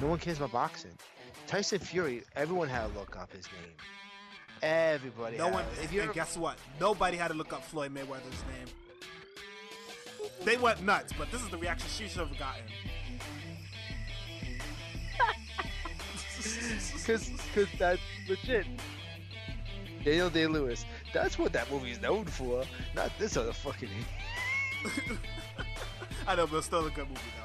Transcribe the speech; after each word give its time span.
No 0.00 0.08
one 0.08 0.18
cares 0.18 0.38
about 0.38 0.52
boxing. 0.52 0.92
Tyson 1.46 1.78
Fury, 1.78 2.22
everyone 2.36 2.68
had 2.68 2.86
to 2.92 2.98
look 2.98 3.16
up 3.16 3.32
his 3.32 3.46
name. 3.46 3.72
Everybody. 4.62 5.36
No 5.36 5.44
had- 5.46 5.54
one. 5.54 5.64
If 5.82 5.92
and 5.92 6.12
guess 6.12 6.36
what? 6.36 6.58
Nobody 6.80 7.16
had 7.16 7.28
to 7.28 7.34
look 7.34 7.52
up 7.52 7.64
Floyd 7.64 7.92
Mayweather's 7.94 8.42
name. 8.56 8.68
They 10.44 10.56
went 10.56 10.82
nuts, 10.82 11.12
but 11.16 11.30
this 11.30 11.42
is 11.42 11.48
the 11.50 11.58
reaction 11.58 11.88
she 11.88 12.08
should 12.08 12.26
have 12.28 12.38
gotten. 12.38 12.62
Because 17.06 17.30
that's 17.78 18.00
legit. 18.28 18.66
Daniel 20.04 20.28
Day 20.30 20.46
Lewis. 20.46 20.84
That's 21.12 21.38
what 21.38 21.52
that 21.54 21.70
movie 21.70 21.90
is 21.90 22.00
known 22.00 22.24
for. 22.26 22.64
Not 22.94 23.10
this 23.18 23.36
other 23.36 23.52
fucking. 23.52 23.88
I 26.26 26.34
know, 26.36 26.46
but 26.46 26.56
it's 26.58 26.66
still 26.66 26.86
a 26.86 26.90
good 26.90 27.08
movie 27.08 27.20
though. 27.38 27.43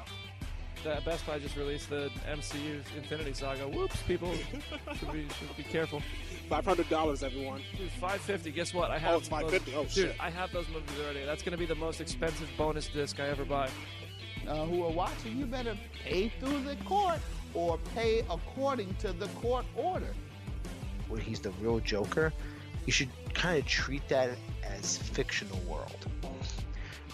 The 0.82 0.98
Best 1.04 1.26
Buy 1.26 1.38
just 1.38 1.56
released 1.56 1.90
the 1.90 2.10
MCU's 2.26 2.86
Infinity 2.96 3.34
Saga. 3.34 3.68
Whoops, 3.68 4.00
people 4.02 4.32
should 4.98 5.12
be 5.12 5.26
should 5.38 5.56
be 5.56 5.62
careful. 5.62 6.00
Five 6.48 6.64
hundred 6.64 6.88
dollars, 6.88 7.22
everyone. 7.22 7.60
Dude, 7.76 7.90
five 7.92 8.20
fifty. 8.22 8.50
Guess 8.50 8.72
what? 8.72 8.90
I 8.90 8.98
have. 8.98 9.14
Oh, 9.14 9.18
it's 9.18 9.28
those- 9.28 9.40
550. 9.42 9.74
Oh, 9.76 9.82
Dude, 9.82 9.90
shit. 9.92 10.16
I 10.18 10.30
have 10.30 10.50
those 10.52 10.66
movies 10.68 10.90
already. 11.02 11.24
That's 11.26 11.42
gonna 11.42 11.58
be 11.58 11.66
the 11.66 11.74
most 11.74 12.00
expensive 12.00 12.48
bonus 12.56 12.88
disc 12.88 13.20
I 13.20 13.26
ever 13.28 13.44
buy. 13.44 13.68
uh, 14.48 14.64
who 14.64 14.82
are 14.84 14.90
watching, 14.90 15.36
you 15.36 15.44
better 15.44 15.76
pay 16.02 16.30
through 16.40 16.62
the 16.62 16.76
court 16.86 17.18
or 17.52 17.78
pay 17.94 18.20
according 18.30 18.94
to 18.96 19.12
the 19.12 19.28
court 19.42 19.66
order. 19.76 20.14
Where 21.08 21.20
he's 21.20 21.40
the 21.40 21.50
real 21.60 21.78
Joker, 21.80 22.32
you 22.86 22.92
should 22.92 23.10
kind 23.34 23.58
of 23.58 23.66
treat 23.66 24.08
that 24.08 24.30
as 24.64 24.96
fictional 24.96 25.58
world. 25.68 26.06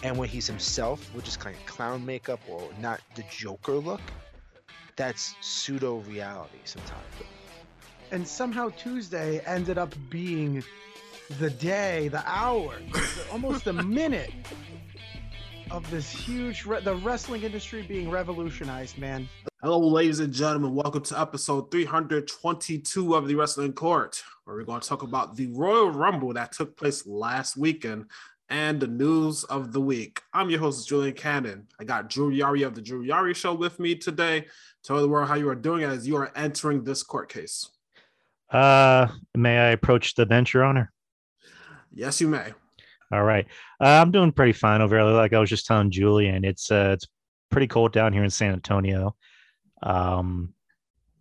And 0.03 0.17
when 0.17 0.29
he's 0.29 0.45
himself, 0.47 1.13
which 1.15 1.27
is 1.27 1.35
kind 1.37 1.55
of 1.55 1.65
clown 1.65 2.05
makeup 2.05 2.39
or 2.47 2.69
not 2.79 3.01
the 3.15 3.23
Joker 3.31 3.73
look, 3.73 4.01
that's 4.95 5.35
pseudo 5.41 5.97
reality 6.07 6.59
sometimes. 6.65 7.03
and 8.11 8.27
somehow 8.27 8.69
Tuesday 8.69 9.39
ended 9.45 9.77
up 9.77 9.93
being 10.09 10.63
the 11.39 11.49
day, 11.49 12.07
the 12.07 12.23
hour, 12.25 12.75
almost 13.31 13.65
the 13.65 13.73
minute 13.73 14.31
of 15.71 15.89
this 15.91 16.09
huge 16.09 16.65
re- 16.65 16.79
the 16.81 16.95
wrestling 16.95 17.43
industry 17.43 17.81
being 17.81 18.09
revolutionized, 18.09 18.97
man. 18.97 19.27
Hello, 19.61 19.79
ladies 19.79 20.19
and 20.19 20.31
gentlemen. 20.31 20.73
Welcome 20.75 21.03
to 21.03 21.19
episode 21.19 21.71
322 21.71 23.15
of 23.15 23.27
the 23.27 23.35
Wrestling 23.35 23.73
Court, 23.73 24.23
where 24.45 24.55
we're 24.55 24.63
going 24.63 24.79
to 24.79 24.87
talk 24.87 25.01
about 25.03 25.35
the 25.35 25.47
Royal 25.47 25.91
Rumble 25.91 26.33
that 26.33 26.53
took 26.53 26.77
place 26.77 27.05
last 27.05 27.57
weekend 27.57 28.05
and 28.49 28.79
the 28.79 28.87
news 28.87 29.43
of 29.45 29.73
the 29.73 29.81
week. 29.81 30.21
I'm 30.33 30.49
your 30.49 30.59
host, 30.59 30.87
Julian 30.87 31.13
Cannon. 31.13 31.67
I 31.79 31.83
got 31.83 32.09
Drew 32.09 32.31
Yari 32.31 32.65
of 32.65 32.75
the 32.75 32.81
Drew 32.81 33.05
Yari 33.05 33.35
Show 33.35 33.53
with 33.53 33.79
me 33.79 33.95
today. 33.95 34.45
Tell 34.83 35.01
the 35.01 35.07
world 35.07 35.27
how 35.27 35.35
you 35.35 35.49
are 35.49 35.55
doing 35.55 35.83
as 35.83 36.07
you 36.07 36.15
are 36.15 36.31
entering 36.35 36.83
this 36.83 37.03
court 37.03 37.29
case. 37.29 37.69
Uh, 38.49 39.07
may 39.35 39.57
I 39.57 39.69
approach 39.71 40.15
the 40.15 40.25
bench, 40.25 40.53
Your 40.53 40.63
Honor? 40.63 40.91
Yes, 41.93 42.21
you 42.21 42.27
may. 42.27 42.53
All 43.11 43.23
right. 43.23 43.45
Uh, 43.81 44.01
I'm 44.01 44.11
doing 44.11 44.31
pretty 44.31 44.53
fine 44.53 44.81
over 44.81 44.97
here. 44.97 45.05
Like 45.05 45.33
I 45.33 45.39
was 45.39 45.49
just 45.49 45.65
telling 45.65 45.91
Julian, 45.91 46.45
it's 46.45 46.71
uh, 46.71 46.91
it's 46.93 47.07
pretty 47.49 47.67
cold 47.67 47.91
down 47.93 48.13
here 48.13 48.23
in 48.23 48.29
San 48.29 48.53
Antonio. 48.53 49.15
Um, 49.83 50.53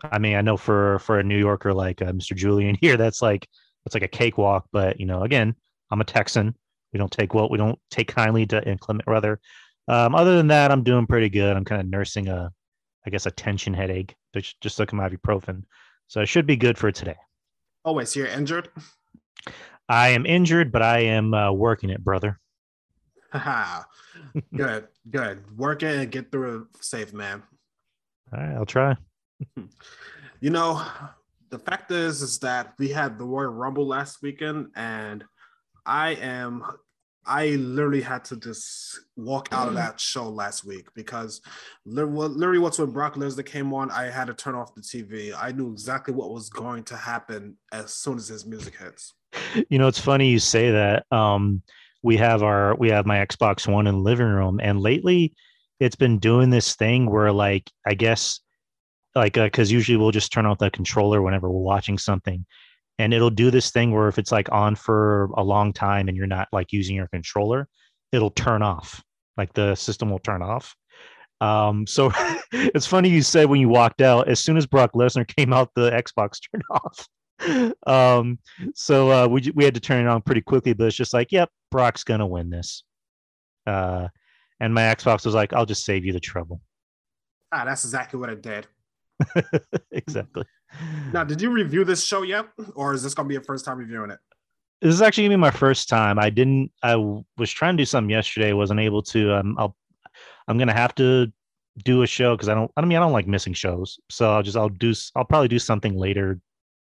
I 0.02 0.18
mean, 0.18 0.36
I 0.36 0.40
know 0.40 0.56
for 0.56 0.98
for 1.00 1.18
a 1.18 1.24
New 1.24 1.38
Yorker 1.38 1.72
like 1.72 2.02
uh, 2.02 2.12
Mr. 2.12 2.36
Julian 2.36 2.76
here, 2.80 2.96
that's 2.96 3.22
like 3.22 3.48
it's 3.84 3.94
like 3.94 4.02
a 4.02 4.08
cakewalk. 4.08 4.66
But 4.72 5.00
you 5.00 5.06
know, 5.06 5.22
again, 5.22 5.54
I'm 5.90 6.00
a 6.00 6.04
Texan. 6.04 6.56
We 6.92 6.98
don't 6.98 7.10
take 7.10 7.34
what 7.34 7.50
we 7.50 7.58
don't 7.58 7.78
take 7.90 8.08
kindly 8.08 8.46
to 8.46 8.66
inclement 8.68 9.06
weather. 9.06 9.40
Um, 9.88 10.14
other 10.14 10.36
than 10.36 10.48
that, 10.48 10.70
I'm 10.70 10.82
doing 10.82 11.06
pretty 11.06 11.28
good. 11.28 11.56
I'm 11.56 11.64
kind 11.64 11.80
of 11.80 11.88
nursing 11.88 12.28
a, 12.28 12.52
I 13.06 13.10
guess, 13.10 13.26
a 13.26 13.30
tension 13.30 13.74
headache. 13.74 14.14
Just 14.34 14.60
just 14.60 14.76
took 14.76 14.90
some 14.90 15.00
ibuprofen, 15.00 15.62
so 16.08 16.20
I 16.20 16.24
should 16.24 16.46
be 16.46 16.56
good 16.56 16.78
for 16.78 16.90
today. 16.90 17.16
Oh, 17.84 17.92
wait, 17.92 18.08
so 18.08 18.20
you're 18.20 18.28
injured? 18.28 18.68
I 19.88 20.08
am 20.08 20.26
injured, 20.26 20.72
but 20.72 20.82
I 20.82 21.00
am 21.00 21.32
uh, 21.32 21.52
working 21.52 21.90
it, 21.90 22.02
brother. 22.02 22.40
Good, 24.54 24.88
good. 25.10 25.58
Work 25.58 25.82
it 25.82 25.96
and 25.96 26.10
get 26.10 26.32
through 26.32 26.68
it 26.72 26.84
safe, 26.84 27.12
man. 27.12 27.42
All 28.32 28.40
right, 28.40 28.54
I'll 28.54 28.66
try. 28.66 28.96
You 30.40 30.50
know, 30.50 30.84
the 31.48 31.58
fact 31.58 31.90
is, 31.90 32.20
is 32.20 32.38
that 32.40 32.74
we 32.78 32.88
had 32.88 33.18
the 33.18 33.24
Royal 33.24 33.50
Rumble 33.50 33.86
last 33.86 34.20
weekend, 34.22 34.68
and 34.76 35.24
I 35.86 36.10
am, 36.14 36.64
I 37.24 37.50
literally 37.50 38.02
had 38.02 38.24
to 38.26 38.36
just 38.36 39.00
walk 39.16 39.48
out 39.52 39.68
of 39.68 39.74
that 39.74 40.00
show 40.00 40.28
last 40.28 40.64
week 40.64 40.88
because 40.94 41.40
literally, 41.84 42.58
once 42.58 42.78
when 42.78 42.90
Brock 42.90 43.14
Lesnar 43.14 43.46
came 43.46 43.72
on, 43.72 43.90
I 43.90 44.04
had 44.04 44.26
to 44.26 44.34
turn 44.34 44.54
off 44.54 44.74
the 44.74 44.82
TV. 44.82 45.32
I 45.36 45.52
knew 45.52 45.70
exactly 45.70 46.14
what 46.14 46.30
was 46.30 46.48
going 46.48 46.84
to 46.84 46.96
happen 46.96 47.56
as 47.72 47.94
soon 47.94 48.16
as 48.16 48.28
his 48.28 48.46
music 48.46 48.76
hits. 48.76 49.14
You 49.68 49.78
know, 49.78 49.88
it's 49.88 50.00
funny 50.00 50.28
you 50.28 50.38
say 50.38 50.70
that. 50.70 51.04
Um, 51.10 51.62
we 52.02 52.16
have 52.18 52.42
our 52.42 52.76
we 52.76 52.90
have 52.90 53.04
my 53.04 53.16
Xbox 53.16 53.70
One 53.70 53.86
in 53.86 53.94
the 53.94 54.00
living 54.00 54.28
room, 54.28 54.60
and 54.62 54.80
lately 54.80 55.34
it's 55.80 55.96
been 55.96 56.18
doing 56.18 56.50
this 56.50 56.74
thing 56.76 57.10
where, 57.10 57.32
like, 57.32 57.70
I 57.86 57.94
guess, 57.94 58.40
like, 59.14 59.34
because 59.34 59.70
usually 59.70 59.98
we'll 59.98 60.10
just 60.10 60.32
turn 60.32 60.46
off 60.46 60.58
the 60.58 60.70
controller 60.70 61.20
whenever 61.22 61.50
we're 61.50 61.60
watching 61.60 61.98
something, 61.98 62.46
and 62.98 63.12
it'll 63.12 63.30
do 63.30 63.50
this 63.50 63.70
thing 63.70 63.92
where 63.92 64.08
if 64.08 64.18
it's 64.18 64.32
like 64.32 64.50
on 64.52 64.74
for 64.74 65.26
a 65.36 65.42
long 65.42 65.72
time 65.72 66.08
and 66.08 66.16
you're 66.16 66.26
not 66.26 66.48
like 66.52 66.72
using 66.72 66.96
your 66.96 67.08
controller, 67.08 67.68
it'll 68.12 68.30
turn 68.30 68.62
off. 68.62 69.02
Like 69.36 69.52
the 69.52 69.74
system 69.74 70.10
will 70.10 70.18
turn 70.18 70.42
off. 70.42 70.74
Um, 71.40 71.86
so 71.86 72.10
it's 72.52 72.86
funny 72.86 73.10
you 73.10 73.22
said 73.22 73.48
when 73.48 73.60
you 73.60 73.68
walked 73.68 74.00
out, 74.00 74.28
as 74.28 74.40
soon 74.40 74.56
as 74.56 74.66
Brock 74.66 74.92
Lesnar 74.94 75.26
came 75.36 75.52
out, 75.52 75.70
the 75.74 75.90
Xbox 75.90 76.40
turned 76.50 76.64
off. 76.70 77.08
um, 77.86 78.38
so 78.74 79.10
uh, 79.10 79.26
we 79.28 79.52
we 79.54 79.64
had 79.64 79.74
to 79.74 79.80
turn 79.80 80.06
it 80.06 80.08
on 80.08 80.22
pretty 80.22 80.40
quickly, 80.40 80.72
but 80.72 80.86
it's 80.86 80.96
just 80.96 81.12
like, 81.12 81.32
yep, 81.32 81.50
Brock's 81.70 82.02
gonna 82.02 82.26
win 82.26 82.48
this. 82.48 82.82
Uh, 83.66 84.08
and 84.58 84.72
my 84.72 84.82
Xbox 84.82 85.26
was 85.26 85.34
like, 85.34 85.52
I'll 85.52 85.66
just 85.66 85.84
save 85.84 86.04
you 86.04 86.14
the 86.14 86.20
trouble. 86.20 86.62
Ah, 87.52 87.64
that's 87.66 87.84
exactly 87.84 88.18
what 88.18 88.30
it 88.30 88.42
did. 88.42 88.66
exactly. 89.92 90.44
Now, 91.12 91.24
did 91.24 91.40
you 91.40 91.50
review 91.50 91.84
this 91.84 92.04
show 92.04 92.22
yet, 92.22 92.46
or 92.74 92.92
is 92.94 93.02
this 93.02 93.14
going 93.14 93.26
to 93.26 93.28
be 93.28 93.34
your 93.34 93.44
first 93.44 93.64
time 93.64 93.78
reviewing 93.78 94.10
it? 94.10 94.18
This 94.82 94.92
is 94.92 95.00
actually 95.00 95.24
gonna 95.24 95.38
be 95.38 95.40
my 95.40 95.50
first 95.50 95.88
time. 95.88 96.18
I 96.18 96.28
didn't. 96.28 96.70
I 96.82 96.96
was 96.96 97.50
trying 97.50 97.76
to 97.76 97.80
do 97.80 97.86
something 97.86 98.10
yesterday, 98.10 98.52
wasn't 98.52 98.80
able 98.80 99.02
to. 99.04 99.34
Um, 99.34 99.56
I'll. 99.58 99.74
I'm 100.48 100.58
gonna 100.58 100.74
have 100.74 100.94
to 100.96 101.32
do 101.82 102.02
a 102.02 102.06
show 102.06 102.36
because 102.36 102.50
I 102.50 102.54
don't. 102.54 102.70
I 102.76 102.82
mean, 102.82 102.98
I 102.98 103.00
don't 103.00 103.12
like 103.12 103.26
missing 103.26 103.54
shows. 103.54 103.98
So 104.10 104.32
I'll 104.32 104.42
just. 104.42 104.56
I'll 104.56 104.68
do. 104.68 104.92
I'll 105.14 105.24
probably 105.24 105.48
do 105.48 105.58
something 105.58 105.96
later 105.96 106.38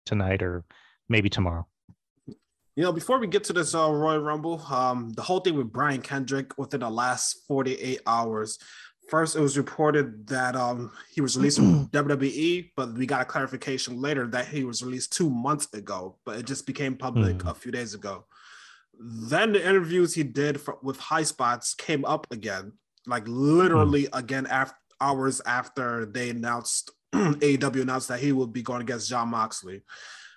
tonight 0.07 0.41
or 0.41 0.65
maybe 1.09 1.29
tomorrow. 1.29 1.67
You 2.77 2.85
know, 2.85 2.93
before 2.93 3.19
we 3.19 3.27
get 3.27 3.43
to 3.45 3.53
this 3.53 3.75
uh, 3.75 3.91
Royal 3.91 4.21
Rumble, 4.21 4.65
um, 4.71 5.13
the 5.15 5.23
whole 5.23 5.41
thing 5.41 5.57
with 5.57 5.73
Brian 5.73 6.01
Kendrick 6.01 6.57
within 6.57 6.81
the 6.81 6.89
last 6.89 7.45
48 7.49 8.01
hours. 8.07 8.59
First, 9.11 9.35
it 9.35 9.41
was 9.41 9.59
reported 9.59 10.27
that 10.29 10.55
um, 10.55 10.93
he 11.13 11.21
was 11.21 11.37
released 11.37 11.59
from 11.59 11.89
WWE, 11.93 12.71
but 12.77 12.95
we 12.95 13.07
got 13.07 13.23
a 13.23 13.25
clarification 13.25 14.01
later 14.01 14.27
that 14.29 14.47
he 14.47 14.63
was 14.63 14.83
released 14.85 15.13
two 15.13 15.29
months 15.29 15.67
ago, 15.75 16.17
but 16.25 16.39
it 16.39 16.47
just 16.47 16.65
became 16.65 16.97
public 16.97 17.43
Hmm. 17.43 17.49
a 17.49 17.55
few 17.55 17.73
days 17.73 17.93
ago. 17.95 18.25
Then 18.99 19.53
the 19.53 19.67
interviews 19.67 20.15
he 20.15 20.23
did 20.23 20.61
for, 20.61 20.79
with 20.83 20.99
High 20.99 21.25
Spots 21.25 21.75
came 21.75 22.05
up 22.05 22.27
again, 22.31 22.73
like 23.07 23.25
literally 23.27 24.07
again 24.13 24.47
after 24.47 24.77
hours 25.01 25.41
after 25.45 26.07
they 26.07 26.31
announced 26.31 26.91
AEW 27.13 27.83
announced 27.83 28.09
that 28.09 28.21
he 28.21 28.31
would 28.33 28.53
be 28.53 28.63
going 28.63 28.83
against 28.83 29.09
Jon 29.09 29.29
Moxley 29.29 29.83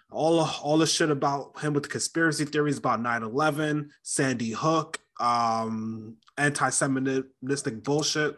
all 0.09 0.39
all 0.63 0.78
the 0.78 0.88
shit 0.88 1.09
about 1.09 1.59
him 1.59 1.73
with 1.73 1.83
the 1.83 1.89
conspiracy 1.89 2.45
theories 2.45 2.78
about 2.78 3.01
9-11 3.01 3.89
sandy 4.03 4.51
hook 4.51 5.00
um 5.19 6.16
anti-semitic 6.38 7.25
bullshit 7.83 8.38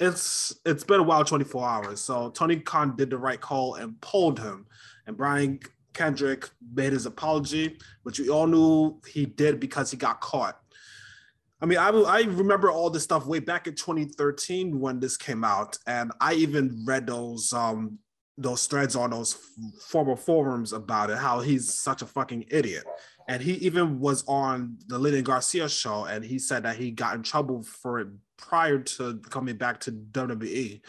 it's 0.00 0.54
it's 0.64 0.84
been 0.84 1.00
a 1.00 1.02
while 1.02 1.24
24 1.24 1.66
hours. 1.66 2.00
So 2.00 2.30
tony 2.30 2.60
khan 2.60 2.96
did 2.96 3.10
the 3.10 3.18
right 3.18 3.40
call 3.40 3.74
and 3.74 4.00
pulled 4.00 4.38
him. 4.38 4.66
And 5.06 5.16
brian 5.16 5.60
kendrick 5.94 6.48
made 6.74 6.92
his 6.92 7.06
apology 7.06 7.76
which 8.02 8.20
we 8.20 8.28
all 8.28 8.46
knew 8.46 9.00
he 9.06 9.26
did 9.26 9.60
because 9.60 9.90
he 9.90 9.96
got 9.96 10.20
caught. 10.20 10.60
I 11.60 11.66
mean, 11.66 11.78
I, 11.78 11.88
I 11.88 12.20
remember 12.22 12.70
all 12.70 12.88
this 12.88 13.02
stuff 13.02 13.26
way 13.26 13.40
back 13.40 13.66
in 13.66 13.74
2013 13.74 14.78
when 14.78 15.00
this 15.00 15.16
came 15.16 15.42
out, 15.42 15.76
and 15.86 16.12
I 16.20 16.34
even 16.34 16.84
read 16.86 17.06
those 17.06 17.52
um 17.52 17.98
those 18.40 18.66
threads 18.66 18.94
on 18.94 19.10
those 19.10 19.36
former 19.88 20.14
forums 20.14 20.72
about 20.72 21.10
it, 21.10 21.18
how 21.18 21.40
he's 21.40 21.74
such 21.74 22.02
a 22.02 22.06
fucking 22.06 22.44
idiot. 22.50 22.84
And 23.28 23.42
he 23.42 23.54
even 23.54 24.00
was 24.00 24.24
on 24.26 24.78
the 24.86 24.98
Lilian 24.98 25.22
Garcia 25.24 25.68
show, 25.68 26.04
and 26.04 26.24
he 26.24 26.38
said 26.38 26.62
that 26.62 26.76
he 26.76 26.90
got 26.90 27.14
in 27.14 27.22
trouble 27.22 27.62
for 27.62 28.00
it 28.00 28.08
prior 28.38 28.78
to 28.78 29.18
coming 29.28 29.56
back 29.56 29.80
to 29.80 29.92
WWE. 29.92 30.80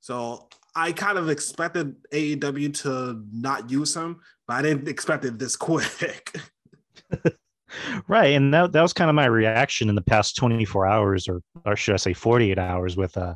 So 0.00 0.48
I 0.74 0.92
kind 0.92 1.18
of 1.18 1.28
expected 1.28 1.96
AEW 2.12 2.74
to 2.82 3.24
not 3.32 3.70
use 3.70 3.94
him, 3.94 4.20
but 4.46 4.54
I 4.54 4.62
didn't 4.62 4.88
expect 4.88 5.24
it 5.24 5.38
this 5.38 5.56
quick. 5.56 6.36
Right. 8.08 8.34
And 8.34 8.52
that, 8.52 8.72
that 8.72 8.82
was 8.82 8.92
kind 8.92 9.08
of 9.08 9.14
my 9.14 9.26
reaction 9.26 9.88
in 9.88 9.94
the 9.94 10.02
past 10.02 10.36
24 10.36 10.86
hours, 10.86 11.28
or, 11.28 11.40
or 11.64 11.76
should 11.76 11.94
I 11.94 11.98
say 11.98 12.12
48 12.12 12.58
hours 12.58 12.96
with 12.96 13.16
uh, 13.16 13.34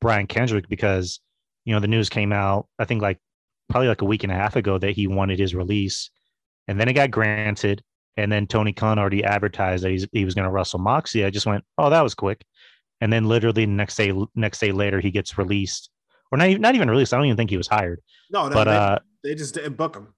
Brian 0.00 0.26
Kendrick, 0.26 0.68
because, 0.68 1.20
you 1.64 1.74
know, 1.74 1.80
the 1.80 1.88
news 1.88 2.08
came 2.08 2.32
out, 2.32 2.68
I 2.78 2.84
think 2.84 3.02
like 3.02 3.18
probably 3.68 3.88
like 3.88 4.02
a 4.02 4.06
week 4.06 4.22
and 4.22 4.32
a 4.32 4.36
half 4.36 4.56
ago 4.56 4.78
that 4.78 4.92
he 4.92 5.06
wanted 5.06 5.38
his 5.38 5.54
release. 5.54 6.10
And 6.68 6.78
then 6.78 6.88
it 6.88 6.94
got 6.94 7.10
granted. 7.10 7.82
And 8.16 8.30
then 8.30 8.46
Tony 8.46 8.72
Khan 8.72 8.98
already 8.98 9.24
advertised 9.24 9.84
that 9.84 9.90
he's, 9.90 10.06
he 10.12 10.24
was 10.24 10.34
going 10.34 10.44
to 10.44 10.50
wrestle 10.50 10.78
Moxie. 10.78 11.24
I 11.24 11.30
just 11.30 11.46
went, 11.46 11.64
oh, 11.78 11.90
that 11.90 12.02
was 12.02 12.14
quick. 12.14 12.44
And 13.00 13.12
then 13.12 13.24
literally 13.24 13.64
the 13.64 13.70
next 13.70 13.96
day, 13.96 14.12
next 14.34 14.58
day 14.58 14.72
later, 14.72 15.00
he 15.00 15.10
gets 15.10 15.38
released, 15.38 15.90
or 16.30 16.38
not 16.38 16.48
even, 16.48 16.60
not 16.60 16.74
even 16.74 16.90
released. 16.90 17.14
I 17.14 17.16
don't 17.16 17.26
even 17.26 17.36
think 17.36 17.50
he 17.50 17.56
was 17.56 17.68
hired. 17.68 18.00
No, 18.30 18.48
no 18.48 18.54
But 18.54 18.64
they, 18.64 18.76
uh, 18.76 18.98
they 19.24 19.34
just 19.34 19.54
didn't 19.54 19.76
book 19.76 19.96
him. 19.96 20.14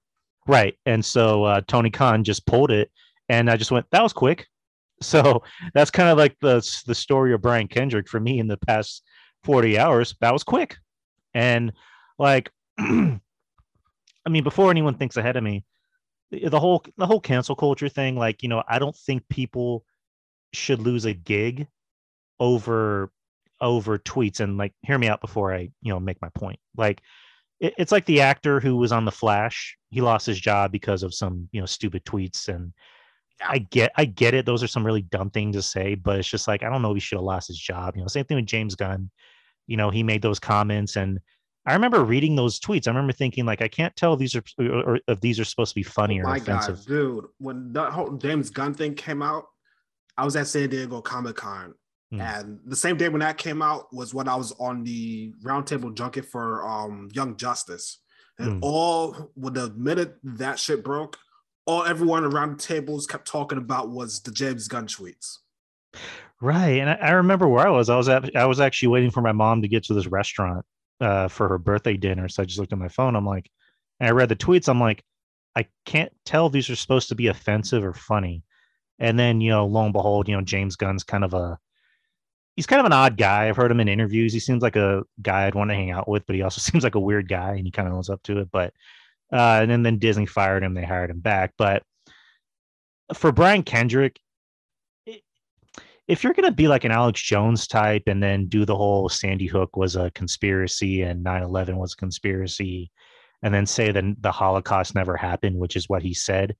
Right. 0.47 0.77
And 0.85 1.03
so 1.03 1.43
uh, 1.45 1.61
Tony 1.67 1.89
Khan 1.89 2.23
just 2.23 2.45
pulled 2.45 2.71
it, 2.71 2.91
and 3.29 3.49
I 3.49 3.55
just 3.55 3.71
went, 3.71 3.85
that 3.91 4.03
was 4.03 4.13
quick. 4.13 4.47
So 5.01 5.43
that's 5.73 5.91
kind 5.91 6.07
of 6.07 6.17
like 6.17 6.37
the 6.39 6.65
the 6.85 6.95
story 6.95 7.33
of 7.33 7.41
Brian 7.41 7.67
Kendrick 7.67 8.07
for 8.07 8.21
me 8.21 8.39
in 8.39 8.47
the 8.47 8.55
past 8.55 9.03
40 9.43 9.77
hours. 9.77 10.15
That 10.21 10.31
was 10.31 10.43
quick. 10.43 10.77
And 11.33 11.73
like, 12.17 12.51
I 12.79 13.19
mean, 14.29 14.43
before 14.43 14.71
anyone 14.71 14.95
thinks 14.95 15.17
ahead 15.17 15.35
of 15.35 15.43
me, 15.43 15.65
the 16.41 16.59
whole 16.59 16.83
the 16.97 17.05
whole 17.05 17.19
cancel 17.19 17.55
culture 17.55 17.89
thing, 17.89 18.15
like, 18.15 18.43
you 18.43 18.49
know, 18.49 18.63
I 18.67 18.79
don't 18.79 18.95
think 18.95 19.27
people 19.29 19.85
should 20.53 20.79
lose 20.79 21.05
a 21.05 21.13
gig 21.13 21.67
over 22.39 23.11
over 23.61 23.97
tweets. 23.97 24.39
And 24.39 24.57
like 24.57 24.73
hear 24.81 24.97
me 24.97 25.07
out 25.07 25.21
before 25.21 25.53
I, 25.53 25.69
you 25.81 25.93
know, 25.93 25.99
make 25.99 26.21
my 26.21 26.29
point. 26.29 26.59
Like 26.75 27.01
it, 27.59 27.73
it's 27.77 27.91
like 27.91 28.05
the 28.05 28.21
actor 28.21 28.59
who 28.59 28.77
was 28.77 28.91
on 28.91 29.05
the 29.05 29.11
flash. 29.11 29.77
He 29.89 30.01
lost 30.01 30.25
his 30.25 30.39
job 30.39 30.71
because 30.71 31.03
of 31.03 31.13
some 31.13 31.49
you 31.51 31.59
know 31.59 31.65
stupid 31.65 32.03
tweets. 32.05 32.47
And 32.47 32.73
i 33.47 33.59
get 33.59 33.91
i 33.95 34.05
get 34.05 34.33
it. 34.33 34.45
Those 34.45 34.63
are 34.63 34.67
some 34.67 34.85
really 34.85 35.01
dumb 35.01 35.29
things 35.29 35.55
to 35.55 35.61
say 35.61 35.95
but 35.95 36.19
it's 36.19 36.29
just 36.29 36.47
like 36.47 36.63
i 36.63 36.69
don't 36.69 36.81
know 36.81 36.91
if 36.91 36.95
he 36.95 36.99
should 36.99 37.17
have 37.17 37.25
lost 37.25 37.47
his 37.47 37.59
job. 37.59 37.95
You 37.95 38.01
know 38.01 38.07
same 38.07 38.25
thing 38.25 38.37
with 38.37 38.45
james 38.45 38.75
gunn. 38.75 39.09
You 39.67 39.77
know 39.77 39.89
he 39.89 40.03
made 40.03 40.21
those 40.21 40.39
comments 40.39 40.95
and 40.95 41.19
i 41.65 41.73
remember 41.73 42.03
reading 42.03 42.35
those 42.35 42.59
tweets 42.59 42.87
i 42.87 42.91
remember 42.91 43.13
thinking 43.13 43.45
like 43.45 43.61
i 43.61 43.67
can't 43.67 43.95
tell 43.95 44.13
if 44.13 44.19
these 44.19 44.35
are 44.35 44.43
or, 44.59 44.95
or 44.95 44.99
if 45.07 45.19
these 45.21 45.39
are 45.39 45.45
supposed 45.45 45.71
to 45.71 45.75
be 45.75 45.83
funny 45.83 46.19
Oh 46.19 46.23
or 46.23 46.29
my 46.29 46.37
offensive 46.37 46.77
god, 46.77 46.87
dude! 46.87 47.25
When 47.39 47.73
that 47.73 47.91
whole 47.91 48.11
James 48.17 48.49
Gunn 48.49 48.73
thing 48.73 48.95
came 48.95 49.21
out, 49.21 49.45
I 50.17 50.25
was 50.25 50.35
at 50.35 50.47
San 50.47 50.69
Diego 50.69 51.01
Comic 51.01 51.35
Con, 51.37 51.73
Hmm. 52.11 52.21
and 52.21 52.59
the 52.65 52.75
same 52.75 52.97
day 52.97 53.09
when 53.09 53.21
that 53.21 53.37
came 53.37 53.61
out 53.61 53.91
was 53.93 54.13
when 54.13 54.27
I 54.27 54.35
was 54.35 54.51
on 54.59 54.83
the 54.83 55.33
roundtable 55.43 55.95
junket 55.95 56.25
for 56.25 56.63
um 56.67 57.09
Young 57.13 57.35
Justice, 57.37 57.99
and 58.37 58.53
Hmm. 58.53 58.59
all 58.61 59.31
when 59.35 59.53
the 59.53 59.71
minute 59.71 60.17
that 60.23 60.59
shit 60.59 60.83
broke, 60.83 61.17
all 61.65 61.83
everyone 61.83 62.23
around 62.25 62.59
the 62.59 62.63
tables 62.63 63.07
kept 63.07 63.25
talking 63.27 63.57
about 63.57 63.89
was 63.89 64.21
the 64.21 64.31
James 64.31 64.67
Gunn 64.67 64.85
tweets. 64.87 65.37
Right. 66.41 66.79
And 66.81 66.89
I, 66.89 66.93
I 66.95 67.11
remember 67.11 67.47
where 67.47 67.65
I 67.65 67.71
was. 67.71 67.89
I 67.89 67.95
was 67.95 68.09
at 68.09 68.35
I 68.35 68.45
was 68.45 68.59
actually 68.59 68.89
waiting 68.89 69.11
for 69.11 69.21
my 69.21 69.31
mom 69.31 69.61
to 69.61 69.67
get 69.67 69.83
to 69.85 69.93
this 69.93 70.07
restaurant 70.07 70.65
uh, 71.03 71.27
for 71.27 71.49
her 71.49 71.57
birthday 71.57 71.97
dinner. 71.97 72.29
So 72.29 72.41
I 72.41 72.45
just 72.45 72.59
looked 72.59 72.73
at 72.73 72.79
my 72.79 72.87
phone. 72.87 73.15
I'm 73.15 73.25
like, 73.25 73.49
and 73.99 74.07
I 74.07 74.11
read 74.11 74.29
the 74.29 74.35
tweets. 74.35 74.69
I'm 74.69 74.79
like, 74.79 75.03
I 75.55 75.67
can't 75.85 76.11
tell 76.25 76.49
these 76.49 76.69
are 76.69 76.75
supposed 76.75 77.09
to 77.09 77.15
be 77.15 77.27
offensive 77.27 77.83
or 77.83 77.93
funny. 77.93 78.43
And 78.99 79.19
then, 79.19 79.41
you 79.41 79.51
know, 79.51 79.65
lo 79.65 79.83
and 79.83 79.93
behold, 79.93 80.27
you 80.27 80.35
know, 80.35 80.41
James 80.41 80.75
Gunn's 80.75 81.03
kind 81.03 81.23
of 81.23 81.33
a 81.33 81.59
he's 82.55 82.67
kind 82.67 82.79
of 82.79 82.85
an 82.85 82.93
odd 82.93 83.17
guy. 83.17 83.49
I've 83.49 83.57
heard 83.57 83.71
him 83.71 83.79
in 83.79 83.87
interviews. 83.87 84.31
He 84.31 84.39
seems 84.39 84.63
like 84.63 84.75
a 84.75 85.03
guy 85.21 85.45
I'd 85.45 85.55
want 85.55 85.71
to 85.71 85.75
hang 85.75 85.91
out 85.91 86.07
with, 86.07 86.25
but 86.25 86.35
he 86.35 86.41
also 86.41 86.59
seems 86.71 86.83
like 86.83 86.95
a 86.95 86.99
weird 86.99 87.27
guy 87.27 87.53
and 87.53 87.65
he 87.65 87.71
kind 87.71 87.87
of 87.87 87.93
owns 87.93 88.09
up 88.09 88.23
to 88.23 88.39
it. 88.39 88.49
But 88.51 88.73
uh, 89.31 89.59
and 89.61 89.69
then, 89.69 89.83
then 89.83 89.99
Disney 89.99 90.25
fired 90.25 90.63
him, 90.63 90.73
they 90.73 90.85
hired 90.85 91.09
him 91.09 91.19
back. 91.19 91.53
But 91.57 91.83
for 93.13 93.31
Brian 93.31 93.63
Kendrick, 93.63 94.19
if 96.07 96.23
you're 96.23 96.33
going 96.33 96.49
to 96.49 96.51
be 96.51 96.67
like 96.67 96.83
an 96.83 96.91
Alex 96.91 97.21
Jones 97.21 97.67
type 97.67 98.03
and 98.07 98.21
then 98.21 98.47
do 98.47 98.65
the 98.65 98.75
whole 98.75 99.07
Sandy 99.09 99.47
Hook 99.47 99.77
was 99.77 99.95
a 99.95 100.11
conspiracy 100.11 101.01
and 101.01 101.23
9 101.23 101.43
11 101.43 101.77
was 101.77 101.93
a 101.93 101.97
conspiracy, 101.97 102.91
and 103.41 103.53
then 103.53 103.65
say 103.65 103.91
that 103.91 104.03
the 104.19 104.31
Holocaust 104.31 104.95
never 104.95 105.17
happened, 105.17 105.57
which 105.57 105.75
is 105.75 105.89
what 105.89 106.01
he 106.01 106.13
said, 106.13 106.55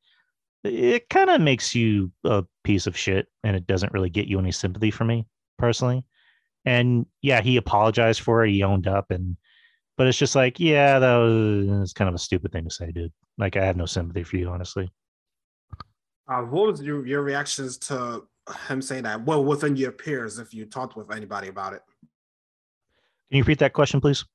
it 0.63 1.09
kind 1.09 1.29
of 1.29 1.41
makes 1.41 1.75
you 1.75 2.11
a 2.23 2.43
piece 2.63 2.87
of 2.87 2.97
shit 2.97 3.27
and 3.43 3.55
it 3.55 3.67
doesn't 3.67 3.93
really 3.93 4.09
get 4.09 4.27
you 4.27 4.39
any 4.39 4.51
sympathy 4.51 4.91
for 4.91 5.03
me 5.03 5.25
personally. 5.57 6.05
And 6.65 7.05
yeah, 7.21 7.41
he 7.41 7.57
apologized 7.57 8.21
for 8.21 8.45
it. 8.45 8.51
He 8.51 8.63
owned 8.63 8.87
up 8.87 9.11
and, 9.11 9.37
but 9.97 10.07
it's 10.07 10.17
just 10.17 10.35
like, 10.35 10.59
yeah, 10.59 10.99
that 10.99 11.17
was 11.17 11.93
kind 11.93 12.09
of 12.09 12.15
a 12.15 12.19
stupid 12.19 12.51
thing 12.51 12.63
to 12.63 12.69
say, 12.69 12.91
dude. 12.91 13.11
Like, 13.37 13.57
I 13.57 13.65
have 13.65 13.77
no 13.77 13.85
sympathy 13.85 14.23
for 14.23 14.37
you, 14.37 14.49
honestly. 14.49 14.91
Uh, 16.27 16.41
what 16.41 16.67
was 16.67 16.81
your, 16.81 17.05
your 17.05 17.21
reactions 17.21 17.77
to 17.77 18.23
him 18.67 18.81
saying 18.81 19.03
that? 19.03 19.25
Well, 19.25 19.43
within 19.43 19.75
your 19.75 19.91
peers, 19.91 20.39
if 20.39 20.53
you 20.53 20.65
talked 20.65 20.95
with 20.95 21.11
anybody 21.11 21.47
about 21.47 21.73
it. 21.73 21.81
Can 23.29 23.37
you 23.37 23.43
repeat 23.43 23.59
that 23.59 23.73
question, 23.73 24.01
please? 24.01 24.25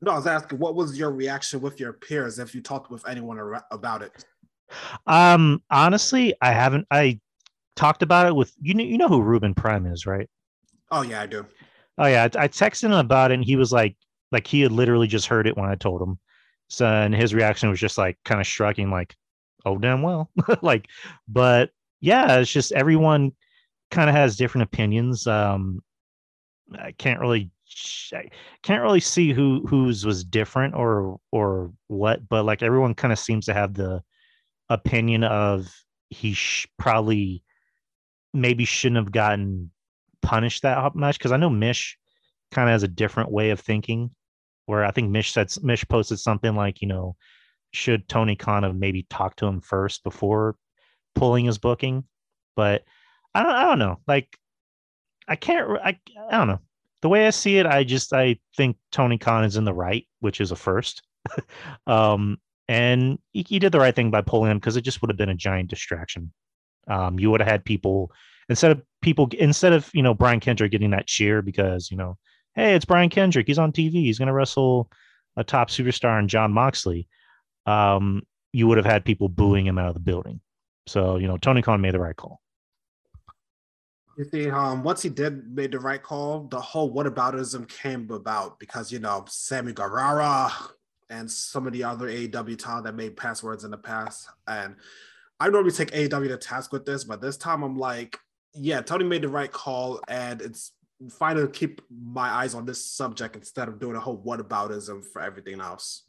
No, 0.00 0.12
I 0.12 0.16
was 0.16 0.26
asking, 0.26 0.58
what 0.58 0.76
was 0.76 0.96
your 0.96 1.10
reaction 1.10 1.60
with 1.60 1.80
your 1.80 1.92
peers 1.92 2.38
if 2.38 2.54
you 2.54 2.60
talked 2.60 2.90
with 2.90 3.06
anyone 3.08 3.38
ar- 3.38 3.64
about 3.72 4.02
it? 4.02 4.24
Um, 5.06 5.62
honestly, 5.70 6.34
I 6.40 6.52
haven't. 6.52 6.86
I 6.90 7.20
talked 7.74 8.02
about 8.02 8.26
it 8.26 8.36
with 8.36 8.52
you. 8.60 8.74
Know, 8.74 8.84
you 8.84 8.98
know 8.98 9.08
who 9.08 9.22
Ruben 9.22 9.54
Prime 9.54 9.86
is, 9.86 10.06
right? 10.06 10.28
Oh 10.90 11.02
yeah, 11.02 11.22
I 11.22 11.26
do. 11.26 11.46
Oh 11.96 12.06
yeah, 12.06 12.28
I, 12.34 12.44
I 12.44 12.48
texted 12.48 12.84
him 12.84 12.92
about 12.92 13.30
it, 13.30 13.34
and 13.34 13.44
he 13.44 13.56
was 13.56 13.72
like, 13.72 13.96
like 14.30 14.46
he 14.46 14.60
had 14.60 14.72
literally 14.72 15.06
just 15.06 15.26
heard 15.26 15.46
it 15.46 15.56
when 15.56 15.68
I 15.68 15.74
told 15.74 16.02
him. 16.02 16.18
So, 16.68 16.86
and 16.86 17.14
his 17.14 17.34
reaction 17.34 17.70
was 17.70 17.80
just 17.80 17.98
like 17.98 18.18
kind 18.24 18.40
of 18.40 18.46
shrugging, 18.46 18.90
like, 18.90 19.16
"Oh 19.64 19.78
damn 19.78 20.02
well," 20.02 20.30
like. 20.62 20.86
But 21.26 21.70
yeah, 22.00 22.38
it's 22.38 22.50
just 22.50 22.72
everyone 22.72 23.32
kind 23.90 24.08
of 24.08 24.16
has 24.16 24.36
different 24.36 24.64
opinions. 24.64 25.26
Um, 25.26 25.80
I 26.78 26.92
can't 26.92 27.20
really, 27.20 27.50
I 28.12 28.28
can't 28.62 28.82
really 28.82 29.00
see 29.00 29.32
who 29.32 29.66
whose 29.66 30.04
was 30.04 30.24
different 30.24 30.74
or 30.74 31.18
or 31.32 31.72
what, 31.88 32.28
but 32.28 32.44
like 32.44 32.62
everyone 32.62 32.94
kind 32.94 33.12
of 33.12 33.18
seems 33.18 33.46
to 33.46 33.54
have 33.54 33.74
the 33.74 34.02
opinion 34.68 35.24
of 35.24 35.74
he 36.10 36.34
sh- 36.34 36.66
probably 36.78 37.42
maybe 38.34 38.64
shouldn't 38.64 38.98
have 38.98 39.12
gotten 39.12 39.70
punished 40.22 40.62
that 40.62 40.94
much 40.94 41.18
because 41.18 41.32
I 41.32 41.36
know 41.36 41.50
Mish 41.50 41.98
kind 42.50 42.68
of 42.68 42.72
has 42.72 42.82
a 42.82 42.88
different 42.88 43.30
way 43.30 43.50
of 43.50 43.60
thinking. 43.60 44.10
Where 44.66 44.84
I 44.84 44.90
think 44.90 45.10
Mish 45.10 45.32
said 45.32 45.50
Mish 45.62 45.88
posted 45.88 46.18
something 46.18 46.54
like, 46.54 46.82
you 46.82 46.88
know, 46.88 47.16
should 47.72 48.06
Tony 48.06 48.36
Khan 48.36 48.64
have 48.64 48.76
maybe 48.76 49.06
talked 49.08 49.38
to 49.38 49.46
him 49.46 49.62
first 49.62 50.04
before 50.04 50.56
pulling 51.14 51.44
his 51.44 51.58
booking? 51.58 52.04
But 52.56 52.84
I 53.34 53.42
don't, 53.42 53.52
I 53.52 53.64
don't 53.64 53.78
know. 53.78 54.00
Like, 54.06 54.36
I 55.26 55.36
can't, 55.36 55.70
I, 55.82 55.98
I 56.30 56.38
don't 56.38 56.48
know. 56.48 56.60
The 57.02 57.08
way 57.08 57.26
I 57.26 57.30
see 57.30 57.58
it, 57.58 57.66
I 57.66 57.84
just 57.84 58.12
I 58.12 58.38
think 58.56 58.76
Tony 58.90 59.18
Khan 59.18 59.44
is 59.44 59.56
in 59.56 59.64
the 59.64 59.74
right, 59.74 60.06
which 60.20 60.40
is 60.40 60.50
a 60.50 60.56
first. 60.56 61.02
um, 61.86 62.38
and 62.68 63.18
he, 63.32 63.44
he 63.48 63.58
did 63.58 63.72
the 63.72 63.78
right 63.78 63.94
thing 63.94 64.10
by 64.10 64.20
pulling 64.20 64.50
him 64.50 64.58
because 64.58 64.76
it 64.76 64.82
just 64.82 65.00
would 65.00 65.10
have 65.10 65.16
been 65.16 65.28
a 65.28 65.34
giant 65.34 65.70
distraction. 65.70 66.32
Um, 66.88 67.18
you 67.18 67.30
would 67.30 67.40
have 67.40 67.48
had 67.48 67.64
people 67.64 68.12
instead 68.48 68.72
of 68.72 68.82
people 69.02 69.28
instead 69.38 69.72
of 69.72 69.90
you 69.92 70.02
know 70.02 70.14
Brian 70.14 70.40
Kendrick 70.40 70.72
getting 70.72 70.90
that 70.90 71.06
cheer 71.06 71.42
because 71.42 71.90
you 71.90 71.96
know, 71.96 72.16
hey, 72.54 72.74
it's 72.74 72.84
Brian 72.84 73.10
Kendrick, 73.10 73.46
he's 73.46 73.58
on 73.58 73.72
TV, 73.72 73.92
he's 73.92 74.18
gonna 74.18 74.32
wrestle 74.32 74.90
a 75.36 75.44
top 75.44 75.70
superstar 75.70 76.18
and 76.18 76.28
Jon 76.28 76.52
Moxley. 76.52 77.08
Um, 77.66 78.22
you 78.52 78.66
would 78.66 78.78
have 78.78 78.86
had 78.86 79.04
people 79.04 79.28
booing 79.28 79.66
him 79.66 79.78
out 79.78 79.88
of 79.88 79.94
the 79.94 80.00
building. 80.00 80.40
So 80.88 81.16
you 81.16 81.28
know, 81.28 81.36
Tony 81.36 81.62
Khan 81.62 81.80
made 81.80 81.94
the 81.94 82.00
right 82.00 82.16
call. 82.16 82.40
You 84.16 84.24
see, 84.24 84.50
um, 84.50 84.82
once 84.82 85.02
he 85.02 85.08
did 85.08 85.54
made 85.54 85.70
the 85.70 85.78
right 85.78 86.02
call, 86.02 86.48
the 86.50 86.60
whole 86.60 86.92
whataboutism 86.92 87.68
came 87.68 88.10
about 88.10 88.58
because 88.58 88.90
you 88.90 88.98
know 88.98 89.24
Sammy 89.28 89.72
Guevara 89.72 90.50
and 91.10 91.30
some 91.30 91.66
of 91.66 91.72
the 91.72 91.84
other 91.84 92.08
AEW 92.08 92.58
talent 92.58 92.84
that 92.84 92.94
made 92.94 93.16
passwords 93.16 93.64
in 93.64 93.70
the 93.70 93.78
past. 93.78 94.28
And 94.46 94.76
I 95.40 95.48
normally 95.48 95.72
take 95.72 95.92
AEW 95.92 96.28
to 96.28 96.36
task 96.36 96.72
with 96.72 96.84
this, 96.84 97.04
but 97.04 97.20
this 97.20 97.36
time 97.36 97.62
I'm 97.62 97.78
like, 97.78 98.18
yeah, 98.54 98.80
Tony 98.80 99.04
made 99.04 99.22
the 99.22 99.28
right 99.28 99.50
call, 99.50 100.00
and 100.08 100.42
it's 100.42 100.72
fine 101.10 101.36
to 101.36 101.46
keep 101.46 101.80
my 101.90 102.28
eyes 102.28 102.54
on 102.54 102.66
this 102.66 102.84
subject 102.84 103.36
instead 103.36 103.68
of 103.68 103.78
doing 103.78 103.96
a 103.96 104.00
whole 104.00 104.18
whataboutism 104.18 105.04
for 105.12 105.22
everything 105.22 105.60
else. 105.60 106.07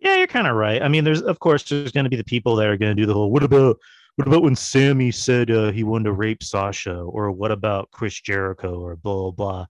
Yeah, 0.00 0.16
you're 0.16 0.26
kind 0.26 0.46
of 0.46 0.56
right. 0.56 0.82
I 0.82 0.88
mean, 0.88 1.04
there's 1.04 1.22
of 1.22 1.38
course 1.38 1.62
there's 1.68 1.92
going 1.92 2.04
to 2.04 2.10
be 2.10 2.16
the 2.16 2.24
people 2.24 2.56
that 2.56 2.66
are 2.66 2.76
going 2.76 2.94
to 2.94 3.00
do 3.00 3.06
the 3.06 3.14
whole. 3.14 3.30
What 3.30 3.42
about 3.42 3.78
what 4.16 4.26
about 4.26 4.42
when 4.42 4.56
Sammy 4.56 5.10
said 5.10 5.50
uh, 5.50 5.70
he 5.72 5.84
wanted 5.84 6.04
to 6.04 6.12
rape 6.12 6.42
Sasha, 6.42 6.96
or 6.96 7.30
what 7.30 7.50
about 7.50 7.90
Chris 7.90 8.20
Jericho, 8.20 8.80
or 8.80 8.96
blah 8.96 9.14
blah 9.14 9.30
blah. 9.30 9.66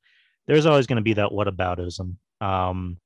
There's 0.47 0.67
always 0.67 0.87
going 0.87 0.97
to 0.97 1.03
be 1.03 1.15
that 1.15 1.31
whataboutism. 1.31 2.15
Um, 2.41 2.99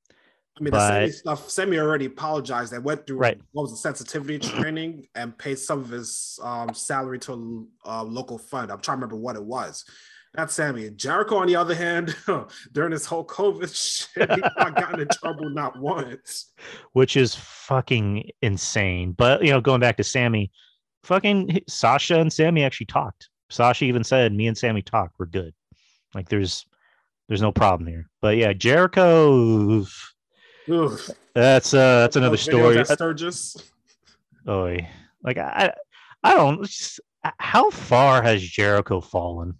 I 0.59 0.62
mean, 0.62 0.71
But- 0.73 0.79
the 0.79 0.89
Sammy 0.89 1.11
stuff. 1.12 1.50
Sammy 1.50 1.79
already 1.79 2.05
apologized 2.07 2.73
and 2.75 2.85
went 2.85 3.07
through 3.07 3.17
Right. 3.19 3.41
what 3.53 3.62
was 3.62 3.71
the 3.71 3.79
sensitivity 3.79 4.39
training 4.39 5.07
and 5.15 5.37
paid 5.37 5.59
some 5.59 5.81
of 5.81 5.89
his 5.89 6.39
um, 6.43 6.75
salary 6.75 7.19
to 7.21 7.67
a 7.87 7.91
uh, 7.91 8.03
local 8.05 8.37
fund. 8.37 8.71
I'm 8.71 8.81
trying 8.81 8.99
to 8.99 9.07
remember 9.07 9.17
what 9.17 9.37
it 9.37 9.45
was. 9.45 9.85
That's 10.34 10.54
Sammy. 10.54 10.90
Jericho, 10.90 11.37
on 11.38 11.49
the 11.49 11.56
other 11.56 11.75
hand, 11.75 12.14
during 12.72 12.92
this 12.92 13.04
whole 13.04 13.25
COVID 13.25 13.75
shit, 13.75 14.30
he 14.30 14.37
not 14.58 14.76
gotten 14.76 15.00
in 15.00 15.08
trouble 15.08 15.50
not 15.50 15.78
once. 15.78 16.52
which 16.92 17.16
is 17.16 17.34
fucking 17.34 18.30
insane. 18.40 19.12
But 19.12 19.42
you 19.44 19.50
know, 19.50 19.60
going 19.60 19.80
back 19.80 19.96
to 19.96 20.04
Sammy, 20.04 20.52
fucking 21.02 21.60
Sasha 21.68 22.20
and 22.20 22.32
Sammy 22.32 22.62
actually 22.62 22.87
talked. 22.87 23.28
Sasha 23.50 23.84
even 23.87 24.04
said, 24.04 24.32
"Me 24.32 24.46
and 24.46 24.56
Sammy 24.56 24.82
talked. 24.82 25.16
We're 25.18 25.26
good." 25.26 25.52
Like 26.14 26.28
there's 26.28 26.64
There's 27.28 27.42
no 27.42 27.50
problem 27.52 27.88
here. 27.88 28.08
But 28.20 28.37
yeah, 28.37 28.52
Jericho. 28.52 29.32
Oof. 29.32 30.14
That's 31.34 31.75
uh, 31.75 32.00
that's 32.02 32.16
another 32.16 32.37
Those 32.37 32.42
story. 32.42 32.84
Sturgis. 32.84 33.56
Oh, 34.46 34.76
like 35.25 35.38
I, 35.38 35.72
I 36.22 36.34
don't. 36.34 36.64
just- 36.64 37.00
how 37.38 37.68
far 37.70 38.22
has 38.22 38.42
Jericho 38.42 39.00
fallen? 39.00 39.58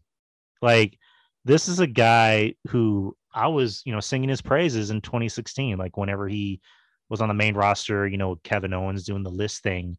Like, 0.63 0.99
this 1.45 1.69
is 1.69 1.81
a 1.81 1.87
guy 1.87 2.55
who 2.69 3.17
I 3.33 3.49
was, 3.49 3.83
you 3.85 3.93
know, 3.93 4.01
singing 4.01 4.29
his 4.29 4.43
praises 4.43 4.91
in 4.91 5.01
2016. 5.01 5.79
Like, 5.79 5.97
whenever 5.97 6.29
he 6.29 6.61
was 7.09 7.21
on 7.21 7.29
the 7.29 7.35
main 7.35 7.55
roster, 7.55 8.07
you 8.07 8.19
know, 8.19 8.37
Kevin 8.45 8.73
Owens 8.73 9.05
doing 9.05 9.23
the 9.23 9.31
list 9.31 9.63
thing, 9.63 9.97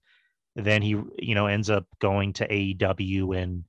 then 0.56 0.82
he, 0.82 0.90
you 1.20 1.36
know, 1.36 1.48
ends 1.48 1.70
up 1.70 1.86
going 2.00 2.34
to 2.34 2.48
AEW 2.48 3.42
and 3.42 3.64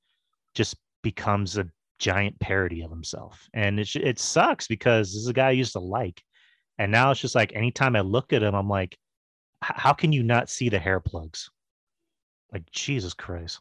just 0.55 0.77
becomes 1.03 1.59
a 1.59 1.69
giant 1.99 2.39
parody 2.41 2.83
of 2.83 2.91
himself. 2.91 3.49
And 3.55 3.79
it 3.79 3.95
it 3.97 4.19
sucks 4.19 4.67
because 4.67 5.09
this 5.09 5.23
is 5.23 5.29
a 5.29 5.33
guy 5.33 5.49
I 5.49 5.53
used 5.53 5.73
to 5.73 5.81
like, 5.81 6.23
and 6.79 6.91
now 6.91 7.11
it's 7.11 7.21
just 7.21 7.35
like 7.35 7.53
anytime 7.55 7.97
I 7.97 8.01
look 8.01 8.33
at 8.33 8.43
him, 8.43 8.55
I'm 8.55 8.69
like, 8.69 8.97
how 9.63 9.93
can 9.93 10.13
you 10.13 10.23
not 10.23 10.51
see 10.51 10.69
the 10.69 10.79
hair 10.79 11.01
plugs? 11.01 11.51
Like 12.53 12.71
Jesus 12.71 13.15
Christ. 13.15 13.61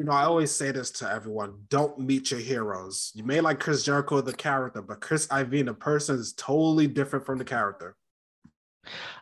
You 0.00 0.06
know, 0.06 0.12
I 0.12 0.24
always 0.24 0.50
say 0.50 0.70
this 0.70 0.90
to 0.92 1.12
everyone: 1.12 1.58
don't 1.68 1.98
meet 1.98 2.30
your 2.30 2.40
heroes. 2.40 3.12
You 3.14 3.22
may 3.22 3.42
like 3.42 3.60
Chris 3.60 3.84
Jericho, 3.84 4.22
the 4.22 4.32
character, 4.32 4.80
but 4.80 5.02
Chris 5.02 5.28
Irvine, 5.30 5.66
the 5.66 5.74
person, 5.74 6.18
is 6.18 6.32
totally 6.32 6.86
different 6.86 7.26
from 7.26 7.36
the 7.36 7.44
character. 7.44 7.96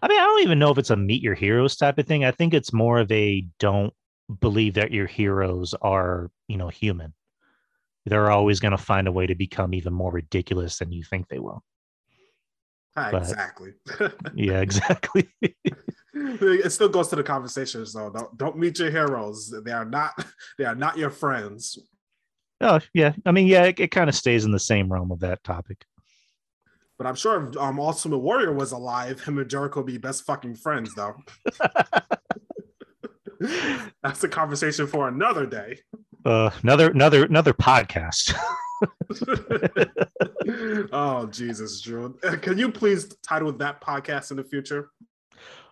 I 0.00 0.06
mean, 0.06 0.20
I 0.20 0.22
don't 0.22 0.42
even 0.44 0.60
know 0.60 0.70
if 0.70 0.78
it's 0.78 0.90
a 0.90 0.96
meet 0.96 1.20
your 1.20 1.34
heroes 1.34 1.74
type 1.74 1.98
of 1.98 2.06
thing. 2.06 2.24
I 2.24 2.30
think 2.30 2.54
it's 2.54 2.72
more 2.72 3.00
of 3.00 3.10
a 3.10 3.44
don't 3.58 3.92
believe 4.38 4.74
that 4.74 4.92
your 4.92 5.08
heroes 5.08 5.74
are, 5.82 6.30
you 6.46 6.56
know, 6.56 6.68
human. 6.68 7.12
They're 8.06 8.30
always 8.30 8.60
going 8.60 8.70
to 8.70 8.78
find 8.78 9.08
a 9.08 9.12
way 9.12 9.26
to 9.26 9.34
become 9.34 9.74
even 9.74 9.92
more 9.92 10.12
ridiculous 10.12 10.78
than 10.78 10.92
you 10.92 11.02
think 11.02 11.26
they 11.26 11.40
will. 11.40 11.64
Ah, 12.96 13.08
But- 13.10 13.22
exactly. 13.22 13.72
Yeah, 14.36 14.60
exactly. 14.60 15.28
It 16.40 16.72
still 16.72 16.88
goes 16.88 17.08
to 17.08 17.16
the 17.16 17.22
conversations 17.22 17.92
though. 17.92 18.10
Don't 18.10 18.36
don't 18.36 18.58
meet 18.58 18.78
your 18.78 18.90
heroes. 18.90 19.52
They 19.64 19.72
are 19.72 19.84
not 19.84 20.12
they 20.58 20.64
are 20.64 20.74
not 20.74 20.98
your 20.98 21.10
friends. 21.10 21.78
oh, 22.60 22.80
yeah. 22.92 23.12
I 23.24 23.32
mean, 23.32 23.46
yeah, 23.46 23.64
it, 23.64 23.80
it 23.80 23.90
kind 23.90 24.08
of 24.08 24.14
stays 24.14 24.44
in 24.44 24.50
the 24.50 24.58
same 24.58 24.92
realm 24.92 25.12
of 25.12 25.20
that 25.20 25.44
topic. 25.44 25.84
But 26.98 27.06
I'm 27.06 27.14
sure 27.14 27.48
if 27.48 27.56
um, 27.56 27.78
Ultimate 27.78 28.18
Warrior 28.18 28.52
was 28.52 28.72
alive, 28.72 29.22
him 29.22 29.38
and 29.38 29.48
Jericho 29.48 29.80
would 29.80 29.86
be 29.86 29.98
best 29.98 30.26
fucking 30.26 30.56
friends 30.56 30.94
though. 30.94 31.14
That's 34.02 34.24
a 34.24 34.28
conversation 34.28 34.88
for 34.88 35.06
another 35.06 35.46
day. 35.46 35.78
Uh, 36.24 36.50
another, 36.62 36.90
another, 36.90 37.24
another 37.24 37.52
podcast. 37.52 38.34
oh 40.92 41.26
Jesus, 41.26 41.80
Drew. 41.80 42.16
Uh, 42.24 42.36
Can 42.36 42.58
you 42.58 42.72
please 42.72 43.14
title 43.26 43.52
that 43.52 43.80
podcast 43.80 44.32
in 44.32 44.36
the 44.36 44.44
future? 44.44 44.90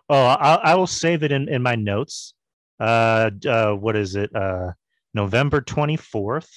Oh, 0.09 0.25
I, 0.25 0.55
I 0.55 0.75
will 0.75 0.87
save 0.87 1.23
it 1.23 1.31
in, 1.31 1.49
in 1.49 1.61
my 1.61 1.75
notes. 1.75 2.33
Uh, 2.79 3.31
uh, 3.47 3.73
what 3.73 3.95
is 3.95 4.15
it? 4.15 4.33
Uh, 4.35 4.71
November 5.13 5.61
24th. 5.61 6.47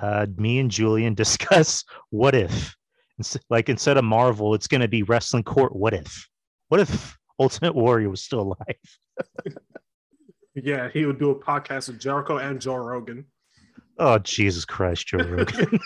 Uh, 0.00 0.26
me 0.36 0.58
and 0.58 0.70
Julian 0.70 1.14
discuss 1.22 1.84
what 2.10 2.34
if, 2.34 2.74
like 3.50 3.68
instead 3.68 3.96
of 3.96 4.04
Marvel, 4.04 4.54
it's 4.54 4.66
going 4.66 4.80
to 4.80 4.88
be 4.88 5.02
Wrestling 5.02 5.44
Court. 5.44 5.74
What 5.74 5.94
if? 5.94 6.28
What 6.68 6.80
if 6.80 7.18
Ultimate 7.38 7.74
Warrior 7.74 8.08
was 8.08 8.22
still 8.22 8.40
alive? 8.40 9.56
Yeah, 10.54 10.90
he 10.92 11.06
would 11.06 11.18
do 11.18 11.30
a 11.30 11.34
podcast 11.34 11.88
with 11.88 11.98
Jericho 11.98 12.36
and 12.36 12.60
Joe 12.60 12.76
Rogan. 12.76 13.24
Oh, 13.98 14.18
Jesus 14.18 14.66
Christ, 14.66 15.06
Joe 15.06 15.18
Rogan. 15.18 15.80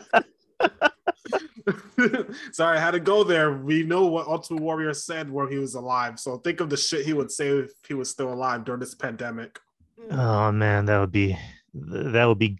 Sorry, 2.52 2.76
I 2.76 2.80
had 2.80 2.92
to 2.92 3.00
go 3.00 3.22
there. 3.24 3.52
We 3.52 3.82
know 3.82 4.06
what 4.06 4.26
Ultimate 4.26 4.62
Warrior 4.62 4.94
said 4.94 5.30
where 5.30 5.48
he 5.48 5.58
was 5.58 5.74
alive. 5.74 6.18
So 6.18 6.38
think 6.38 6.60
of 6.60 6.70
the 6.70 6.76
shit 6.76 7.06
he 7.06 7.12
would 7.12 7.30
say 7.30 7.48
if 7.48 7.70
he 7.86 7.94
was 7.94 8.10
still 8.10 8.32
alive 8.32 8.64
during 8.64 8.80
this 8.80 8.94
pandemic. 8.94 9.58
oh 10.10 10.50
man, 10.52 10.86
that 10.86 10.98
would 10.98 11.12
be 11.12 11.36
that 11.74 12.24
would 12.24 12.38
be 12.38 12.58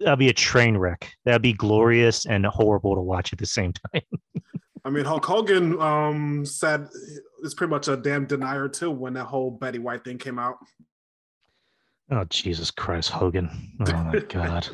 that'd 0.00 0.18
be 0.18 0.28
a 0.28 0.34
train 0.34 0.76
wreck. 0.76 1.12
That'd 1.24 1.42
be 1.42 1.52
glorious 1.52 2.26
and 2.26 2.44
horrible 2.46 2.94
to 2.94 3.00
watch 3.00 3.32
at 3.32 3.38
the 3.38 3.46
same 3.46 3.72
time. 3.72 4.02
I 4.84 4.90
mean, 4.90 5.04
Hulk 5.04 5.24
Hogan 5.24 5.80
um, 5.80 6.44
said 6.44 6.88
it's 7.44 7.54
pretty 7.54 7.70
much 7.70 7.86
a 7.86 7.96
damn 7.96 8.26
denier 8.26 8.68
too 8.68 8.90
when 8.90 9.14
that 9.14 9.26
whole 9.26 9.50
Betty 9.52 9.78
White 9.78 10.04
thing 10.04 10.18
came 10.18 10.38
out. 10.38 10.56
Oh 12.10 12.24
Jesus 12.24 12.70
Christ, 12.70 13.10
Hogan. 13.10 13.48
Oh 13.86 13.92
my 13.92 14.18
God. 14.28 14.68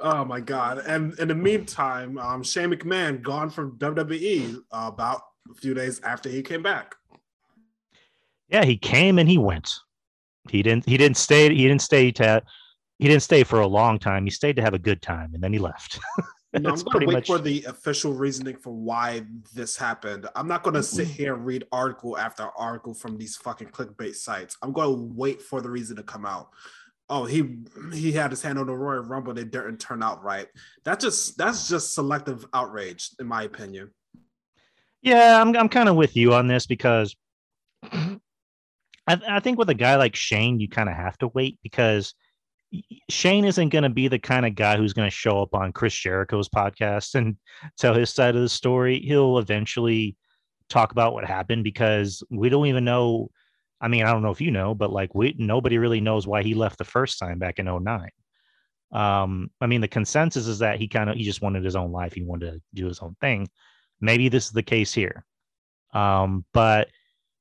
Oh 0.00 0.24
my 0.24 0.40
god! 0.40 0.78
And 0.78 1.18
in 1.18 1.28
the 1.28 1.34
meantime, 1.34 2.18
um, 2.18 2.42
Shane 2.42 2.70
McMahon 2.70 3.22
gone 3.22 3.50
from 3.50 3.78
WWE 3.78 4.56
uh, 4.56 4.90
about 4.92 5.22
a 5.50 5.54
few 5.54 5.74
days 5.74 6.00
after 6.02 6.28
he 6.28 6.42
came 6.42 6.62
back. 6.62 6.94
Yeah, 8.48 8.64
he 8.64 8.76
came 8.76 9.18
and 9.18 9.28
he 9.28 9.38
went. 9.38 9.70
He 10.50 10.62
didn't. 10.62 10.86
He 10.86 10.96
didn't 10.96 11.16
stay. 11.16 11.48
He 11.54 11.66
didn't 11.66 11.82
stay 11.82 12.10
to. 12.12 12.42
He 12.98 13.08
didn't 13.08 13.22
stay 13.22 13.42
for 13.42 13.60
a 13.60 13.66
long 13.66 13.98
time. 13.98 14.24
He 14.24 14.30
stayed 14.30 14.56
to 14.56 14.62
have 14.62 14.74
a 14.74 14.78
good 14.78 15.02
time, 15.02 15.34
and 15.34 15.42
then 15.42 15.52
he 15.52 15.58
left. 15.58 15.98
No, 16.54 16.58
I'm 16.58 16.64
That's 16.64 16.82
gonna 16.82 17.06
wait 17.06 17.14
much- 17.14 17.26
for 17.28 17.38
the 17.38 17.64
official 17.64 18.12
reasoning 18.12 18.56
for 18.56 18.74
why 18.74 19.24
this 19.54 19.74
happened. 19.74 20.28
I'm 20.36 20.46
not 20.46 20.62
gonna 20.62 20.82
sit 20.82 21.06
here 21.06 21.34
and 21.34 21.46
read 21.46 21.64
article 21.72 22.18
after 22.18 22.46
article 22.58 22.92
from 22.92 23.16
these 23.16 23.36
fucking 23.36 23.68
clickbait 23.68 24.14
sites. 24.16 24.58
I'm 24.60 24.72
gonna 24.72 24.92
wait 24.92 25.40
for 25.40 25.62
the 25.62 25.70
reason 25.70 25.96
to 25.96 26.02
come 26.02 26.26
out. 26.26 26.50
Oh, 27.08 27.24
he 27.24 27.58
he 27.92 28.12
had 28.12 28.30
his 28.30 28.42
hand 28.42 28.58
on 28.58 28.66
the 28.66 28.74
Royal 28.74 29.02
Rumble, 29.02 29.36
it 29.38 29.50
didn't 29.50 29.78
turn 29.78 30.02
out 30.02 30.22
right. 30.22 30.48
That 30.84 31.00
just 31.00 31.36
that's 31.36 31.68
just 31.68 31.94
selective 31.94 32.46
outrage, 32.54 33.10
in 33.20 33.26
my 33.26 33.42
opinion. 33.42 33.90
Yeah, 35.02 35.40
I'm. 35.40 35.54
I'm 35.56 35.68
kind 35.68 35.88
of 35.88 35.96
with 35.96 36.16
you 36.16 36.32
on 36.32 36.46
this 36.46 36.66
because 36.66 37.14
I, 39.06 39.20
I 39.28 39.40
think 39.40 39.58
with 39.58 39.70
a 39.70 39.74
guy 39.74 39.96
like 39.96 40.14
Shane, 40.14 40.60
you 40.60 40.68
kind 40.68 40.88
of 40.88 40.94
have 40.94 41.18
to 41.18 41.28
wait 41.28 41.58
because 41.62 42.14
Shane 43.10 43.44
isn't 43.44 43.70
going 43.70 43.82
to 43.82 43.90
be 43.90 44.08
the 44.08 44.18
kind 44.18 44.46
of 44.46 44.54
guy 44.54 44.76
who's 44.76 44.92
going 44.92 45.08
to 45.08 45.14
show 45.14 45.42
up 45.42 45.54
on 45.54 45.72
Chris 45.72 45.94
Jericho's 45.94 46.48
podcast 46.48 47.14
and 47.14 47.36
tell 47.78 47.94
his 47.94 48.10
side 48.10 48.36
of 48.36 48.42
the 48.42 48.48
story. 48.48 49.00
He'll 49.00 49.38
eventually 49.38 50.16
talk 50.68 50.92
about 50.92 51.12
what 51.12 51.24
happened 51.24 51.64
because 51.64 52.22
we 52.30 52.48
don't 52.48 52.66
even 52.66 52.84
know. 52.84 53.30
I 53.82 53.88
mean, 53.88 54.04
I 54.04 54.12
don't 54.12 54.22
know 54.22 54.30
if 54.30 54.40
you 54.40 54.52
know, 54.52 54.74
but 54.74 54.92
like 54.92 55.12
we 55.14 55.34
nobody 55.36 55.76
really 55.76 56.00
knows 56.00 56.26
why 56.26 56.44
he 56.44 56.54
left 56.54 56.78
the 56.78 56.84
first 56.84 57.18
time 57.18 57.40
back 57.40 57.58
in 57.58 57.66
09. 57.66 58.08
Um, 58.92 59.50
I 59.60 59.66
mean, 59.66 59.80
the 59.80 59.88
consensus 59.88 60.46
is 60.46 60.60
that 60.60 60.78
he 60.78 60.86
kind 60.86 61.10
of 61.10 61.16
he 61.16 61.24
just 61.24 61.42
wanted 61.42 61.64
his 61.64 61.74
own 61.74 61.90
life. 61.90 62.12
He 62.12 62.22
wanted 62.22 62.52
to 62.52 62.62
do 62.74 62.86
his 62.86 63.00
own 63.00 63.16
thing. 63.20 63.48
Maybe 64.00 64.28
this 64.28 64.46
is 64.46 64.52
the 64.52 64.62
case 64.62 64.94
here. 64.94 65.24
Um, 65.92 66.44
but 66.52 66.88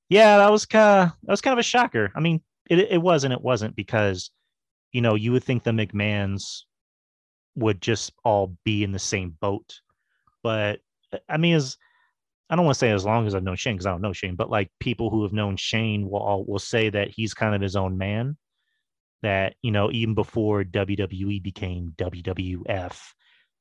yeah, 0.10 0.38
that 0.38 0.51
was 0.51 0.65
kind 0.65 1.03
of 1.03 1.15
that 1.24 1.31
was 1.31 1.41
kind 1.41 1.53
of 1.53 1.60
a 1.60 1.63
shocker. 1.63 2.12
I 2.15 2.19
mean, 2.19 2.41
it 2.69 2.79
it 2.79 3.01
was 3.01 3.24
and 3.24 3.33
it 3.33 3.41
wasn't 3.41 3.75
because 3.75 4.31
you 4.91 5.01
know 5.01 5.13
you 5.15 5.31
would 5.33 5.43
think 5.43 5.63
the 5.63 5.71
McMahons 5.71 6.63
would 7.55 7.81
just 7.81 8.13
all 8.25 8.57
be 8.63 8.83
in 8.83 8.91
the 8.91 9.00
same 9.00 9.38
boat, 9.39 9.79
but 10.41 10.79
I 11.29 11.38
mean, 11.38 11.55
as 11.55 11.77
I 12.51 12.58
don't 12.58 12.65
want 12.65 12.75
to 12.75 12.79
say 12.79 12.91
as 12.91 13.05
long 13.05 13.25
as 13.25 13.34
I've 13.34 13.43
known 13.43 13.55
Shane 13.55 13.75
because 13.75 13.86
I 13.86 13.91
don't 13.91 14.01
know 14.01 14.12
Shane, 14.12 14.36
but 14.36 14.50
like 14.50 14.70
people 14.81 15.10
who 15.10 15.24
have 15.24 15.31
known 15.31 15.55
Shane 15.55 16.10
will 16.10 16.20
all 16.20 16.43
will 16.43 16.60
say 16.60 16.89
that 16.89 17.08
he's 17.08 17.34
kind 17.34 17.55
of 17.55 17.62
his 17.62 17.77
own 17.77 17.98
man. 17.98 18.38
That 19.22 19.55
you 19.62 19.72
know, 19.72 19.89
even 19.91 20.15
before 20.15 20.65
WWE 20.65 21.41
became 21.41 21.93
WWF 21.96 22.98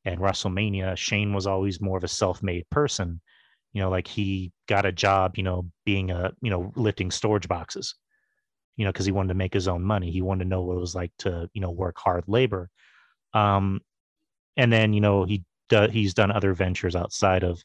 and 0.04 0.18
WrestleMania, 0.18 0.96
Shane 0.96 1.32
was 1.32 1.46
always 1.46 1.80
more 1.80 1.98
of 1.98 2.04
a 2.04 2.08
self-made 2.08 2.68
person. 2.70 3.20
You 3.72 3.82
know, 3.82 3.90
like 3.90 4.08
he 4.08 4.52
got 4.66 4.86
a 4.86 4.92
job, 4.92 5.36
you 5.36 5.44
know, 5.44 5.70
being 5.86 6.10
a 6.10 6.32
you 6.42 6.50
know 6.50 6.72
lifting 6.74 7.12
storage 7.12 7.46
boxes. 7.46 7.94
You 8.76 8.86
know, 8.86 8.92
because 8.92 9.06
he 9.06 9.12
wanted 9.12 9.28
to 9.28 9.34
make 9.34 9.54
his 9.54 9.68
own 9.68 9.84
money. 9.84 10.10
He 10.10 10.22
wanted 10.22 10.44
to 10.44 10.50
know 10.50 10.62
what 10.62 10.76
it 10.76 10.80
was 10.80 10.96
like 10.96 11.12
to 11.18 11.48
you 11.54 11.60
know 11.60 11.70
work 11.70 11.96
hard 11.96 12.24
labor. 12.26 12.70
Um, 13.34 13.82
and 14.56 14.72
then 14.72 14.94
you 14.94 15.00
know 15.00 15.22
he 15.22 15.44
do, 15.68 15.86
he's 15.88 16.14
done 16.14 16.32
other 16.32 16.54
ventures 16.54 16.96
outside 16.96 17.44
of 17.44 17.62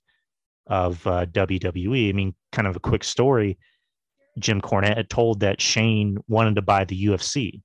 of 0.67 1.05
uh, 1.07 1.25
WWE. 1.27 2.09
I 2.09 2.13
mean, 2.13 2.33
kind 2.51 2.67
of 2.67 2.75
a 2.75 2.79
quick 2.79 3.03
story. 3.03 3.57
Jim 4.39 4.61
Cornette 4.61 4.97
had 4.97 5.09
told 5.09 5.39
that 5.41 5.61
Shane 5.61 6.17
wanted 6.27 6.55
to 6.55 6.61
buy 6.61 6.83
the 6.83 7.05
UFC, 7.05 7.61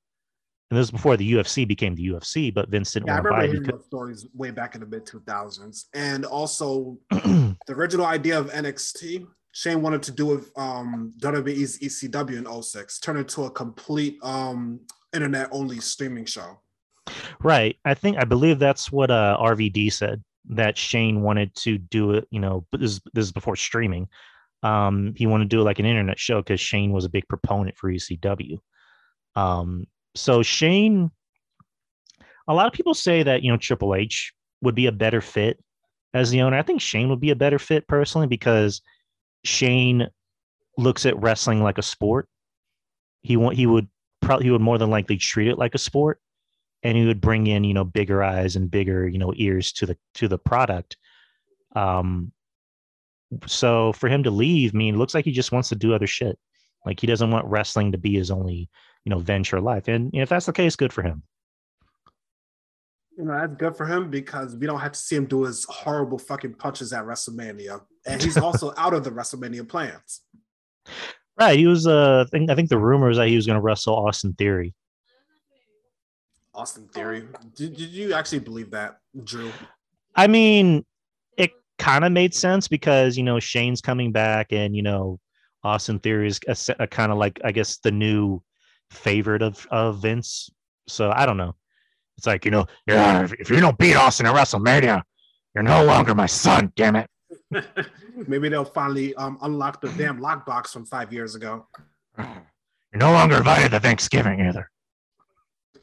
and 0.70 0.78
this 0.78 0.84
was 0.84 0.90
before 0.92 1.16
the 1.16 1.32
UFC 1.32 1.66
became 1.66 1.94
the 1.94 2.08
UFC. 2.08 2.52
But 2.52 2.68
Vince 2.68 2.92
didn't 2.92 3.08
Yeah, 3.08 3.14
I 3.14 3.16
want 3.16 3.26
to 3.26 3.30
buy 3.30 3.36
remember 3.38 3.54
it 3.54 3.64
hearing 3.64 3.76
those 3.78 3.86
stories 3.86 4.26
way 4.34 4.50
back 4.50 4.74
in 4.74 4.80
the 4.80 4.86
mid 4.86 5.04
2000s, 5.04 5.86
and 5.94 6.24
also 6.24 6.98
the 7.10 7.56
original 7.70 8.06
idea 8.06 8.38
of 8.38 8.50
NXT. 8.50 9.26
Shane 9.52 9.82
wanted 9.82 10.00
to 10.04 10.12
do 10.12 10.26
with 10.26 10.56
um, 10.56 11.12
WWE's 11.18 11.80
ECW 11.80 12.38
in 12.38 12.62
06, 12.62 13.00
turn 13.00 13.16
it 13.16 13.20
into 13.22 13.46
a 13.46 13.50
complete 13.50 14.16
um, 14.22 14.78
internet 15.12 15.48
only 15.50 15.80
streaming 15.80 16.24
show. 16.24 16.60
Right. 17.42 17.76
I 17.84 17.94
think 17.94 18.16
I 18.16 18.24
believe 18.24 18.60
that's 18.60 18.92
what 18.92 19.10
uh, 19.10 19.36
RVD 19.40 19.92
said 19.92 20.22
that 20.48 20.76
Shane 20.76 21.22
wanted 21.22 21.54
to 21.56 21.78
do 21.78 22.12
it. 22.12 22.26
You 22.30 22.40
know, 22.40 22.66
this 22.72 22.92
is, 22.92 23.00
this 23.12 23.26
is 23.26 23.32
before 23.32 23.56
streaming. 23.56 24.08
Um, 24.62 25.14
he 25.16 25.26
wanted 25.26 25.44
to 25.44 25.56
do 25.56 25.60
it 25.60 25.64
like 25.64 25.78
an 25.78 25.86
internet 25.86 26.18
show 26.18 26.42
because 26.42 26.60
Shane 26.60 26.92
was 26.92 27.04
a 27.04 27.10
big 27.10 27.26
proponent 27.28 27.76
for 27.76 27.90
ECW. 27.90 28.58
Um, 29.36 29.86
so 30.14 30.42
Shane, 30.42 31.10
a 32.48 32.54
lot 32.54 32.66
of 32.66 32.72
people 32.72 32.94
say 32.94 33.22
that 33.22 33.42
you 33.42 33.50
know 33.50 33.56
Triple 33.56 33.94
H 33.94 34.32
would 34.62 34.74
be 34.74 34.86
a 34.86 34.92
better 34.92 35.20
fit 35.20 35.58
as 36.12 36.30
the 36.30 36.42
owner. 36.42 36.58
I 36.58 36.62
think 36.62 36.80
Shane 36.80 37.08
would 37.08 37.20
be 37.20 37.30
a 37.30 37.36
better 37.36 37.58
fit 37.58 37.86
personally 37.86 38.26
because 38.26 38.82
Shane 39.44 40.08
looks 40.76 41.06
at 41.06 41.20
wrestling 41.20 41.62
like 41.62 41.78
a 41.78 41.82
sport. 41.82 42.28
He 43.22 43.36
want 43.36 43.56
he 43.56 43.66
would 43.66 43.88
probably 44.20 44.46
he 44.46 44.50
would 44.50 44.60
more 44.60 44.78
than 44.78 44.90
likely 44.90 45.16
treat 45.16 45.48
it 45.48 45.58
like 45.58 45.74
a 45.74 45.78
sport, 45.78 46.20
and 46.82 46.96
he 46.96 47.06
would 47.06 47.20
bring 47.20 47.46
in 47.46 47.64
you 47.64 47.74
know 47.74 47.84
bigger 47.84 48.22
eyes 48.22 48.56
and 48.56 48.70
bigger 48.70 49.06
you 49.06 49.18
know 49.18 49.32
ears 49.36 49.72
to 49.72 49.86
the 49.86 49.96
to 50.14 50.28
the 50.28 50.38
product. 50.38 50.96
Um, 51.76 52.32
so 53.46 53.92
for 53.92 54.08
him 54.08 54.24
to 54.24 54.30
leave, 54.30 54.74
I 54.74 54.78
mean, 54.78 54.94
it 54.94 54.98
looks 54.98 55.14
like 55.14 55.24
he 55.24 55.32
just 55.32 55.52
wants 55.52 55.68
to 55.68 55.76
do 55.76 55.94
other 55.94 56.06
shit. 56.06 56.38
Like 56.84 56.98
he 56.98 57.06
doesn't 57.06 57.30
want 57.30 57.46
wrestling 57.46 57.92
to 57.92 57.98
be 57.98 58.14
his 58.14 58.30
only 58.30 58.68
you 59.04 59.10
know 59.10 59.18
venture 59.18 59.60
life, 59.60 59.88
and 59.88 60.10
if 60.14 60.28
that's 60.28 60.46
the 60.46 60.52
case, 60.52 60.76
good 60.76 60.92
for 60.92 61.02
him. 61.02 61.22
You 63.16 63.26
know, 63.26 63.38
that's 63.38 63.54
good 63.56 63.76
for 63.76 63.84
him 63.84 64.10
because 64.10 64.56
we 64.56 64.66
don't 64.66 64.80
have 64.80 64.92
to 64.92 64.98
see 64.98 65.16
him 65.16 65.26
do 65.26 65.42
his 65.42 65.64
horrible 65.64 66.18
fucking 66.18 66.54
punches 66.54 66.92
at 66.94 67.04
WrestleMania. 67.04 67.82
And 68.06 68.22
he's 68.22 68.36
also 68.38 68.72
out 68.78 68.94
of 68.94 69.04
the 69.04 69.10
WrestleMania 69.10 69.68
plans. 69.68 70.22
Right. 71.38 71.58
He 71.58 71.66
was 71.66 71.86
uh 71.86 72.24
I 72.26 72.30
think 72.30 72.50
I 72.50 72.54
think 72.54 72.70
the 72.70 72.78
rumor 72.78 73.10
is 73.10 73.18
that 73.18 73.28
he 73.28 73.36
was 73.36 73.46
gonna 73.46 73.60
wrestle 73.60 73.94
Austin 73.94 74.32
Theory. 74.34 74.74
Austin 76.54 76.88
Theory. 76.88 77.26
Did, 77.54 77.76
did 77.76 77.90
you 77.90 78.12
actually 78.12 78.40
believe 78.40 78.70
that, 78.70 78.98
Drew? 79.24 79.52
I 80.16 80.26
mean, 80.26 80.84
it 81.36 81.52
kind 81.78 82.04
of 82.04 82.12
made 82.12 82.34
sense 82.34 82.68
because 82.68 83.16
you 83.16 83.22
know 83.22 83.38
Shane's 83.38 83.80
coming 83.80 84.12
back, 84.12 84.52
and 84.52 84.74
you 84.74 84.82
know 84.82 85.18
Austin 85.62 85.98
Theory 85.98 86.28
is 86.28 86.40
a, 86.48 86.82
a 86.82 86.86
kind 86.86 87.12
of 87.12 87.18
like 87.18 87.40
I 87.44 87.52
guess 87.52 87.78
the 87.78 87.92
new 87.92 88.42
favorite 88.90 89.42
of 89.42 89.66
of 89.70 90.02
Vince. 90.02 90.50
So 90.88 91.12
I 91.14 91.26
don't 91.26 91.36
know. 91.36 91.54
It's 92.18 92.26
like 92.26 92.44
you 92.44 92.50
know, 92.50 92.66
yeah, 92.86 93.24
if, 93.24 93.32
if 93.34 93.50
you 93.50 93.60
don't 93.60 93.78
beat 93.78 93.94
Austin 93.94 94.26
at 94.26 94.34
WrestleMania, 94.34 95.02
you're 95.54 95.64
no 95.64 95.84
longer 95.84 96.14
my 96.14 96.26
son. 96.26 96.72
Damn 96.76 96.96
it. 96.96 97.08
Maybe 98.26 98.48
they'll 98.48 98.64
finally 98.64 99.14
um, 99.14 99.38
unlock 99.42 99.80
the 99.80 99.88
damn 99.90 100.20
lockbox 100.20 100.68
from 100.68 100.84
five 100.84 101.12
years 101.12 101.34
ago. 101.34 101.66
You're 102.18 102.98
no 102.98 103.12
longer 103.12 103.36
invited 103.36 103.70
to 103.70 103.80
Thanksgiving 103.80 104.40
either. 104.40 104.70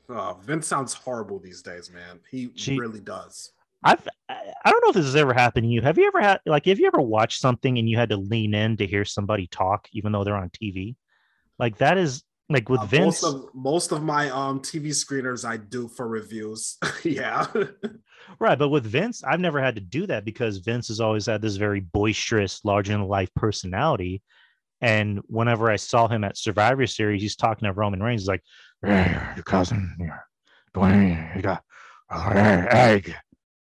Oh, 0.10 0.40
Vince 0.44 0.68
sounds 0.68 0.94
horrible 0.94 1.40
these 1.40 1.62
days, 1.62 1.92
man. 1.92 2.20
He 2.32 2.48
Gee. 2.48 2.78
really 2.80 3.00
does. 3.02 3.52
I've 3.84 4.08
I 4.30 4.72
don't 4.72 4.82
know 4.84 4.90
if 4.90 4.96
this 4.96 5.06
has 5.06 5.16
ever 5.16 5.34
happened 5.34 5.66
to 5.66 5.70
you. 5.70 5.82
Have 5.82 5.98
you 5.98 6.08
ever 6.08 6.20
had 6.22 6.40
like 6.46 6.66
have 6.66 6.80
you 6.80 6.88
ever 6.88 7.02
watched 7.02 7.40
something 7.40 7.78
and 7.78 7.88
you 7.90 7.98
had 7.98 8.10
to 8.10 8.18
lean 8.18 8.54
in 8.54 8.78
to 8.78 8.88
hear 8.88 9.06
somebody 9.06 9.48
talk 9.48 9.88
even 9.94 10.12
though 10.12 10.24
they're 10.24 10.36
on 10.36 10.50
TV? 10.50 10.96
Like 11.60 11.78
that 11.78 11.98
is 11.98 12.24
like 12.50 12.70
with 12.70 12.82
Uh, 12.82 12.86
Vince. 12.86 13.22
most 13.22 13.24
of 13.24 13.50
most 13.54 13.92
of 13.92 14.02
my 14.04 14.30
um 14.30 14.62
TV 14.62 14.88
screeners 14.88 15.46
I 15.48 15.58
do 15.58 15.88
for 15.90 16.08
reviews. 16.08 16.78
yeah. 17.04 17.46
Right, 18.40 18.58
but 18.60 18.70
with 18.70 18.86
Vince, 18.86 19.24
I've 19.24 19.40
never 19.40 19.62
had 19.62 19.76
to 19.76 19.82
do 19.82 20.06
that 20.08 20.26
because 20.26 20.58
Vince 20.58 20.88
has 20.90 21.00
always 21.00 21.28
had 21.28 21.42
this 21.42 21.56
very 21.56 21.80
boisterous, 21.80 22.64
larger 22.66 22.92
than 22.94 23.04
life 23.08 23.30
personality. 23.36 24.22
And 24.82 25.22
whenever 25.28 25.72
I 25.72 25.78
saw 25.78 26.08
him 26.08 26.24
at 26.24 26.38
Survivor 26.38 26.86
Series, 26.88 27.22
he's 27.22 27.36
talking 27.36 27.66
to 27.68 27.74
Roman 27.74 28.04
Reigns, 28.04 28.22
he's 28.24 28.28
like, 28.28 28.42
"Hey, 28.42 28.46
your 28.84 29.44
cousin, 29.46 29.96
your 30.00 30.28
Dwayne, 30.74 31.36
you 31.36 31.42
got 31.42 31.64
egg, 32.12 33.16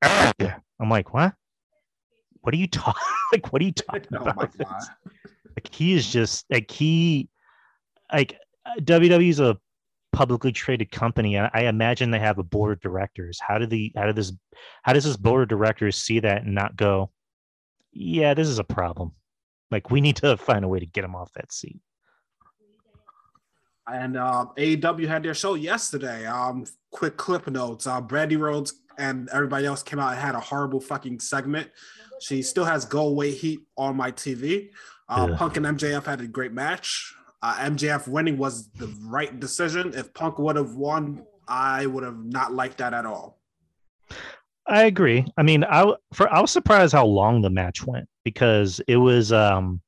egg." 0.03 0.53
I'm 0.79 0.89
like, 0.89 1.13
what? 1.13 1.33
What 2.41 2.53
are 2.53 2.57
you 2.57 2.67
talking? 2.67 3.01
like, 3.31 3.51
what 3.51 3.61
are 3.61 3.65
you 3.65 3.73
oh 3.89 3.91
talking 3.91 4.17
oh 4.17 4.23
about? 4.23 4.55
Like, 5.55 5.73
he 5.73 5.93
is 5.93 6.11
just 6.11 6.45
like 6.51 6.69
he, 6.69 7.29
like 8.13 8.37
WWE's 8.81 9.39
a 9.39 9.57
publicly 10.13 10.51
traded 10.51 10.91
company. 10.91 11.39
I, 11.39 11.49
I 11.51 11.61
imagine 11.63 12.11
they 12.11 12.19
have 12.19 12.37
a 12.37 12.43
board 12.43 12.73
of 12.73 12.79
directors. 12.79 13.39
How 13.41 13.57
do 13.57 13.65
the 13.65 13.91
how 13.95 14.05
did 14.05 14.15
this 14.15 14.33
how 14.83 14.93
does 14.93 15.03
this 15.03 15.17
board 15.17 15.41
of 15.41 15.49
directors 15.49 15.97
see 15.97 16.19
that 16.19 16.43
and 16.43 16.53
not 16.53 16.75
go, 16.75 17.09
yeah, 17.91 18.35
this 18.35 18.47
is 18.47 18.59
a 18.59 18.63
problem. 18.63 19.13
Like 19.71 19.89
we 19.89 19.99
need 19.99 20.17
to 20.17 20.37
find 20.37 20.63
a 20.63 20.67
way 20.67 20.79
to 20.79 20.85
get 20.85 21.03
him 21.03 21.15
off 21.15 21.33
that 21.33 21.51
seat. 21.51 21.79
And 23.91 24.17
uh, 24.17 24.47
AEW 24.57 25.07
had 25.07 25.23
their 25.23 25.33
show 25.33 25.53
yesterday. 25.55 26.25
Um, 26.25 26.65
quick 26.91 27.17
clip 27.17 27.47
notes. 27.47 27.87
Uh, 27.87 28.01
Brandi 28.01 28.37
Rhodes 28.37 28.73
and 28.97 29.29
everybody 29.31 29.65
else 29.65 29.83
came 29.83 29.99
out 29.99 30.11
and 30.11 30.19
had 30.21 30.35
a 30.35 30.39
horrible 30.39 30.79
fucking 30.81 31.19
segment. 31.19 31.69
She 32.19 32.41
still 32.41 32.65
has 32.65 32.83
go 32.83 33.07
away 33.07 33.31
heat 33.31 33.61
on 33.77 33.95
my 33.95 34.11
TV. 34.11 34.71
Uh, 35.07 35.27
Yeah. 35.29 35.37
Punk 35.37 35.57
and 35.57 35.65
MJF 35.65 36.05
had 36.05 36.19
a 36.21 36.27
great 36.27 36.51
match. 36.51 37.13
Uh, 37.41 37.55
MJF 37.59 38.07
winning 38.07 38.37
was 38.37 38.67
the 38.71 38.87
right 39.03 39.39
decision. 39.39 39.93
If 39.95 40.13
Punk 40.13 40.39
would 40.39 40.55
have 40.55 40.75
won, 40.75 41.23
I 41.47 41.85
would 41.85 42.03
have 42.03 42.17
not 42.17 42.51
liked 42.53 42.79
that 42.79 42.93
at 42.93 43.05
all. 43.05 43.39
I 44.65 44.83
agree. 44.83 45.25
I 45.37 45.43
mean, 45.43 45.63
I 45.63 45.93
for 46.13 46.27
I 46.33 46.41
was 46.41 46.51
surprised 46.51 46.91
how 46.93 47.05
long 47.05 47.41
the 47.41 47.49
match 47.49 47.85
went 47.85 48.09
because 48.25 48.81
it 48.87 48.97
was 48.97 49.31
um 49.31 49.79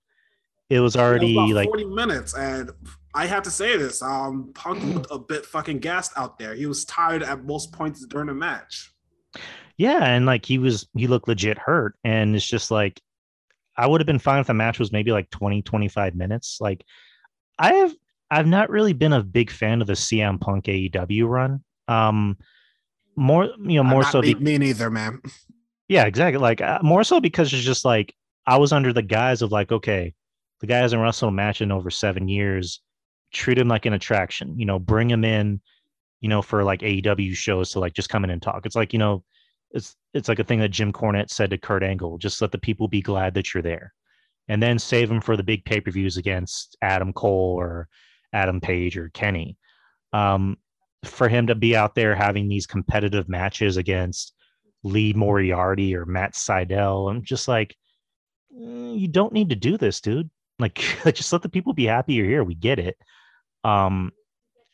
it 0.69 0.79
was 0.79 0.95
It 0.95 0.99
was 0.99 1.05
already 1.05 1.35
like 1.53 1.67
40 1.67 1.85
minutes, 1.85 2.33
and 2.33 2.71
I 3.13 3.25
have 3.25 3.43
to 3.43 3.51
say 3.51 3.77
this: 3.77 4.01
um, 4.01 4.51
Punk 4.53 4.83
looked 4.83 5.07
a 5.11 5.19
bit 5.19 5.45
fucking 5.45 5.79
gassed 5.79 6.13
out 6.15 6.37
there. 6.37 6.53
He 6.53 6.65
was 6.65 6.85
tired 6.85 7.23
at 7.23 7.43
most 7.43 7.71
points 7.71 8.05
during 8.05 8.27
the 8.27 8.33
match. 8.33 8.91
Yeah, 9.79 10.03
and 10.03 10.25
like 10.25 10.45
he 10.45 10.57
was 10.57 10.87
he 10.95 11.07
looked 11.07 11.29
legit 11.29 11.57
hurt 11.57 11.95
and 12.03 12.35
it's 12.35 12.45
just 12.45 12.69
like 12.69 12.99
I 13.77 13.87
would 13.87 14.01
have 14.01 14.05
been 14.05 14.19
fine 14.19 14.41
if 14.41 14.47
the 14.47 14.53
match 14.53 14.77
was 14.77 14.91
maybe 14.91 15.13
like 15.13 15.29
20 15.29 15.61
25 15.61 16.15
minutes. 16.15 16.57
Like 16.59 16.83
I 17.57 17.75
have 17.75 17.95
I've 18.29 18.45
not 18.45 18.69
really 18.69 18.91
been 18.91 19.13
a 19.13 19.23
big 19.23 19.49
fan 19.49 19.79
of 19.79 19.87
the 19.87 19.93
CM 19.93 20.39
Punk 20.41 20.65
AEW 20.65 21.29
run. 21.29 21.63
Um 21.87 22.37
more 23.15 23.45
you 23.45 23.75
know 23.75 23.85
more 23.85 24.03
so 24.03 24.19
me, 24.19 24.33
be- 24.33 24.41
me 24.41 24.57
neither, 24.57 24.89
man. 24.89 25.21
yeah, 25.87 26.03
exactly. 26.03 26.41
Like 26.41 26.59
uh, 26.59 26.79
more 26.83 27.05
so 27.05 27.21
because 27.21 27.53
it's 27.53 27.63
just 27.63 27.85
like 27.85 28.13
I 28.45 28.57
was 28.57 28.73
under 28.73 28.91
the 28.91 29.01
guise 29.01 29.41
of 29.41 29.53
like 29.53 29.71
okay, 29.71 30.13
the 30.59 30.67
guy 30.67 30.79
hasn't 30.79 31.01
wrestled 31.01 31.31
a 31.31 31.35
match 31.35 31.61
in 31.61 31.71
over 31.71 31.89
7 31.89 32.27
years. 32.27 32.81
Treat 33.31 33.57
him 33.57 33.67
like 33.67 33.85
an 33.85 33.93
attraction, 33.93 34.57
you 34.57 34.65
know, 34.65 34.79
bring 34.79 35.09
him 35.09 35.23
in 35.23 35.61
you 36.21 36.29
know, 36.29 36.41
for 36.41 36.63
like 36.63 36.81
AEW 36.81 37.35
shows 37.35 37.71
to 37.71 37.79
like 37.79 37.93
just 37.93 38.09
come 38.09 38.23
in 38.23 38.29
and 38.29 38.41
talk. 38.41 38.65
It's 38.65 38.75
like, 38.75 38.93
you 38.93 38.99
know, 38.99 39.23
it's 39.71 39.95
it's 40.13 40.27
like 40.27 40.39
a 40.39 40.43
thing 40.43 40.59
that 40.59 40.69
Jim 40.69 40.91
Cornette 40.91 41.29
said 41.29 41.49
to 41.51 41.57
Kurt 41.57 41.83
Angle, 41.83 42.17
just 42.17 42.41
let 42.41 42.51
the 42.51 42.57
people 42.57 42.87
be 42.87 43.01
glad 43.01 43.33
that 43.35 43.53
you're 43.53 43.63
there. 43.63 43.93
And 44.47 44.61
then 44.61 44.79
save 44.79 45.09
them 45.09 45.21
for 45.21 45.37
the 45.37 45.43
big 45.43 45.63
pay-per-views 45.63 46.17
against 46.17 46.75
Adam 46.81 47.13
Cole 47.13 47.55
or 47.59 47.87
Adam 48.33 48.59
Page 48.59 48.97
or 48.97 49.09
Kenny. 49.09 49.57
Um, 50.11 50.57
for 51.05 51.29
him 51.29 51.47
to 51.47 51.55
be 51.55 51.75
out 51.75 51.93
there 51.93 52.15
having 52.15 52.49
these 52.49 52.65
competitive 52.65 53.29
matches 53.29 53.77
against 53.77 54.33
Lee 54.83 55.13
Moriarty 55.13 55.95
or 55.95 56.05
Matt 56.05 56.33
Sydal, 56.33 57.11
I'm 57.11 57.23
just 57.23 57.47
like, 57.47 57.75
"Mm, 58.53 58.99
you 58.99 59.07
don't 59.07 59.33
need 59.33 59.49
to 59.49 59.55
do 59.55 59.77
this, 59.77 60.01
dude. 60.01 60.29
Like, 60.57 60.73
just 61.13 61.31
let 61.31 61.43
the 61.43 61.49
people 61.49 61.73
be 61.73 61.85
happy 61.85 62.15
you're 62.15 62.25
here. 62.25 62.43
We 62.43 62.55
get 62.55 62.79
it. 62.79 62.97
Um, 63.63 64.11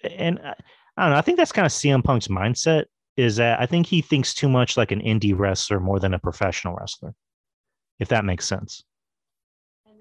and 0.03 0.39
uh, 0.39 0.53
I 0.97 1.01
don't 1.03 1.11
know. 1.11 1.17
I 1.17 1.21
think 1.21 1.37
that's 1.37 1.51
kind 1.51 1.65
of 1.65 1.71
CM 1.71 2.03
Punk's 2.03 2.27
mindset 2.27 2.85
is 3.17 3.37
that 3.37 3.59
I 3.59 3.65
think 3.65 3.87
he 3.87 4.01
thinks 4.01 4.33
too 4.33 4.49
much 4.49 4.77
like 4.77 4.91
an 4.91 5.01
indie 5.01 5.37
wrestler 5.37 5.79
more 5.79 5.99
than 5.99 6.13
a 6.13 6.19
professional 6.19 6.75
wrestler, 6.75 7.13
if 7.99 8.09
that 8.09 8.25
makes 8.25 8.47
sense. 8.47 8.83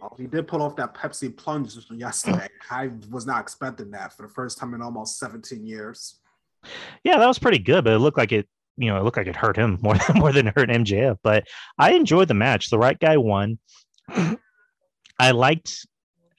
Oh, 0.02 0.10
he 0.18 0.26
did 0.26 0.46
pull 0.46 0.62
off 0.62 0.76
that 0.76 0.94
Pepsi 0.94 1.34
plunge 1.34 1.76
yesterday. 1.90 2.48
I 2.70 2.90
was 3.10 3.24
not 3.24 3.40
expecting 3.40 3.90
that 3.92 4.12
for 4.12 4.22
the 4.22 4.28
first 4.28 4.58
time 4.58 4.74
in 4.74 4.82
almost 4.82 5.18
17 5.18 5.64
years. 5.64 6.20
Yeah, 7.04 7.18
that 7.18 7.26
was 7.26 7.38
pretty 7.38 7.58
good, 7.58 7.84
but 7.84 7.94
it 7.94 7.98
looked 7.98 8.18
like 8.18 8.32
it, 8.32 8.48
you 8.76 8.88
know, 8.88 8.98
it 8.98 9.04
looked 9.04 9.16
like 9.16 9.28
it 9.28 9.36
hurt 9.36 9.56
him 9.56 9.78
more 9.82 9.96
than 9.96 10.18
more 10.18 10.32
than 10.32 10.46
hurt 10.46 10.68
MJF. 10.68 11.18
But 11.22 11.46
I 11.78 11.92
enjoyed 11.92 12.28
the 12.28 12.34
match. 12.34 12.68
The 12.68 12.78
right 12.78 12.98
guy 12.98 13.16
won. 13.16 13.58
I 15.18 15.30
liked 15.30 15.86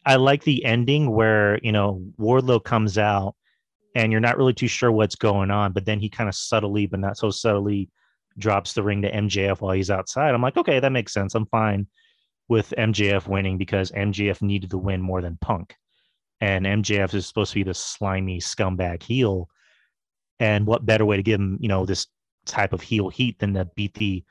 I 0.05 0.17
like 0.17 0.43
the 0.43 0.63
ending 0.65 1.11
where, 1.11 1.59
you 1.63 1.71
know, 1.71 2.03
Wardlow 2.19 2.63
comes 2.63 2.97
out 2.97 3.35
and 3.95 4.11
you're 4.11 4.21
not 4.21 4.37
really 4.37 4.53
too 4.53 4.67
sure 4.67 4.91
what's 4.91 5.15
going 5.15 5.51
on, 5.51 5.71
but 5.71 5.85
then 5.85 5.99
he 5.99 6.09
kind 6.09 6.29
of 6.29 6.35
subtly, 6.35 6.85
but 6.85 6.99
not 6.99 7.17
so 7.17 7.31
subtly, 7.31 7.89
drops 8.37 8.73
the 8.73 8.83
ring 8.83 9.01
to 9.01 9.11
MJF 9.11 9.61
while 9.61 9.73
he's 9.73 9.89
outside. 9.89 10.33
I'm 10.33 10.41
like, 10.41 10.57
okay, 10.57 10.79
that 10.79 10.91
makes 10.91 11.13
sense. 11.13 11.33
I'm 11.33 11.47
fine 11.47 11.87
with 12.47 12.73
MJF 12.77 13.27
winning 13.27 13.57
because 13.57 13.91
MJF 13.91 14.41
needed 14.41 14.69
the 14.69 14.77
win 14.77 15.01
more 15.01 15.21
than 15.21 15.37
Punk. 15.41 15.75
And 16.41 16.65
MJF 16.65 17.13
is 17.13 17.25
supposed 17.25 17.51
to 17.53 17.59
be 17.59 17.63
the 17.63 17.73
slimy 17.73 18.39
scumbag 18.39 19.01
heel. 19.01 19.49
And 20.39 20.67
what 20.67 20.85
better 20.85 21.05
way 21.05 21.17
to 21.17 21.23
give 21.23 21.39
him, 21.39 21.57
you 21.61 21.69
know, 21.69 21.85
this 21.85 22.07
type 22.45 22.73
of 22.73 22.81
heel 22.81 23.09
heat 23.09 23.39
than 23.39 23.53
to 23.53 23.65
beat 23.75 23.93
the 23.95 24.23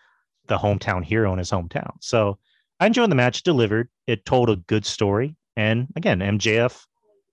the 0.47 0.59
hometown 0.59 1.03
hero 1.03 1.33
in 1.33 1.39
his 1.39 1.51
hometown. 1.51 1.93
So 2.01 2.39
I 2.79 2.87
enjoyed 2.87 3.11
the 3.11 3.15
match, 3.15 3.43
delivered. 3.43 3.89
It 4.07 4.27
told 4.27 4.51
a 4.51 4.57
good 4.57 4.85
story. 4.85 5.37
And 5.57 5.89
again, 5.97 6.21
MJF, 6.21 6.85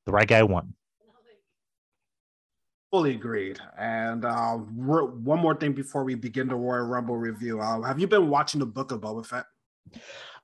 the 0.05 0.11
right 0.11 0.27
guy 0.27 0.43
won. 0.43 0.73
Fully 2.91 3.15
agreed. 3.15 3.59
And 3.77 4.25
uh, 4.25 4.57
one 4.57 5.39
more 5.39 5.55
thing 5.55 5.73
before 5.73 6.03
we 6.03 6.15
begin 6.15 6.49
the 6.49 6.55
Royal 6.55 6.85
Rumble 6.85 7.17
review. 7.17 7.61
Uh, 7.61 7.81
have 7.81 7.99
you 7.99 8.07
been 8.07 8.29
watching 8.29 8.59
the 8.59 8.65
Book 8.65 8.91
of 8.91 8.99
Boba 8.99 9.25
Fett? 9.25 9.45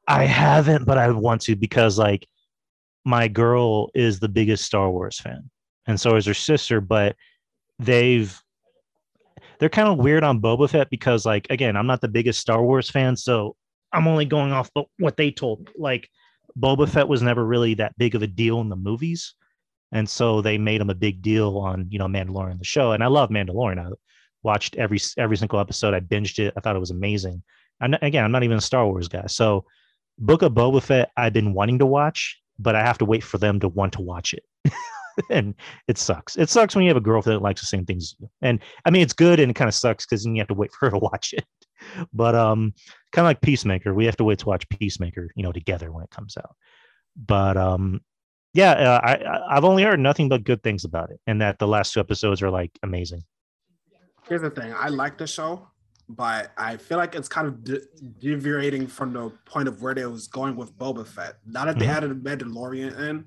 I 0.08 0.24
haven't, 0.24 0.86
but 0.86 0.98
I 0.98 1.10
want 1.12 1.42
to 1.42 1.56
because 1.56 2.00
like 2.00 2.26
my 3.04 3.28
girl 3.28 3.90
is 3.94 4.20
the 4.20 4.30
biggest 4.30 4.64
Star 4.64 4.90
Wars 4.90 5.20
fan, 5.20 5.50
and 5.86 6.00
so 6.00 6.16
is 6.16 6.26
her 6.26 6.34
sister. 6.34 6.80
But 6.80 7.18
they've 7.80 8.42
they're 9.60 9.70
kind 9.70 9.88
of 9.88 9.98
weird 9.98 10.24
on 10.24 10.42
Boba 10.42 10.70
Fett 10.70 10.90
because, 10.90 11.26
like, 11.26 11.48
again, 11.50 11.76
I'm 11.76 11.88
not 11.88 12.02
the 12.02 12.08
biggest 12.08 12.40
Star 12.40 12.64
Wars 12.64 12.90
fan, 12.90 13.16
so 13.16 13.56
I'm 13.92 14.08
only 14.08 14.26
going 14.26 14.52
off 14.52 14.70
the, 14.76 14.84
what 15.00 15.18
they 15.18 15.32
told 15.32 15.62
me. 15.62 15.72
Like, 15.78 16.10
Boba 16.60 16.90
Fett 16.90 17.08
was 17.08 17.22
never 17.22 17.46
really 17.46 17.74
that 17.76 17.98
big 17.98 18.16
of 18.16 18.22
a 18.22 18.28
deal 18.28 18.62
in 18.62 18.70
the 18.70 18.76
movies, 18.76 19.36
and 19.92 20.10
so 20.10 20.42
they 20.42 20.58
made 20.58 20.82
him 20.82 20.90
a 20.90 20.96
big 20.96 21.22
deal 21.22 21.58
on 21.58 21.88
you 21.90 22.00
know 22.00 22.08
Mandalorian 22.08 22.58
the 22.58 22.66
show. 22.66 22.92
And 22.92 23.04
I 23.04 23.08
love 23.08 23.30
Mandalorian. 23.30 23.80
I 23.80 23.92
watched 24.44 24.76
every 24.76 25.00
every 25.18 25.38
single 25.38 25.60
episode. 25.60 25.94
I 25.94 26.00
binged 26.00 26.40
it. 26.40 26.54
I 26.58 26.62
thought 26.62 26.76
it 26.76 26.80
was 26.80 26.92
amazing. 26.92 27.44
And 27.80 27.98
again, 28.02 28.24
I'm 28.24 28.32
not 28.32 28.44
even 28.44 28.58
a 28.58 28.62
Star 28.62 28.88
Wars 28.88 29.08
guy, 29.08 29.26
so 29.28 29.66
Book 30.20 30.42
of 30.42 30.54
Boba 30.54 30.82
Fett 30.82 31.12
I've 31.16 31.34
been 31.34 31.54
wanting 31.54 31.80
to 31.80 31.86
watch, 31.86 32.40
but 32.58 32.76
I 32.76 32.84
have 32.84 32.98
to 33.00 33.06
wait 33.06 33.24
for 33.24 33.38
them 33.38 33.60
to 33.60 33.68
want 33.68 33.94
to 33.94 34.02
watch 34.02 34.34
it. 34.34 34.44
and 35.30 35.54
it 35.88 35.98
sucks. 35.98 36.38
It 36.38 36.50
sucks 36.50 36.76
when 36.76 36.84
you 36.84 36.90
have 36.90 36.98
a 36.98 37.02
girlfriend 37.02 37.40
that 37.40 37.44
likes 37.44 37.62
the 37.62 37.68
same 37.68 37.86
things. 37.86 38.16
And 38.42 38.60
I 38.86 38.90
mean, 38.90 39.02
it's 39.02 39.14
good 39.14 39.40
and 39.40 39.52
it 39.52 39.56
kind 39.56 39.68
of 39.68 39.76
sucks 39.76 40.06
because 40.06 40.26
you 40.26 40.36
have 40.38 40.48
to 40.48 40.54
wait 40.54 40.72
for 40.72 40.88
her 40.88 40.92
to 40.92 40.98
watch 41.02 41.34
it. 41.34 41.46
But 42.14 42.36
um, 42.36 42.74
kind 43.12 43.26
of 43.26 43.30
like 43.30 43.42
Peacemaker, 43.42 43.94
we 43.94 44.06
have 44.06 44.18
to 44.18 44.24
wait 44.24 44.40
to 44.40 44.46
watch 44.46 44.68
Peacemaker, 44.70 45.30
you 45.36 45.44
know, 45.44 45.52
together 45.52 45.92
when 45.92 46.04
it 46.04 46.10
comes 46.10 46.38
out. 46.38 46.56
But 47.16 47.58
um, 47.58 48.02
yeah, 48.54 48.72
uh, 48.72 49.02
I 49.04 49.56
I've 49.58 49.66
only 49.66 49.84
heard 49.84 50.00
nothing 50.00 50.30
but 50.30 50.44
good 50.44 50.64
things 50.64 50.84
about 50.86 51.12
it, 51.12 51.20
and 51.28 51.42
that 51.42 51.60
the 51.60 51.68
last 51.68 51.94
two 51.94 52.00
episodes 52.00 52.42
are 52.42 52.50
like 52.50 52.72
amazing. 52.84 53.24
Here's 54.28 54.42
the 54.42 54.50
thing: 54.50 54.74
I 54.76 54.90
like 54.90 55.18
the 55.18 55.28
show, 55.28 55.68
but 56.10 56.52
I 56.58 56.78
feel 56.78 56.98
like 56.98 57.16
it's 57.16 57.28
kind 57.30 57.48
of 57.48 57.64
de- 57.64 57.82
deviating 58.20 58.88
from 58.88 59.14
the 59.14 59.32
point 59.46 59.68
of 59.68 59.82
where 59.82 59.94
they 59.94 60.06
was 60.06 60.28
going 60.28 60.56
with 60.56 60.78
Boba 60.78 61.08
Fett. 61.08 61.36
Now 61.46 61.66
that 61.66 61.80
they 61.80 61.86
Mhm. 61.86 61.96
added 61.96 62.24
Mandalorian 62.24 63.00
in, 63.00 63.26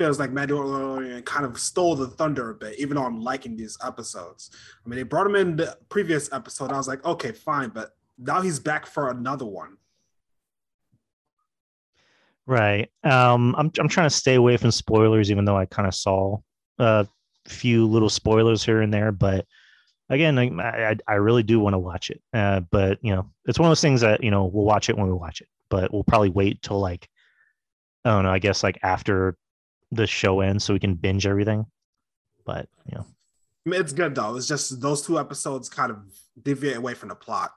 feels 0.00 0.18
like 0.18 0.30
Mandalorian 0.30 1.22
kind 1.26 1.44
of 1.44 1.60
stole 1.60 1.94
the 1.94 2.06
thunder 2.06 2.48
a 2.48 2.54
bit. 2.54 2.78
Even 2.78 2.96
though 2.96 3.04
I'm 3.04 3.20
liking 3.20 3.54
these 3.54 3.76
episodes, 3.84 4.50
I 4.82 4.88
mean, 4.88 4.96
they 4.96 5.02
brought 5.02 5.26
him 5.26 5.36
in 5.36 5.56
the 5.56 5.76
previous 5.90 6.32
episode. 6.32 6.72
I 6.72 6.78
was 6.78 6.88
like, 6.88 7.04
okay, 7.04 7.32
fine, 7.32 7.68
but 7.68 7.90
now 8.16 8.40
he's 8.40 8.58
back 8.58 8.86
for 8.86 9.10
another 9.10 9.44
one. 9.44 9.76
Right. 12.46 12.88
Um, 13.04 13.54
I'm 13.58 13.70
I'm 13.78 13.88
trying 13.88 14.08
to 14.08 14.14
stay 14.14 14.36
away 14.36 14.56
from 14.56 14.70
spoilers, 14.70 15.30
even 15.30 15.44
though 15.44 15.58
I 15.58 15.66
kind 15.66 15.86
of 15.86 15.94
saw 15.94 16.38
a 16.78 17.06
few 17.46 17.86
little 17.86 18.08
spoilers 18.08 18.64
here 18.64 18.80
and 18.80 18.94
there. 18.94 19.12
But 19.12 19.44
again, 20.08 20.38
I 20.38 20.92
I, 20.92 20.96
I 21.06 21.14
really 21.16 21.42
do 21.42 21.60
want 21.60 21.74
to 21.74 21.78
watch 21.78 22.08
it. 22.08 22.22
Uh, 22.32 22.60
but 22.60 22.98
you 23.02 23.14
know, 23.14 23.30
it's 23.44 23.58
one 23.58 23.66
of 23.66 23.70
those 23.70 23.82
things 23.82 24.00
that 24.00 24.24
you 24.24 24.30
know 24.30 24.46
we'll 24.46 24.64
watch 24.64 24.88
it 24.88 24.96
when 24.96 25.08
we 25.08 25.12
watch 25.12 25.42
it. 25.42 25.48
But 25.68 25.92
we'll 25.92 26.04
probably 26.04 26.30
wait 26.30 26.62
till 26.62 26.80
like 26.80 27.06
I 28.06 28.12
don't 28.12 28.24
know. 28.24 28.32
I 28.32 28.38
guess 28.38 28.62
like 28.62 28.78
after 28.82 29.36
the 29.90 30.06
show 30.06 30.40
ends, 30.40 30.64
so 30.64 30.72
we 30.72 30.80
can 30.80 30.94
binge 30.94 31.26
everything. 31.26 31.66
But 32.44 32.68
you 32.86 32.98
know, 32.98 33.76
it's 33.76 33.92
good 33.92 34.14
though. 34.14 34.36
It's 34.36 34.46
just 34.46 34.80
those 34.80 35.02
two 35.02 35.18
episodes 35.18 35.68
kind 35.68 35.90
of 35.90 35.98
deviate 36.42 36.76
away 36.76 36.94
from 36.94 37.10
the 37.10 37.14
plot. 37.14 37.52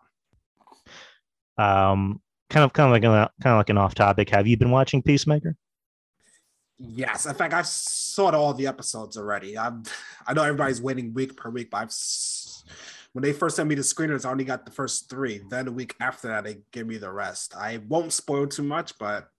um, 1.58 2.22
kind 2.50 2.64
of 2.64 2.74
kind 2.74 2.88
of 2.88 2.92
like 2.92 3.04
a, 3.04 3.32
kind 3.42 3.54
of 3.54 3.58
like 3.58 3.70
an 3.70 3.78
off 3.78 3.96
topic. 3.96 4.30
Have 4.30 4.48
you 4.48 4.58
been 4.58 4.72
watching 4.72 5.02
Peacemaker? 5.02 5.56
Yes, 6.78 7.26
in 7.26 7.36
fact, 7.36 7.54
I've 7.54 7.68
saw 7.68 8.32
all 8.32 8.54
the 8.54 8.68
episodes 8.68 9.16
already. 9.16 9.58
I'm, 9.58 9.84
I 10.28 10.34
know 10.34 10.44
everybody's 10.44 10.82
waiting 10.82 11.14
week 11.14 11.38
per 11.38 11.50
week, 11.50 11.70
but 11.70 11.78
I've 11.78 11.92
when 13.14 13.22
they 13.22 13.32
first 13.32 13.56
sent 13.56 13.70
me 13.70 13.76
the 13.76 13.82
screeners, 13.84 14.26
I 14.26 14.32
only 14.32 14.44
got 14.44 14.66
the 14.66 14.72
first 14.72 15.10
three. 15.10 15.42
Then 15.50 15.68
a 15.68 15.72
week 15.72 15.96
after 16.00 16.30
that, 16.30 16.44
they 16.44 16.58
give 16.72 16.88
me 16.88 16.98
the 16.98 17.12
rest. 17.12 17.56
I 17.56 17.80
won't 17.88 18.12
spoil 18.12 18.48
too 18.48 18.64
much, 18.64 18.98
but 18.98 19.30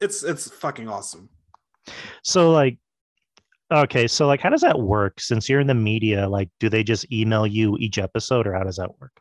it's 0.00 0.22
it's 0.22 0.50
fucking 0.50 0.88
awesome. 0.88 1.30
So 2.22 2.50
like 2.50 2.78
okay, 3.72 4.06
so 4.06 4.26
like 4.26 4.40
how 4.40 4.50
does 4.50 4.60
that 4.60 4.78
work 4.78 5.20
since 5.20 5.48
you're 5.48 5.60
in 5.60 5.66
the 5.66 5.74
media 5.74 6.28
like 6.28 6.50
do 6.60 6.68
they 6.68 6.82
just 6.84 7.10
email 7.12 7.46
you 7.46 7.76
each 7.78 7.98
episode 7.98 8.46
or 8.46 8.54
how 8.54 8.64
does 8.64 8.76
that 8.76 9.00
work? 9.00 9.12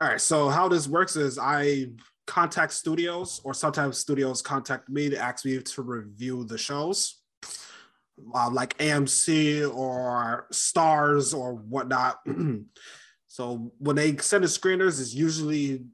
All 0.00 0.08
right, 0.08 0.20
so 0.20 0.48
how 0.48 0.68
this 0.68 0.86
works 0.86 1.16
is 1.16 1.38
I 1.38 1.86
contact 2.26 2.72
studios, 2.72 3.40
or 3.44 3.54
sometimes 3.54 3.98
studios 3.98 4.42
contact 4.42 4.88
me 4.88 5.08
to 5.08 5.18
ask 5.18 5.44
me 5.44 5.58
to 5.58 5.82
review 5.82 6.44
the 6.44 6.58
shows, 6.58 7.20
uh, 8.34 8.50
like 8.50 8.76
AMC 8.78 9.74
or 9.74 10.46
Starz 10.52 11.36
or 11.36 11.54
whatnot. 11.54 12.18
so 13.26 13.72
when 13.78 13.96
they 13.96 14.16
send 14.18 14.44
the 14.44 14.48
screeners, 14.48 15.00
it's 15.00 15.14
usually 15.14 15.84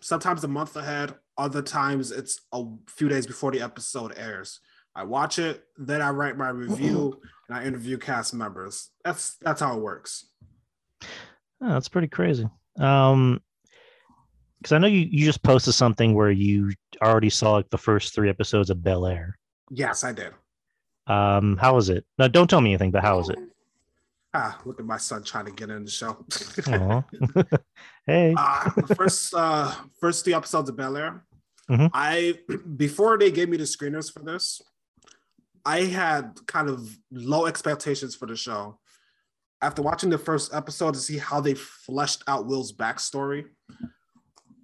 sometimes 0.00 0.42
a 0.44 0.48
month 0.48 0.76
ahead. 0.76 1.14
Other 1.36 1.62
times 1.62 2.10
it's 2.12 2.40
a 2.52 2.64
few 2.88 3.08
days 3.08 3.26
before 3.26 3.50
the 3.50 3.60
episode 3.60 4.14
airs. 4.16 4.60
I 4.94 5.02
watch 5.02 5.38
it, 5.38 5.64
then 5.76 6.00
I 6.00 6.10
write 6.10 6.36
my 6.36 6.50
review, 6.50 7.20
and 7.48 7.58
I 7.58 7.64
interview 7.64 7.98
cast 7.98 8.32
members. 8.34 8.90
That's 9.04 9.36
that's 9.40 9.60
how 9.60 9.76
it 9.76 9.82
works. 9.82 10.26
Oh, 11.02 11.68
that's 11.68 11.88
pretty 11.88 12.08
crazy. 12.08 12.48
Um 12.78 13.40
because 14.64 14.72
I 14.72 14.78
know 14.78 14.86
you, 14.86 15.06
you 15.10 15.26
just 15.26 15.42
posted 15.42 15.74
something 15.74 16.14
where 16.14 16.30
you 16.30 16.72
already 17.02 17.28
saw 17.28 17.52
like 17.52 17.68
the 17.68 17.76
first 17.76 18.14
three 18.14 18.30
episodes 18.30 18.70
of 18.70 18.82
Bel 18.82 19.06
Air. 19.06 19.38
Yes, 19.70 20.04
I 20.04 20.12
did. 20.12 20.32
Um, 21.06 21.58
how 21.58 21.74
was 21.74 21.90
it? 21.90 22.06
No, 22.18 22.28
don't 22.28 22.48
tell 22.48 22.62
me 22.62 22.70
anything, 22.70 22.90
but 22.90 23.02
how 23.02 23.18
was 23.18 23.28
it? 23.28 23.38
Ah, 24.36 24.60
look 24.64 24.80
at 24.80 24.84
my 24.86 24.96
son 24.96 25.22
trying 25.22 25.44
to 25.46 25.52
get 25.52 25.70
in 25.70 25.84
the 25.84 25.90
show. 25.90 26.24
Hey. 28.06 28.34
uh, 28.36 28.68
first 28.96 29.32
uh 29.34 29.72
first 29.98 30.24
three 30.24 30.34
episodes 30.34 30.68
of 30.68 30.76
Bel 30.76 30.96
Air. 30.96 31.24
Mhm. 31.70 31.88
I 31.94 32.38
before 32.76 33.16
they 33.16 33.30
gave 33.30 33.48
me 33.48 33.56
the 33.56 33.64
screeners 33.64 34.12
for 34.12 34.20
this, 34.20 34.60
I 35.64 35.82
had 35.82 36.38
kind 36.46 36.68
of 36.68 36.86
low 37.10 37.46
expectations 37.46 38.14
for 38.14 38.26
the 38.26 38.36
show. 38.36 38.78
After 39.62 39.80
watching 39.80 40.10
the 40.10 40.18
first 40.18 40.52
episode 40.52 40.92
to 40.94 41.00
see 41.00 41.16
how 41.16 41.40
they 41.40 41.54
fleshed 41.54 42.22
out 42.26 42.46
Will's 42.46 42.74
backstory, 42.74 43.44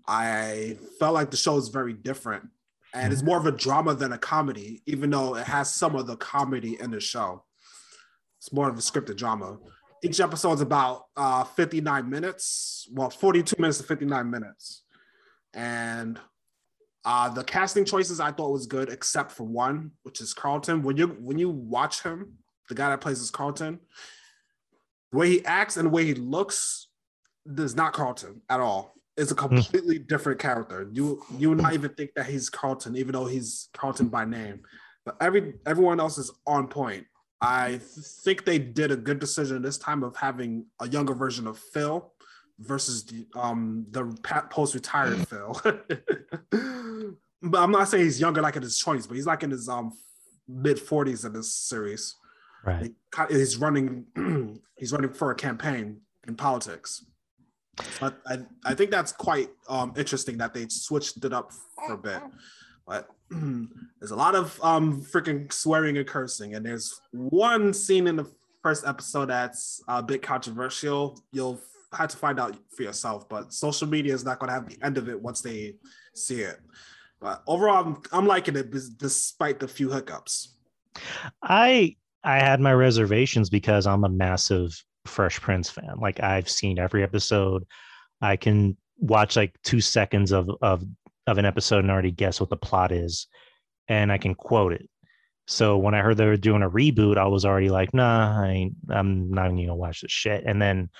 I 0.07 0.77
felt 0.99 1.15
like 1.15 1.31
the 1.31 1.39
show 1.39 1.57
is 1.57 1.69
very 1.69 1.95
different. 1.95 2.47
And 2.93 3.13
it's 3.13 3.23
more 3.23 3.39
of 3.39 3.47
a 3.47 3.53
drama 3.53 3.95
than 3.95 4.13
a 4.13 4.19
comedy, 4.19 4.83
even 4.85 5.09
though 5.11 5.37
it 5.37 5.47
has 5.47 5.73
some 5.75 5.95
of 5.95 6.07
the 6.09 6.17
comedy 6.17 6.77
in 6.81 6.91
the 6.91 7.01
show. 7.01 7.45
It's 8.41 8.53
more 8.53 8.71
of 8.71 8.75
a 8.75 8.81
scripted 8.81 9.17
drama. 9.17 9.59
Each 10.03 10.19
episode's 10.19 10.63
about 10.63 11.05
uh, 11.15 11.45
59 11.45 12.09
minutes, 12.09 12.89
well, 12.91 13.11
42 13.11 13.57
minutes 13.59 13.79
to 13.79 13.85
59 13.85 14.31
minutes. 14.31 14.85
And 15.53 16.19
uh, 17.05 17.29
the 17.29 17.45
casting 17.45 17.85
choices 17.85 18.19
I 18.19 18.33
thought 18.33 18.51
was 18.51 18.67
good, 18.67 18.89
except 18.89 19.31
for 19.31 19.45
one, 19.45 19.91
which 20.03 20.23
is 20.23 20.33
Carlton. 20.33 20.83
When 20.83 20.97
you 20.97 21.09
when 21.21 21.39
you 21.39 21.51
watch 21.51 22.03
him, 22.03 22.39
the 22.69 22.75
guy 22.75 22.89
that 22.89 23.03
plays 23.03 23.21
is 23.21 23.31
Carlton, 23.31 23.79
the 25.13 25.19
way 25.19 25.29
he 25.29 25.45
acts 25.45 25.77
and 25.77 25.87
the 25.87 25.91
way 25.91 26.05
he 26.07 26.15
looks 26.15 26.89
does 27.53 27.75
not 27.75 27.93
Carlton 27.93 28.41
at 28.49 28.61
all. 28.61 28.95
It's 29.17 29.33
a 29.33 29.35
completely 29.35 29.99
different 29.99 30.39
character. 30.41 30.89
You 30.93 31.23
you 31.37 31.51
would 31.51 31.61
not 31.61 31.75
even 31.75 31.93
think 31.93 32.13
that 32.17 32.27
he's 32.27 32.49
Carlton, 32.49 32.97
even 32.97 33.13
though 33.13 33.27
he's 33.27 33.69
Carlton 33.75 34.09
by 34.09 34.25
name. 34.25 34.63
But 35.05 35.17
every 35.21 35.55
everyone 35.67 36.01
else 36.01 36.17
is 36.17 36.31
on 36.47 36.69
point. 36.69 37.07
I 37.41 37.81
think 37.83 38.45
they 38.45 38.59
did 38.59 38.91
a 38.91 38.97
good 38.97 39.19
decision 39.19 39.63
this 39.63 39.79
time 39.79 40.03
of 40.03 40.17
having 40.17 40.67
a 40.81 40.89
younger 40.89 41.15
version 41.15 41.47
of 41.47 41.59
Phil 41.59 42.13
versus 42.59 43.05
the 43.05 43.27
um 43.35 43.87
the 43.91 44.05
post 44.51 44.75
retired 44.75 45.27
Phil. 45.29 45.59
but 47.43 47.59
I'm 47.59 47.73
not 47.73 47.89
saying 47.89 48.05
he's 48.05 48.21
younger 48.21 48.43
like 48.43 48.57
in 48.57 48.63
his 48.63 48.83
20s, 48.83 49.09
but 49.09 49.17
he's 49.17 49.27
like 49.27 49.43
in 49.43 49.51
his 49.51 49.69
um 49.69 49.93
mid 50.47 50.77
40s 50.77 51.25
in 51.25 51.33
this 51.33 51.55
series. 51.55 52.17
Right. 52.65 52.93
He 53.29 53.37
He's 53.37 53.57
running 53.57 54.07
he's 54.77 54.93
running 54.93 55.13
for 55.13 55.31
a 55.31 55.35
campaign 55.35 56.01
in 56.29 56.37
politics. 56.37 57.05
But 57.99 58.21
I, 58.27 58.39
I 58.65 58.75
think 58.75 58.91
that's 58.91 59.13
quite 59.13 59.49
um, 59.69 59.95
interesting 59.97 60.37
that 60.39 60.53
they 60.53 60.67
switched 60.69 61.25
it 61.25 61.33
up 61.33 61.53
for 61.87 61.95
a 61.95 61.99
bit. 61.99 62.21
But 62.91 63.09
there's 63.31 64.11
a 64.11 64.17
lot 64.17 64.35
of 64.35 64.59
um, 64.65 65.01
freaking 65.01 65.53
swearing 65.53 65.97
and 65.97 66.07
cursing, 66.07 66.57
and 66.57 66.67
there's 66.67 67.01
one 67.13 67.73
scene 67.73 68.09
in 68.09 68.17
the 68.17 68.27
first 68.65 68.85
episode 68.85 69.27
that's 69.27 69.81
a 69.87 70.03
bit 70.03 70.23
controversial. 70.23 71.23
You'll 71.31 71.61
have 71.93 72.11
to 72.11 72.17
find 72.17 72.41
out 72.41 72.57
for 72.77 72.83
yourself, 72.83 73.29
but 73.29 73.53
social 73.53 73.87
media 73.87 74.13
is 74.13 74.25
not 74.25 74.41
going 74.41 74.49
to 74.49 74.55
have 74.55 74.69
the 74.69 74.85
end 74.85 74.99
of 74.99 75.09
it 75.09 75.23
once 75.23 75.41
they 75.41 75.77
see 76.17 76.41
it. 76.41 76.59
But 77.21 77.45
overall, 77.47 77.87
I'm, 77.87 78.03
I'm 78.13 78.27
liking 78.27 78.57
it 78.57 78.73
despite 78.99 79.61
the 79.61 79.69
few 79.69 79.89
hiccups. 79.91 80.57
I 81.41 81.95
I 82.25 82.41
had 82.41 82.61
my 82.61 82.75
reservations 82.75 83.51
because 83.51 83.87
I'm 83.87 84.05
a 84.05 84.09
massive 84.09 84.85
Fresh 85.07 85.41
Prince 85.41 85.71
fan. 85.71 85.95
Like 86.01 86.21
I've 86.21 86.49
seen 86.49 86.81
every 86.81 87.05
episode. 87.05 87.65
I 88.21 88.35
can 88.35 88.77
watch 88.99 89.37
like 89.37 89.55
two 89.63 89.81
seconds 89.81 90.33
of 90.33 90.51
of 90.61 90.85
of 91.27 91.39
an 91.39 91.45
episode 91.45 91.81
and 91.81 91.91
already 91.91 92.11
guess 92.11 92.41
what 92.41 92.51
the 92.51 92.57
plot 92.57 92.93
is, 92.93 93.27
and 93.89 94.11
I 94.11 94.19
can 94.19 94.35
quote 94.35 94.73
it. 94.73 94.89
So 95.47 95.79
when 95.79 95.95
I 95.95 96.01
heard 96.01 96.17
they 96.17 96.27
were 96.27 96.37
doing 96.37 96.63
a 96.63 96.71
reboot, 96.71 97.19
I 97.19 97.27
was 97.27 97.45
already 97.45 97.71
like, 97.71 97.93
nah, 97.93 98.41
I 98.41 98.71
I'm 98.89 99.31
not 99.33 99.47
even 99.47 99.57
gonna 99.57 99.75
watch 99.75 100.01
this 100.03 100.13
shit. 100.13 100.45
And 100.47 100.61
then, 100.63 100.91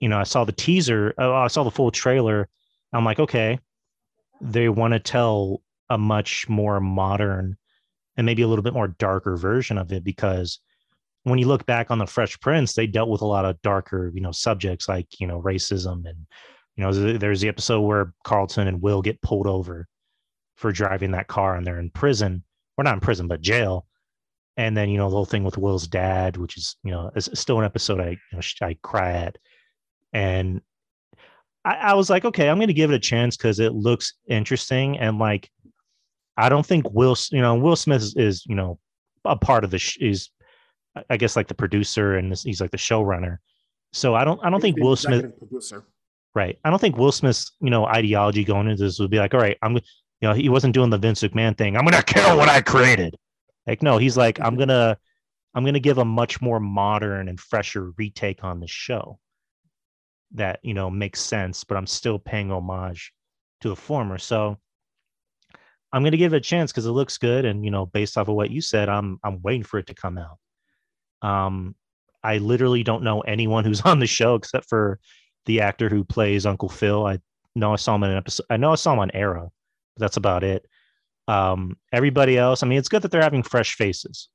you 0.00 0.08
know, 0.08 0.18
I 0.18 0.24
saw 0.24 0.44
the 0.44 0.52
teaser, 0.52 1.14
oh, 1.18 1.32
I 1.34 1.46
saw 1.46 1.62
the 1.62 1.70
full 1.70 1.90
trailer. 1.90 2.48
I'm 2.92 3.04
like, 3.04 3.20
okay, 3.20 3.58
they 4.40 4.68
want 4.68 4.94
to 4.94 5.00
tell 5.00 5.62
a 5.90 5.98
much 5.98 6.48
more 6.48 6.80
modern 6.80 7.56
and 8.16 8.26
maybe 8.26 8.42
a 8.42 8.48
little 8.48 8.62
bit 8.62 8.74
more 8.74 8.88
darker 8.88 9.36
version 9.36 9.78
of 9.78 9.92
it 9.92 10.04
because 10.04 10.60
when 11.24 11.38
you 11.38 11.46
look 11.46 11.66
back 11.66 11.90
on 11.90 11.98
the 11.98 12.06
Fresh 12.06 12.38
Prince, 12.40 12.74
they 12.74 12.86
dealt 12.86 13.08
with 13.08 13.22
a 13.22 13.26
lot 13.26 13.44
of 13.44 13.60
darker, 13.62 14.10
you 14.14 14.20
know, 14.20 14.32
subjects 14.32 14.88
like 14.88 15.20
you 15.20 15.26
know 15.26 15.40
racism 15.40 16.06
and 16.06 16.26
you 16.76 16.82
know 16.82 16.92
there's 16.92 17.40
the 17.40 17.48
episode 17.48 17.80
where 17.82 18.12
Carlton 18.24 18.68
and 18.68 18.82
Will 18.82 19.02
get 19.02 19.22
pulled 19.22 19.46
over 19.46 19.86
for 20.56 20.72
driving 20.72 21.12
that 21.12 21.28
car 21.28 21.56
and 21.56 21.66
they're 21.66 21.78
in 21.78 21.90
prison. 21.90 22.42
We're 22.76 22.84
not 22.84 22.94
in 22.94 23.00
prison, 23.00 23.28
but 23.28 23.40
jail. 23.40 23.86
And 24.56 24.76
then 24.76 24.88
you 24.88 24.98
know 24.98 25.08
the 25.08 25.16
whole 25.16 25.24
thing 25.24 25.44
with 25.44 25.58
Will's 25.58 25.86
dad, 25.86 26.36
which 26.36 26.56
is 26.56 26.76
you 26.84 26.90
know 26.90 27.10
is 27.14 27.28
still 27.34 27.58
an 27.58 27.64
episode 27.64 28.00
I 28.00 28.10
you 28.10 28.18
know, 28.32 28.40
I 28.62 28.76
cry 28.82 29.12
at, 29.12 29.38
and 30.12 30.60
I, 31.64 31.74
I 31.74 31.94
was 31.94 32.10
like, 32.10 32.24
okay, 32.24 32.48
I'm 32.48 32.58
going 32.58 32.68
to 32.68 32.74
give 32.74 32.90
it 32.90 32.96
a 32.96 33.00
chance 33.00 33.36
because 33.36 33.58
it 33.58 33.72
looks 33.72 34.14
interesting 34.28 34.98
and 34.98 35.18
like 35.18 35.50
I 36.36 36.48
don't 36.48 36.66
think 36.66 36.90
Will 36.92 37.16
you 37.30 37.40
know 37.40 37.54
Will 37.56 37.76
Smith 37.76 38.02
is, 38.02 38.16
is 38.16 38.46
you 38.46 38.54
know 38.54 38.78
a 39.24 39.36
part 39.36 39.64
of 39.64 39.70
the 39.70 39.78
sh- 39.78 39.98
is 40.00 40.30
I 41.10 41.16
guess 41.16 41.36
like 41.36 41.48
the 41.48 41.54
producer 41.54 42.16
and 42.16 42.30
this, 42.30 42.42
he's 42.42 42.60
like 42.60 42.70
the 42.70 42.76
showrunner. 42.76 43.38
So 43.92 44.14
I 44.14 44.24
don't 44.24 44.40
I 44.44 44.50
don't 44.50 44.60
think 44.60 44.78
Will 44.78 44.96
Smith 44.96 45.36
producer. 45.38 45.84
Right. 46.34 46.58
I 46.64 46.70
don't 46.70 46.78
think 46.78 46.96
Will 46.96 47.12
Smith's 47.12 47.52
you 47.60 47.70
know 47.70 47.86
ideology 47.86 48.44
going 48.44 48.68
into 48.68 48.82
this 48.82 48.98
would 48.98 49.10
be 49.10 49.18
like, 49.18 49.34
all 49.34 49.40
right, 49.40 49.58
I'm 49.62 49.74
you 49.74 49.80
know 50.22 50.34
he 50.34 50.48
wasn't 50.48 50.74
doing 50.74 50.90
the 50.90 50.98
Vince 50.98 51.22
McMahon 51.22 51.56
thing. 51.56 51.76
I'm 51.76 51.84
gonna 51.84 52.02
kill 52.02 52.36
what 52.36 52.48
I 52.48 52.60
created. 52.60 53.16
Like 53.66 53.82
no, 53.82 53.98
he's 53.98 54.16
like 54.16 54.40
I'm 54.40 54.56
gonna 54.56 54.98
I'm 55.54 55.64
gonna 55.64 55.80
give 55.80 55.98
a 55.98 56.04
much 56.04 56.40
more 56.40 56.60
modern 56.60 57.28
and 57.28 57.38
fresher 57.38 57.92
retake 57.96 58.44
on 58.44 58.60
the 58.60 58.66
show 58.66 59.18
that 60.32 60.60
you 60.62 60.74
know 60.74 60.90
makes 60.90 61.20
sense, 61.20 61.64
but 61.64 61.76
I'm 61.76 61.86
still 61.86 62.18
paying 62.18 62.50
homage 62.50 63.12
to 63.60 63.68
the 63.68 63.76
former. 63.76 64.18
So 64.18 64.58
I'm 65.92 66.02
gonna 66.02 66.16
give 66.16 66.32
it 66.34 66.38
a 66.38 66.40
chance 66.40 66.72
because 66.72 66.86
it 66.86 66.90
looks 66.92 67.18
good, 67.18 67.44
and 67.44 67.64
you 67.64 67.70
know, 67.70 67.86
based 67.86 68.18
off 68.18 68.28
of 68.28 68.34
what 68.34 68.50
you 68.50 68.60
said, 68.60 68.88
I'm 68.88 69.18
I'm 69.22 69.40
waiting 69.42 69.62
for 69.62 69.78
it 69.78 69.86
to 69.86 69.94
come 69.94 70.18
out. 70.18 70.38
Um, 71.22 71.76
I 72.22 72.38
literally 72.38 72.82
don't 72.82 73.04
know 73.04 73.20
anyone 73.20 73.64
who's 73.64 73.80
on 73.84 74.00
the 74.00 74.06
show 74.06 74.34
except 74.34 74.68
for 74.68 74.98
the 75.46 75.60
actor 75.60 75.88
who 75.88 76.04
plays 76.04 76.46
Uncle 76.46 76.68
Phil. 76.68 77.06
I 77.06 77.18
know 77.54 77.72
I 77.72 77.76
saw 77.76 77.94
him 77.94 78.04
in 78.04 78.10
an 78.10 78.16
episode. 78.16 78.46
I 78.50 78.56
know 78.56 78.72
I 78.72 78.76
saw 78.76 78.92
him 78.92 78.98
on 78.98 79.10
Arrow. 79.12 79.52
But 79.96 80.00
that's 80.00 80.16
about 80.16 80.42
it. 80.42 80.66
Um, 81.28 81.76
everybody 81.92 82.36
else, 82.36 82.62
I 82.62 82.66
mean, 82.66 82.78
it's 82.78 82.88
good 82.88 83.02
that 83.02 83.10
they're 83.10 83.22
having 83.22 83.42
fresh 83.42 83.76
faces, 83.76 84.28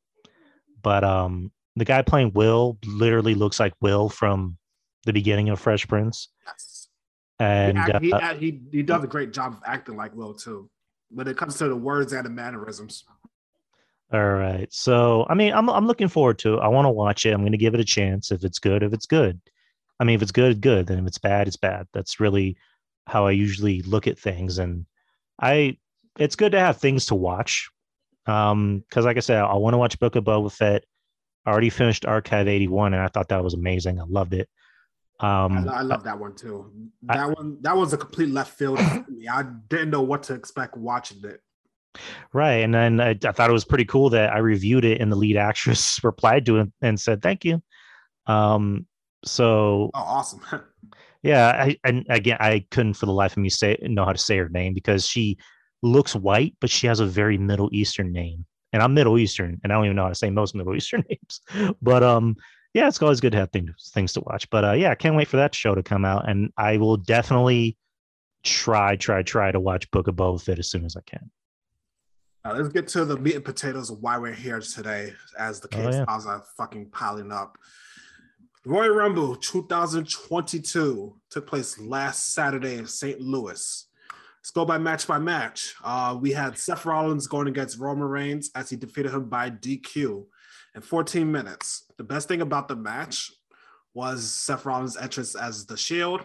but 0.81 1.03
um, 1.03 1.51
the 1.75 1.85
guy 1.85 2.01
playing 2.01 2.31
Will 2.33 2.77
literally 2.85 3.35
looks 3.35 3.59
like 3.59 3.73
Will 3.81 4.09
from 4.09 4.57
the 5.05 5.13
beginning 5.13 5.49
of 5.49 5.59
Fresh 5.59 5.87
Prince. 5.87 6.29
Yes. 6.47 6.87
And 7.39 7.77
he, 7.77 7.83
act- 7.83 8.05
he, 8.05 8.13
uh, 8.13 8.33
he, 8.35 8.61
he 8.71 8.83
does 8.83 9.03
a 9.03 9.07
great 9.07 9.33
job 9.33 9.53
of 9.53 9.59
acting 9.65 9.97
like 9.97 10.15
Will 10.15 10.33
too. 10.33 10.69
When 11.11 11.27
it 11.27 11.37
comes 11.37 11.57
to 11.57 11.67
the 11.67 11.75
words 11.75 12.13
and 12.13 12.25
the 12.25 12.29
mannerisms. 12.29 13.03
All 14.11 14.33
right. 14.33 14.67
So, 14.71 15.25
I 15.29 15.35
mean, 15.35 15.53
I'm 15.53 15.69
I'm 15.69 15.85
looking 15.85 16.07
forward 16.07 16.39
to 16.39 16.55
it. 16.55 16.59
I 16.59 16.67
want 16.67 16.85
to 16.85 16.89
watch 16.89 17.25
it. 17.25 17.33
I'm 17.33 17.41
going 17.41 17.51
to 17.51 17.57
give 17.57 17.73
it 17.73 17.79
a 17.79 17.85
chance. 17.85 18.31
If 18.31 18.43
it's 18.43 18.59
good, 18.59 18.81
if 18.81 18.93
it's 18.93 19.05
good. 19.05 19.39
I 19.99 20.03
mean, 20.05 20.15
if 20.15 20.21
it's 20.21 20.31
good, 20.31 20.61
good. 20.61 20.87
Then 20.87 20.99
if 20.99 21.07
it's 21.07 21.17
bad, 21.17 21.47
it's 21.47 21.57
bad. 21.57 21.87
That's 21.93 22.19
really 22.19 22.57
how 23.07 23.27
I 23.27 23.31
usually 23.31 23.81
look 23.81 24.07
at 24.07 24.17
things. 24.19 24.57
And 24.57 24.85
I, 25.41 25.77
it's 26.17 26.35
good 26.35 26.53
to 26.53 26.59
have 26.59 26.77
things 26.77 27.07
to 27.07 27.15
watch. 27.15 27.69
Um, 28.25 28.83
because 28.87 29.05
like 29.05 29.17
I 29.17 29.21
said, 29.21 29.37
I 29.41 29.55
want 29.55 29.73
to 29.73 29.77
watch 29.77 29.99
Book 29.99 30.15
of 30.15 30.23
Boba 30.23 30.51
Fett. 30.51 30.83
I 31.45 31.51
already 31.51 31.69
finished 31.69 32.05
Archive 32.05 32.47
81, 32.47 32.93
and 32.93 33.01
I 33.01 33.07
thought 33.07 33.29
that 33.29 33.43
was 33.43 33.53
amazing. 33.55 33.99
I 33.99 34.03
loved 34.07 34.33
it. 34.33 34.47
Um, 35.19 35.67
I, 35.67 35.79
I 35.79 35.81
love 35.81 36.03
that 36.03 36.17
one 36.19 36.35
too. 36.35 36.71
I- 37.09 37.17
That 37.17 37.35
one 37.37 37.57
that 37.61 37.75
was 37.75 37.91
a 37.93 37.97
complete 37.97 38.29
left 38.29 38.57
field 38.57 38.79
for 39.05 39.05
me. 39.09 39.27
I 39.27 39.43
didn't 39.67 39.89
know 39.89 40.01
what 40.01 40.23
to 40.23 40.33
expect 40.33 40.77
watching 40.77 41.19
it. 41.23 41.41
Right. 42.33 42.63
And 42.63 42.73
then 42.73 43.01
I, 43.01 43.09
I 43.25 43.31
thought 43.31 43.49
it 43.49 43.53
was 43.53 43.65
pretty 43.65 43.85
cool 43.85 44.11
that 44.11 44.31
I 44.31 44.37
reviewed 44.37 44.85
it 44.85 45.01
and 45.01 45.11
the 45.11 45.15
lead 45.15 45.37
actress 45.37 45.99
replied 46.03 46.45
to 46.45 46.57
it 46.59 46.71
and 46.81 46.99
said, 46.99 47.21
thank 47.21 47.43
you. 47.45 47.61
Um, 48.27 48.85
so 49.25 49.89
Oh, 49.93 49.99
awesome. 49.99 50.41
yeah, 51.23 51.47
I, 51.65 51.77
and 51.83 52.05
again, 52.09 52.37
I 52.39 52.65
couldn't 52.71 52.93
for 52.95 53.05
the 53.05 53.13
life 53.13 53.33
of 53.33 53.37
me 53.39 53.49
say 53.49 53.77
know 53.81 54.05
how 54.05 54.13
to 54.13 54.17
say 54.17 54.37
her 54.37 54.49
name 54.49 54.73
because 54.73 55.05
she 55.05 55.37
looks 55.81 56.15
white, 56.15 56.55
but 56.61 56.69
she 56.69 56.87
has 56.87 56.99
a 56.99 57.05
very 57.05 57.37
Middle 57.37 57.69
Eastern 57.71 58.11
name. 58.11 58.45
And 58.71 58.83
I'm 58.83 58.93
Middle 58.93 59.17
Eastern, 59.17 59.59
and 59.63 59.73
I 59.73 59.75
don't 59.75 59.85
even 59.85 59.95
know 59.95 60.03
how 60.03 60.09
to 60.09 60.15
say 60.15 60.29
most 60.29 60.53
Middle 60.53 60.75
Eastern 60.77 61.03
names. 61.09 61.75
But 61.81 62.03
um, 62.03 62.35
yeah, 62.73 62.87
it's 62.87 63.01
always 63.01 63.19
good 63.19 63.31
to 63.31 63.37
have 63.39 63.51
things 63.51 63.91
things 63.93 64.13
to 64.13 64.21
watch. 64.21 64.49
But 64.49 64.63
uh, 64.63 64.73
yeah, 64.73 64.91
I 64.91 64.95
can't 64.95 65.15
wait 65.15 65.27
for 65.27 65.37
that 65.37 65.55
show 65.55 65.75
to 65.75 65.83
come 65.83 66.05
out, 66.05 66.29
and 66.29 66.51
I 66.57 66.77
will 66.77 66.97
definitely 66.97 67.77
try, 68.43 68.95
try, 68.95 69.21
try 69.23 69.51
to 69.51 69.59
watch 69.59 69.89
Book 69.91 70.07
of 70.07 70.15
Boba 70.15 70.41
Fett 70.41 70.59
as 70.59 70.69
soon 70.69 70.85
as 70.85 70.95
I 70.95 71.01
can. 71.05 71.31
Now, 72.45 72.53
let's 72.53 72.69
get 72.69 72.87
to 72.89 73.03
the 73.03 73.17
meat 73.17 73.35
and 73.35 73.43
potatoes 73.43 73.89
of 73.89 73.99
why 73.99 74.17
we're 74.17 74.33
here 74.33 74.61
today 74.61 75.13
as 75.37 75.59
the 75.59 75.67
Oh, 75.73 75.83
case 75.83 75.95
yeah. 75.95 76.05
files 76.05 76.25
are 76.25 76.43
fucking 76.57 76.89
piling 76.91 77.31
up. 77.31 77.57
Royal 78.69 78.93
Rumble 78.93 79.35
2022 79.35 81.15
took 81.31 81.47
place 81.47 81.79
last 81.79 82.35
Saturday 82.35 82.75
in 82.75 82.85
St. 82.85 83.19
Louis. 83.19 83.87
Let's 84.39 84.51
go 84.51 84.63
by 84.63 84.77
match 84.77 85.07
by 85.07 85.17
match. 85.17 85.73
Uh, 85.83 86.15
we 86.21 86.33
had 86.33 86.55
Seth 86.55 86.85
Rollins 86.85 87.25
going 87.25 87.47
against 87.47 87.79
Roman 87.79 88.07
Reigns 88.07 88.51
as 88.53 88.69
he 88.69 88.75
defeated 88.75 89.11
him 89.11 89.27
by 89.27 89.49
DQ 89.49 90.23
in 90.75 90.81
14 90.83 91.31
minutes. 91.31 91.85
The 91.97 92.03
best 92.03 92.27
thing 92.27 92.41
about 92.41 92.67
the 92.67 92.75
match 92.75 93.31
was 93.95 94.31
Seth 94.31 94.65
Rollins' 94.65 94.97
entrance 94.97 95.33
as 95.33 95.65
the 95.65 95.75
Shield 95.75 96.21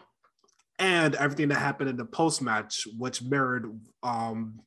and 0.78 1.14
everything 1.14 1.48
that 1.48 1.60
happened 1.60 1.88
in 1.88 1.96
the 1.96 2.04
post 2.04 2.42
match, 2.42 2.86
which 2.98 3.22
mirrored 3.22 3.80
um, 4.02 4.60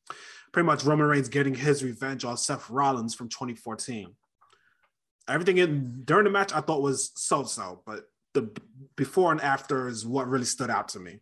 pretty 0.51 0.65
much 0.65 0.83
Roman 0.83 1.05
Reigns 1.05 1.29
getting 1.29 1.53
his 1.53 1.83
revenge 1.83 2.25
on 2.25 2.37
Seth 2.37 2.71
Rollins 2.71 3.13
from 3.13 3.29
2014. 3.29 4.15
Everything 5.27 5.57
in 5.57 6.03
during 6.05 6.23
the 6.23 6.29
match 6.29 6.53
I 6.53 6.61
thought 6.61 6.81
was 6.81 7.11
so 7.15 7.43
so, 7.43 7.81
but 7.85 8.09
the 8.33 8.49
before 8.95 9.31
and 9.31 9.41
after 9.41 9.87
is 9.87 10.05
what 10.05 10.27
really 10.27 10.45
stood 10.45 10.69
out 10.69 10.89
to 10.89 10.99
me. 10.99 11.19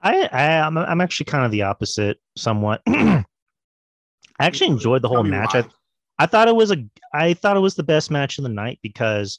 I, 0.00 0.28
I 0.32 0.60
I'm 0.60 0.76
I'm 0.76 1.00
actually 1.00 1.26
kind 1.26 1.44
of 1.44 1.50
the 1.50 1.62
opposite, 1.62 2.18
somewhat. 2.36 2.82
I 2.86 3.24
actually 4.40 4.68
enjoyed 4.68 5.02
the 5.02 5.08
whole 5.08 5.22
match. 5.22 5.54
why. 5.54 5.60
I, 5.60 5.64
I 6.18 6.26
thought 6.26 6.48
it 6.48 6.56
was 6.56 6.70
a 6.70 6.84
I 7.14 7.34
thought 7.34 7.56
it 7.56 7.60
was 7.60 7.74
the 7.74 7.82
best 7.82 8.10
match 8.10 8.38
of 8.38 8.44
the 8.44 8.50
night 8.50 8.80
because, 8.82 9.38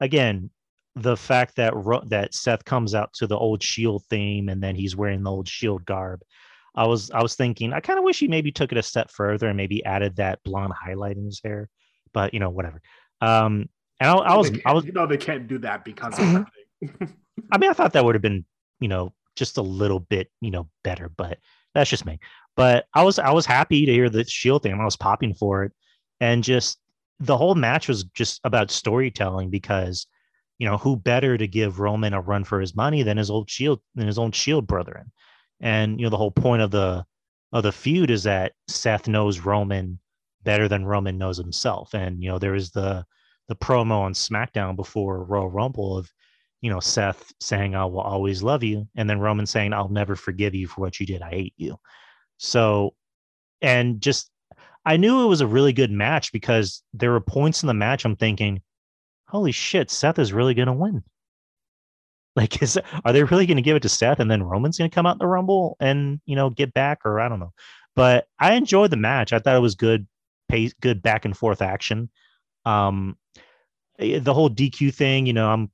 again, 0.00 0.50
the 0.94 1.16
fact 1.16 1.56
that 1.56 1.74
Ro- 1.74 2.04
that 2.06 2.34
Seth 2.34 2.64
comes 2.64 2.94
out 2.94 3.12
to 3.14 3.26
the 3.26 3.36
old 3.36 3.62
Shield 3.62 4.04
theme 4.10 4.48
and 4.48 4.62
then 4.62 4.74
he's 4.74 4.96
wearing 4.96 5.22
the 5.22 5.30
old 5.30 5.48
Shield 5.48 5.84
garb. 5.86 6.22
I 6.74 6.86
was 6.86 7.10
I 7.10 7.22
was 7.22 7.34
thinking 7.34 7.72
I 7.72 7.80
kind 7.80 7.98
of 7.98 8.04
wish 8.04 8.18
he 8.18 8.28
maybe 8.28 8.52
took 8.52 8.72
it 8.72 8.78
a 8.78 8.82
step 8.82 9.10
further 9.10 9.48
and 9.48 9.56
maybe 9.56 9.84
added 9.84 10.16
that 10.16 10.42
blonde 10.44 10.72
highlight 10.72 11.16
in 11.16 11.24
his 11.24 11.40
hair, 11.42 11.68
but 12.12 12.34
you 12.34 12.40
know 12.40 12.50
whatever. 12.50 12.80
Um, 13.20 13.68
and 14.00 14.10
I, 14.10 14.14
I 14.14 14.36
was 14.36 14.50
I 14.66 14.72
was 14.72 14.84
you 14.84 14.92
know 14.92 15.06
they 15.06 15.16
can't 15.16 15.46
do 15.46 15.58
that 15.58 15.84
because 15.84 16.18
of. 16.18 16.46
I 17.52 17.58
mean, 17.58 17.70
I 17.70 17.72
thought 17.72 17.92
that 17.92 18.04
would 18.04 18.14
have 18.14 18.22
been, 18.22 18.44
you 18.80 18.88
know, 18.88 19.14
just 19.36 19.56
a 19.56 19.62
little 19.62 20.00
bit, 20.00 20.30
you 20.40 20.50
know, 20.50 20.68
better, 20.84 21.08
but 21.08 21.38
that's 21.74 21.90
just 21.90 22.06
me. 22.06 22.18
But 22.56 22.86
I 22.94 23.02
was 23.02 23.18
I 23.18 23.30
was 23.30 23.46
happy 23.46 23.86
to 23.86 23.92
hear 23.92 24.10
the 24.10 24.24
shield 24.24 24.62
thing. 24.62 24.74
I 24.74 24.84
was 24.84 24.96
popping 24.96 25.34
for 25.34 25.64
it. 25.64 25.72
And 26.20 26.44
just 26.44 26.78
the 27.18 27.36
whole 27.36 27.54
match 27.54 27.88
was 27.88 28.04
just 28.04 28.40
about 28.44 28.70
storytelling 28.70 29.50
because, 29.50 30.06
you 30.58 30.68
know, 30.68 30.76
who 30.76 30.96
better 30.96 31.38
to 31.38 31.46
give 31.46 31.80
Roman 31.80 32.14
a 32.14 32.20
run 32.20 32.44
for 32.44 32.60
his 32.60 32.76
money 32.76 33.02
than 33.02 33.16
his 33.16 33.30
old 33.30 33.48
shield 33.48 33.80
than 33.94 34.06
his 34.06 34.18
own 34.18 34.32
shield 34.32 34.66
brethren. 34.66 35.12
And 35.60 35.98
you 35.98 36.06
know, 36.06 36.10
the 36.10 36.18
whole 36.18 36.30
point 36.30 36.62
of 36.62 36.70
the 36.70 37.04
of 37.52 37.62
the 37.62 37.72
feud 37.72 38.10
is 38.10 38.24
that 38.24 38.52
Seth 38.68 39.08
knows 39.08 39.40
Roman 39.40 39.98
better 40.44 40.68
than 40.68 40.84
Roman 40.84 41.18
knows 41.18 41.38
himself. 41.38 41.94
And 41.94 42.22
you 42.22 42.28
know, 42.28 42.38
there 42.38 42.52
was 42.52 42.70
the 42.70 43.04
the 43.48 43.56
promo 43.56 44.00
on 44.00 44.14
SmackDown 44.14 44.76
before 44.76 45.24
Royal 45.24 45.50
Rumble 45.50 45.98
of 45.98 46.12
you 46.62 46.70
know, 46.70 46.80
Seth 46.80 47.32
saying, 47.40 47.74
I 47.74 47.84
will 47.84 48.00
always 48.00 48.42
love 48.42 48.62
you. 48.62 48.88
And 48.94 49.10
then 49.10 49.18
Roman 49.20 49.46
saying, 49.46 49.72
I'll 49.72 49.88
never 49.88 50.14
forgive 50.16 50.54
you 50.54 50.68
for 50.68 50.80
what 50.80 50.98
you 50.98 51.04
did. 51.04 51.20
I 51.20 51.30
hate 51.30 51.54
you. 51.56 51.76
So, 52.38 52.94
and 53.60 54.00
just, 54.00 54.30
I 54.86 54.96
knew 54.96 55.24
it 55.24 55.28
was 55.28 55.40
a 55.40 55.46
really 55.46 55.72
good 55.72 55.90
match 55.90 56.32
because 56.32 56.82
there 56.94 57.10
were 57.10 57.20
points 57.20 57.62
in 57.62 57.66
the 57.66 57.74
match 57.74 58.04
I'm 58.04 58.16
thinking, 58.16 58.62
holy 59.26 59.52
shit, 59.52 59.90
Seth 59.90 60.20
is 60.20 60.32
really 60.32 60.54
to 60.68 60.72
win. 60.72 61.02
Like, 62.34 62.62
is 62.62 62.78
are 63.04 63.12
they 63.12 63.24
really 63.24 63.44
to 63.58 63.62
give 63.62 63.76
it 63.76 63.82
to 63.82 63.90
Seth 63.90 64.18
and 64.18 64.30
then 64.30 64.42
Roman's 64.42 64.78
to 64.78 64.88
come 64.88 65.04
out 65.04 65.16
in 65.16 65.18
the 65.18 65.26
Rumble 65.26 65.76
and, 65.80 66.18
you 66.24 66.34
know, 66.34 66.48
get 66.48 66.72
back 66.72 67.00
or 67.04 67.20
I 67.20 67.28
don't 67.28 67.40
know. 67.40 67.52
But 67.94 68.26
I 68.38 68.54
enjoyed 68.54 68.90
the 68.90 68.96
match. 68.96 69.34
I 69.34 69.38
thought 69.38 69.54
it 69.54 69.60
was 69.60 69.74
good 69.74 70.06
pace, 70.52 70.74
good 70.80 71.02
back 71.02 71.24
and 71.24 71.36
forth 71.36 71.62
action. 71.62 72.10
Um, 72.66 73.16
eh, 73.98 74.18
the 74.18 74.34
whole 74.34 74.50
DQ 74.50 74.94
thing, 74.94 75.26
you 75.26 75.32
know, 75.32 75.48
I'm 75.48 75.70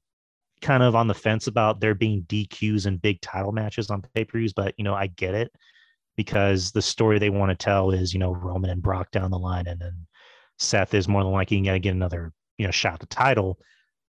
kind 0.63 0.83
of 0.83 0.95
on 0.95 1.09
the 1.09 1.15
fence 1.15 1.49
about 1.49 1.81
there 1.81 1.95
being 1.95 2.23
DQs 2.23 2.87
and 2.87 3.03
big 3.03 3.21
title 3.21 3.53
matches 3.53 3.91
on 3.91 4.03
pay 4.15 4.25
per 4.25 4.39
views, 4.39 4.53
but 4.53 4.75
you 4.79 4.85
know, 4.85 4.95
I 4.95 5.09
get 5.09 5.35
it 5.35 5.53
because 6.17 6.71
the 6.71 6.83
story 6.83 7.19
they 7.19 7.31
want 7.31 7.51
to 7.51 7.65
tell 7.65 7.91
is, 7.91 8.13
you 8.13 8.21
know, 8.21 8.33
Roman 8.33 8.71
and 8.71 8.83
Brock 8.83 9.11
down 9.11 9.31
the 9.31 9.39
line, 9.39 9.67
and 9.67 9.81
then 9.81 10.07
Seth 10.59 10.95
is 10.95 11.09
more 11.09 11.23
than 11.23 11.33
likely 11.33 11.61
going 11.61 11.75
to 11.75 11.81
get 11.81 11.95
another, 11.95 12.33
you 12.57 12.67
know, 12.67 12.73
shot 12.73 12.95
at 12.95 13.01
the 13.01 13.07
title. 13.07 13.59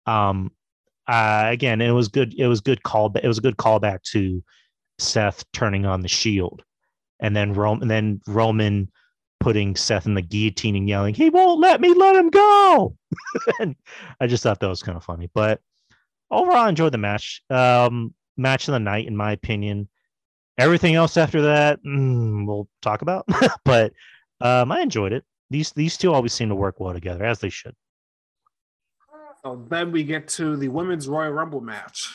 Um, 0.06 0.52
uh, 1.08 1.48
again, 1.48 1.80
it 1.80 1.92
was 1.92 2.10
good. 2.10 2.34
It 2.38 2.48
was 2.48 2.62
good 2.62 2.84
call. 2.84 3.12
It 3.16 3.28
was 3.28 3.38
a 3.38 3.42
good 3.42 3.58
callback 3.58 4.04
to 4.12 4.44
Seth 5.00 5.46
turning 5.54 5.86
on 5.86 6.02
the 6.02 6.08
Shield, 6.10 6.64
and 7.22 7.36
then 7.36 7.54
Roman, 7.54 7.84
and 7.84 7.92
then 7.92 8.22
Roman 8.28 8.92
putting 9.40 9.76
Seth 9.76 10.06
in 10.06 10.14
the 10.14 10.22
guillotine 10.22 10.76
and 10.76 10.88
yelling, 10.88 11.14
"He 11.14 11.30
won't 11.30 11.60
let 11.60 11.82
me 11.82 11.94
let 11.94 12.16
him 12.16 12.30
go!" 12.30 12.96
and 13.60 13.76
I 14.20 14.28
just 14.28 14.44
thought 14.44 14.60
that 14.60 14.68
was 14.68 14.84
kind 14.84 14.98
of 14.98 15.04
funny. 15.04 15.30
But 15.34 15.62
overall, 16.32 16.58
I 16.58 16.70
enjoyed 16.70 16.94
the 16.94 16.98
match. 16.98 17.42
Um, 17.50 18.14
match 18.38 18.68
of 18.68 18.74
the 18.74 18.80
night, 18.80 19.08
in 19.08 19.18
my 19.18 19.32
opinion. 19.32 19.90
Everything 20.58 20.96
else 20.96 21.18
after 21.18 21.44
that, 21.44 21.84
mm, 21.84 22.46
we'll 22.48 22.68
talk 22.82 23.02
about. 23.02 23.26
but 23.64 23.94
um, 24.42 24.72
I 24.72 24.82
enjoyed 24.82 25.14
it. 25.14 25.24
These 25.50 25.72
these 25.72 25.98
two 25.98 26.14
always 26.14 26.34
seem 26.34 26.50
to 26.50 26.56
work 26.56 26.80
well 26.80 26.94
together, 26.94 27.24
as 27.24 27.40
they 27.40 27.50
should. 27.50 27.76
So 29.44 29.64
then 29.70 29.92
we 29.92 30.04
get 30.04 30.28
to 30.30 30.58
the 30.58 30.68
women's 30.68 31.08
Royal 31.08 31.32
Rumble 31.32 31.62
match. 31.62 32.14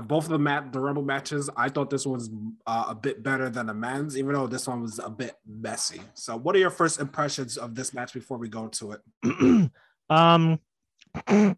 Both 0.00 0.24
of 0.24 0.30
the 0.30 0.38
mat 0.38 0.72
the 0.72 0.80
Rumble 0.80 1.02
matches, 1.02 1.50
I 1.56 1.68
thought 1.68 1.90
this 1.90 2.06
was 2.06 2.30
uh, 2.66 2.86
a 2.88 2.94
bit 2.94 3.22
better 3.22 3.50
than 3.50 3.66
the 3.66 3.74
men's, 3.74 4.16
even 4.16 4.34
though 4.34 4.46
this 4.46 4.66
one 4.66 4.82
was 4.82 4.98
a 4.98 5.10
bit 5.10 5.36
messy. 5.46 6.00
So, 6.14 6.36
what 6.36 6.56
are 6.56 6.58
your 6.58 6.70
first 6.70 7.00
impressions 7.00 7.56
of 7.56 7.74
this 7.74 7.92
match 7.92 8.12
before 8.12 8.38
we 8.38 8.48
go 8.48 8.64
into 8.64 8.92
it? 8.92 9.70
um, 10.10 10.58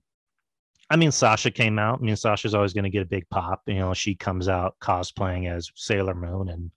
I 0.91 0.97
mean, 0.97 1.13
Sasha 1.13 1.51
came 1.51 1.79
out. 1.79 2.01
I 2.01 2.05
mean, 2.05 2.17
Sasha's 2.17 2.55
always 2.55 2.73
going 2.73 2.85
to 2.85 2.91
get 2.91 3.03
a 3.03 3.07
big 3.07 3.29
pop. 3.31 3.63
You 3.67 3.77
know, 3.77 3.95
she 3.95 4.15
comes 4.15 4.49
out 4.49 4.77
cosplaying 4.81 5.51
as 5.51 5.71
Sailor 5.75 6.15
Moon, 6.15 6.49
and 6.49 6.71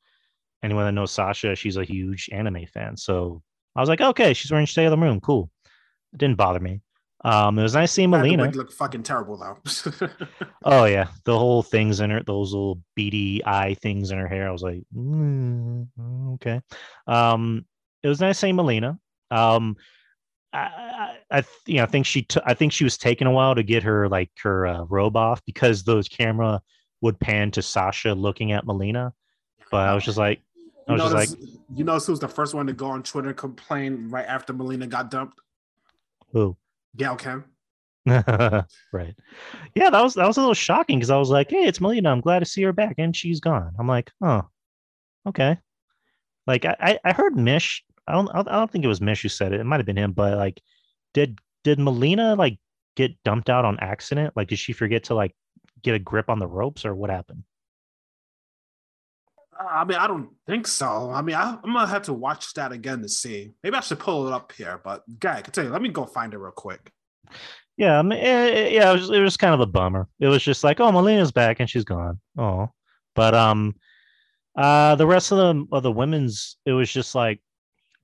anyone 0.63 0.85
that 0.85 0.93
knows 0.93 1.11
Sasha, 1.11 1.55
she's 1.55 1.77
a 1.77 1.83
huge 1.83 2.29
anime 2.31 2.65
fan. 2.67 2.97
So 2.97 3.41
I 3.75 3.79
was 3.79 3.89
like, 3.89 4.01
okay, 4.01 4.33
she's 4.33 4.51
wearing 4.51 4.67
Sailor 4.67 4.97
Moon, 4.97 5.21
cool. 5.21 5.49
It 6.13 6.19
didn't 6.19 6.37
bother 6.37 6.59
me. 6.59 6.81
Um, 7.23 7.57
it 7.57 7.63
was 7.63 7.73
nice 7.73 7.91
seeing 7.91 8.11
Melina. 8.11 8.49
looked 8.51 8.73
fucking 8.73 9.03
terrible 9.03 9.37
though. 9.37 9.57
Oh 10.63 10.85
yeah, 10.85 11.07
the 11.23 11.37
whole 11.37 11.63
things 11.63 11.99
in 11.99 12.09
her, 12.09 12.21
those 12.23 12.51
little 12.51 12.81
beady 12.95 13.41
eye 13.45 13.73
things 13.75 14.11
in 14.11 14.17
her 14.17 14.27
hair. 14.27 14.47
I 14.47 14.51
was 14.51 14.61
like, 14.61 14.83
mm, 14.95 15.87
okay. 16.33 16.61
Um, 17.07 17.65
it 18.03 18.09
was 18.09 18.19
nice 18.19 18.37
seeing 18.37 18.55
Melina. 18.55 18.99
Um, 19.31 19.77
I, 20.51 20.59
I, 20.59 21.37
I 21.39 21.43
you 21.65 21.77
know, 21.77 21.83
I 21.83 21.85
think 21.85 22.05
she, 22.05 22.23
t- 22.23 22.41
I 22.45 22.53
think 22.53 22.73
she 22.73 22.83
was 22.83 22.97
taking 22.97 23.27
a 23.27 23.31
while 23.31 23.55
to 23.55 23.63
get 23.63 23.83
her 23.83 24.09
like 24.09 24.29
her 24.43 24.67
uh, 24.67 24.83
robe 24.83 25.15
off 25.15 25.41
because 25.45 25.83
those 25.83 26.09
camera 26.09 26.61
would 27.01 27.19
pan 27.19 27.51
to 27.51 27.61
Sasha 27.61 28.13
looking 28.13 28.51
at 28.51 28.65
Melina. 28.65 29.13
But 29.71 29.87
I 29.87 29.95
was 29.95 30.03
just 30.03 30.17
like, 30.17 30.41
I 30.87 30.95
you 30.95 31.01
was 31.01 31.11
just 31.11 31.15
like, 31.15 31.29
notice, 31.29 31.57
you 31.75 31.83
notice 31.83 32.07
who's 32.07 32.19
the 32.19 32.27
first 32.27 32.53
one 32.53 32.67
to 32.67 32.73
go 32.73 32.87
on 32.87 33.03
Twitter 33.03 33.33
complain 33.33 34.09
right 34.09 34.25
after 34.25 34.53
Melina 34.53 34.87
got 34.87 35.09
dumped? 35.09 35.39
who? 36.31 36.55
Kim. 37.17 37.45
right. 38.93 39.15
Yeah, 39.75 39.89
that 39.89 40.01
was 40.01 40.13
that 40.13 40.27
was 40.27 40.37
a 40.37 40.39
little 40.39 40.53
shocking 40.53 40.97
because 40.97 41.09
I 41.09 41.17
was 41.17 41.29
like, 41.29 41.49
hey, 41.49 41.65
it's 41.65 41.81
Melina. 41.81 42.11
I'm 42.11 42.21
glad 42.21 42.39
to 42.39 42.45
see 42.45 42.63
her 42.63 42.73
back, 42.73 42.95
and 42.97 43.15
she's 43.15 43.39
gone. 43.39 43.73
I'm 43.77 43.87
like, 43.87 44.11
oh, 44.21 44.43
okay. 45.27 45.57
Like 46.45 46.63
I 46.65 46.99
I 47.03 47.11
heard 47.11 47.35
Mish. 47.35 47.83
I 48.07 48.13
don't 48.13 48.29
I 48.33 48.43
don't 48.43 48.71
think 48.71 48.85
it 48.85 48.89
was 48.89 49.01
Mish 49.01 49.23
who 49.23 49.29
said 49.29 49.51
it. 49.51 49.59
It 49.59 49.65
might 49.65 49.77
have 49.77 49.85
been 49.85 49.97
him, 49.97 50.13
but 50.13 50.37
like, 50.37 50.61
did 51.13 51.39
did 51.63 51.79
Melina 51.79 52.35
like 52.35 52.59
get 52.95 53.21
dumped 53.23 53.49
out 53.49 53.65
on 53.65 53.77
accident? 53.79 54.33
Like, 54.37 54.47
did 54.47 54.59
she 54.59 54.71
forget 54.71 55.03
to 55.05 55.15
like 55.15 55.35
get 55.81 55.95
a 55.95 55.99
grip 55.99 56.29
on 56.29 56.39
the 56.39 56.47
ropes, 56.47 56.85
or 56.85 56.95
what 56.95 57.09
happened? 57.09 57.43
I 59.59 59.83
mean, 59.85 59.97
I 59.97 60.07
don't 60.07 60.29
think 60.45 60.67
so. 60.67 61.11
I 61.11 61.21
mean, 61.21 61.35
I, 61.35 61.57
I'm 61.63 61.73
gonna 61.73 61.87
have 61.87 62.03
to 62.03 62.13
watch 62.13 62.53
that 62.53 62.71
again 62.71 63.01
to 63.01 63.09
see. 63.09 63.51
Maybe 63.63 63.75
I 63.75 63.79
should 63.81 63.99
pull 63.99 64.27
it 64.27 64.33
up 64.33 64.51
here. 64.51 64.79
But 64.83 65.03
guy, 65.19 65.41
can 65.41 65.51
tell 65.51 65.65
you. 65.65 65.69
Let 65.71 65.81
me 65.81 65.89
go 65.89 66.05
find 66.05 66.33
it 66.33 66.37
real 66.37 66.51
quick. 66.51 66.91
Yeah, 67.77 67.99
I 67.99 68.01
mean, 68.01 68.19
eh, 68.19 68.49
eh, 68.49 68.67
yeah, 68.69 68.91
it 68.91 68.93
was, 68.93 69.09
it 69.11 69.19
was 69.19 69.37
kind 69.37 69.53
of 69.53 69.59
a 69.59 69.67
bummer. 69.67 70.07
It 70.19 70.27
was 70.27 70.43
just 70.43 70.63
like, 70.63 70.79
oh, 70.79 70.91
Melina's 70.91 71.31
back 71.31 71.59
and 71.59 71.69
she's 71.69 71.83
gone. 71.83 72.19
Oh, 72.37 72.71
but 73.15 73.35
um, 73.35 73.75
uh, 74.55 74.95
the 74.95 75.05
rest 75.07 75.31
of 75.31 75.37
the 75.37 75.75
of 75.75 75.83
the 75.83 75.91
women's, 75.91 76.57
it 76.65 76.71
was 76.71 76.91
just 76.91 77.13
like 77.13 77.39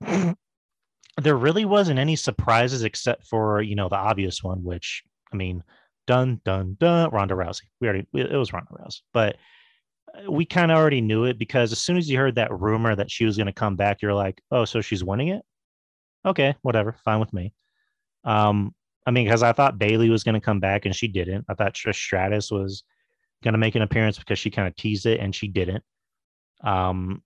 there 0.00 1.36
really 1.36 1.64
wasn't 1.64 1.98
any 1.98 2.16
surprises 2.16 2.84
except 2.84 3.26
for 3.26 3.62
you 3.62 3.74
know 3.74 3.88
the 3.88 3.96
obvious 3.96 4.42
one, 4.42 4.62
which 4.62 5.02
I 5.32 5.36
mean, 5.36 5.62
dun 6.06 6.40
dun 6.44 6.76
dun, 6.78 7.10
Ronda 7.10 7.34
Rousey. 7.34 7.62
We 7.80 7.88
already 7.88 8.06
it 8.14 8.32
was 8.32 8.52
Ronda 8.52 8.70
Rousey, 8.72 9.00
but 9.12 9.36
we 10.28 10.44
kind 10.44 10.70
of 10.70 10.78
already 10.78 11.00
knew 11.00 11.24
it 11.24 11.38
because 11.38 11.72
as 11.72 11.78
soon 11.80 11.96
as 11.96 12.08
you 12.08 12.18
heard 12.18 12.36
that 12.36 12.52
rumor 12.52 12.94
that 12.94 13.10
she 13.10 13.24
was 13.24 13.36
going 13.36 13.46
to 13.46 13.52
come 13.52 13.76
back, 13.76 14.02
you're 14.02 14.14
like, 14.14 14.40
oh, 14.50 14.64
so 14.64 14.80
she's 14.80 15.04
winning 15.04 15.28
it. 15.28 15.42
Okay, 16.26 16.54
whatever, 16.62 16.96
fine 17.04 17.20
with 17.20 17.32
me. 17.32 17.52
Um, 18.24 18.74
I 19.06 19.10
mean, 19.10 19.26
because 19.26 19.42
I 19.42 19.52
thought 19.52 19.78
Bayley 19.78 20.08
was 20.08 20.24
going 20.24 20.34
to 20.34 20.40
come 20.40 20.60
back 20.60 20.86
and 20.86 20.94
she 20.94 21.08
didn't. 21.08 21.44
I 21.48 21.54
thought 21.54 21.74
Trish 21.74 21.96
Stratus 21.96 22.50
was 22.50 22.84
going 23.42 23.52
to 23.52 23.58
make 23.58 23.74
an 23.74 23.82
appearance 23.82 24.18
because 24.18 24.38
she 24.38 24.50
kind 24.50 24.66
of 24.66 24.74
teased 24.76 25.06
it 25.06 25.20
and 25.20 25.34
she 25.34 25.48
didn't. 25.48 25.84
Um, 26.62 27.22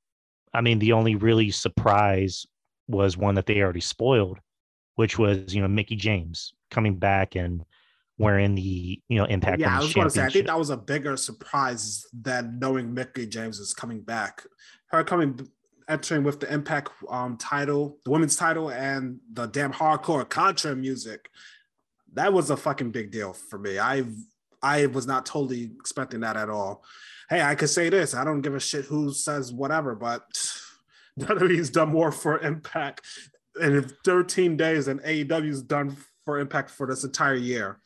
I 0.53 0.61
mean, 0.61 0.81
the 0.81 0.93
only 0.93 1.15
really 1.15 1.51
surprise 1.51 2.47
was 2.89 3.17
one 3.17 3.37
that 3.37 3.47
they 3.47 3.61
already 3.61 3.81
spoiled, 3.81 4.39
which 4.97 5.19
was 5.19 5.55
you 5.55 5.63
know 5.63 5.69
Mickie 5.69 5.97
James 5.97 6.55
coming 6.71 6.97
back 6.97 7.37
and 7.37 7.65
wearing 8.19 8.55
the 8.55 9.01
you 9.09 9.19
know 9.19 9.25
Impact. 9.25 9.61
yeah, 9.61 9.77
I 9.77 9.81
was 9.81 9.95
going 9.95 10.07
to 10.07 10.11
say. 10.11 10.25
I 10.25 10.29
think 10.29 10.47
that 10.47 10.59
was 10.59 10.71
a 10.71 10.77
bigger 10.77 11.17
surprise 11.17 12.05
than 12.13 12.59
knowing 12.59 12.93
Mickie 12.93 13.27
James 13.27 13.59
is 13.59 13.73
coming 13.73 14.01
back. 14.01 14.45
Her 14.89 15.05
coming, 15.05 15.49
entering 15.89 16.25
with 16.25 16.41
the 16.41 16.53
Impact 16.53 16.91
um, 17.09 17.37
title, 17.37 17.99
the 18.05 18.11
women's 18.11 18.37
title, 18.37 18.71
and 18.71 19.21
the 19.33 19.47
damn 19.47 19.73
hardcore 19.73 20.29
Country 20.29 20.75
music. 20.75 21.31
That 22.15 22.33
was 22.33 22.51
a 22.51 22.57
fucking 22.57 22.91
big 22.91 23.11
deal 23.11 23.33
for 23.33 23.59
me. 23.59 23.79
I 23.79 24.05
I 24.63 24.87
was 24.87 25.07
not 25.07 25.25
totally 25.25 25.71
expecting 25.79 26.21
that 26.21 26.37
at 26.37 26.51
all. 26.51 26.85
Hey, 27.31 27.43
I 27.43 27.55
could 27.55 27.71
say 27.71 27.89
this. 27.91 28.15
I 28.15 28.25
don't 28.25 28.41
give 28.41 28.55
a 28.55 28.61
shit 28.61 28.87
who 28.87 29.13
says 29.13 29.53
whatever, 29.53 29.95
but 29.95 30.23
WWE's 31.21 31.71
done 31.71 31.91
more 31.91 32.11
for 32.11 32.39
Impact 32.41 33.03
in 33.61 33.89
13 34.05 34.57
days 34.57 34.87
than 34.87 34.99
AEW's 35.01 35.63
done 35.63 35.97
for 36.25 36.39
Impact 36.39 36.71
for 36.71 36.87
this 36.87 37.05
entire 37.05 37.35
year. 37.35 37.81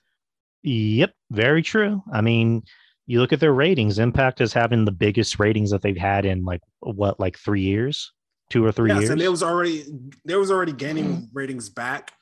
Yep, 0.63 1.13
very 1.31 1.63
true. 1.63 2.03
I 2.13 2.21
mean, 2.21 2.63
you 3.07 3.21
look 3.21 3.33
at 3.33 3.41
their 3.41 3.53
ratings. 3.53 3.99
Impact 3.99 4.41
is 4.41 4.53
having 4.53 4.85
the 4.85 4.93
biggest 4.93 5.39
ratings 5.39 5.71
that 5.71 5.83
they've 5.83 5.97
had 5.97 6.25
in 6.25 6.45
like 6.45 6.61
what, 6.81 7.19
like 7.19 7.37
three 7.39 7.63
years, 7.63 8.13
two 8.51 8.65
or 8.65 8.73
three 8.73 8.91
yes, 8.91 9.01
years. 9.01 9.11
and 9.11 9.21
it 9.21 9.29
was 9.29 9.43
already 9.43 9.85
there 10.25 10.39
was 10.39 10.51
already 10.51 10.73
gaining 10.73 11.29
ratings 11.33 11.69
back. 11.69 12.13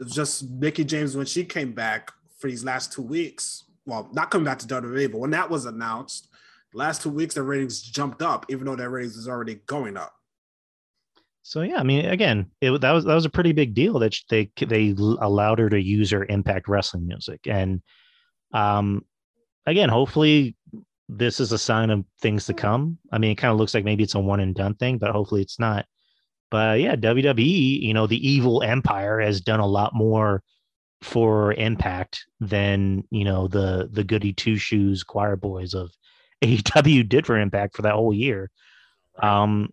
It 0.00 0.04
was 0.04 0.14
just 0.14 0.48
Mickie 0.48 0.84
James 0.84 1.16
when 1.16 1.26
she 1.26 1.44
came 1.44 1.72
back 1.72 2.12
for 2.38 2.48
these 2.48 2.64
last 2.64 2.92
two 2.92 3.02
weeks. 3.02 3.64
Well, 3.84 4.08
not 4.12 4.30
coming 4.30 4.44
back 4.44 4.58
to 4.60 4.66
WWE, 4.66 5.10
but 5.10 5.18
when 5.18 5.30
that 5.30 5.50
was 5.50 5.66
announced, 5.66 6.28
last 6.72 7.02
two 7.02 7.10
weeks 7.10 7.34
their 7.34 7.44
ratings 7.44 7.82
jumped 7.82 8.22
up, 8.22 8.46
even 8.48 8.64
though 8.64 8.76
their 8.76 8.90
ratings 8.90 9.16
was 9.16 9.28
already 9.28 9.56
going 9.66 9.96
up. 9.96 10.14
So 11.48 11.62
yeah, 11.62 11.78
I 11.78 11.82
mean, 11.82 12.04
again, 12.04 12.50
it 12.60 12.78
that 12.82 12.92
was 12.92 13.06
that 13.06 13.14
was 13.14 13.24
a 13.24 13.30
pretty 13.30 13.52
big 13.52 13.72
deal 13.72 13.98
that 14.00 14.14
they 14.28 14.50
they 14.60 14.94
allowed 14.98 15.58
her 15.58 15.70
to 15.70 15.80
use 15.80 16.10
her 16.10 16.26
Impact 16.28 16.68
Wrestling 16.68 17.06
music, 17.06 17.40
and 17.46 17.80
um, 18.52 19.02
again, 19.64 19.88
hopefully 19.88 20.56
this 21.08 21.40
is 21.40 21.50
a 21.52 21.56
sign 21.56 21.88
of 21.88 22.04
things 22.20 22.44
to 22.46 22.52
come. 22.52 22.98
I 23.10 23.16
mean, 23.16 23.30
it 23.30 23.36
kind 23.36 23.50
of 23.50 23.56
looks 23.56 23.72
like 23.72 23.82
maybe 23.82 24.04
it's 24.04 24.14
a 24.14 24.20
one 24.20 24.40
and 24.40 24.54
done 24.54 24.74
thing, 24.74 24.98
but 24.98 25.12
hopefully 25.12 25.40
it's 25.40 25.58
not. 25.58 25.86
But 26.50 26.80
yeah, 26.80 26.96
WWE, 26.96 27.80
you 27.80 27.94
know, 27.94 28.06
the 28.06 28.28
evil 28.28 28.62
empire 28.62 29.18
has 29.18 29.40
done 29.40 29.60
a 29.60 29.66
lot 29.66 29.94
more 29.94 30.42
for 31.00 31.54
Impact 31.54 32.26
than 32.40 33.04
you 33.10 33.24
know 33.24 33.48
the 33.48 33.88
the 33.90 34.04
goody 34.04 34.34
two 34.34 34.58
shoes 34.58 35.02
choir 35.02 35.36
boys 35.36 35.72
of 35.72 35.92
AEW 36.44 37.08
did 37.08 37.24
for 37.24 37.40
Impact 37.40 37.74
for 37.74 37.80
that 37.82 37.94
whole 37.94 38.12
year. 38.12 38.50
Um, 39.22 39.72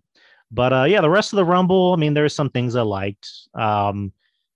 but 0.56 0.74
uh, 0.74 0.84
yeah, 0.84 1.02
the 1.02 1.10
rest 1.10 1.34
of 1.34 1.38
the 1.38 1.46
Rumble, 1.46 1.94
I 1.94 1.98
mean, 1.98 2.14
there's 2.14 2.34
some 2.34 2.50
things 2.50 2.76
I 2.76 2.82
liked. 2.82 3.30
Um, 3.54 4.14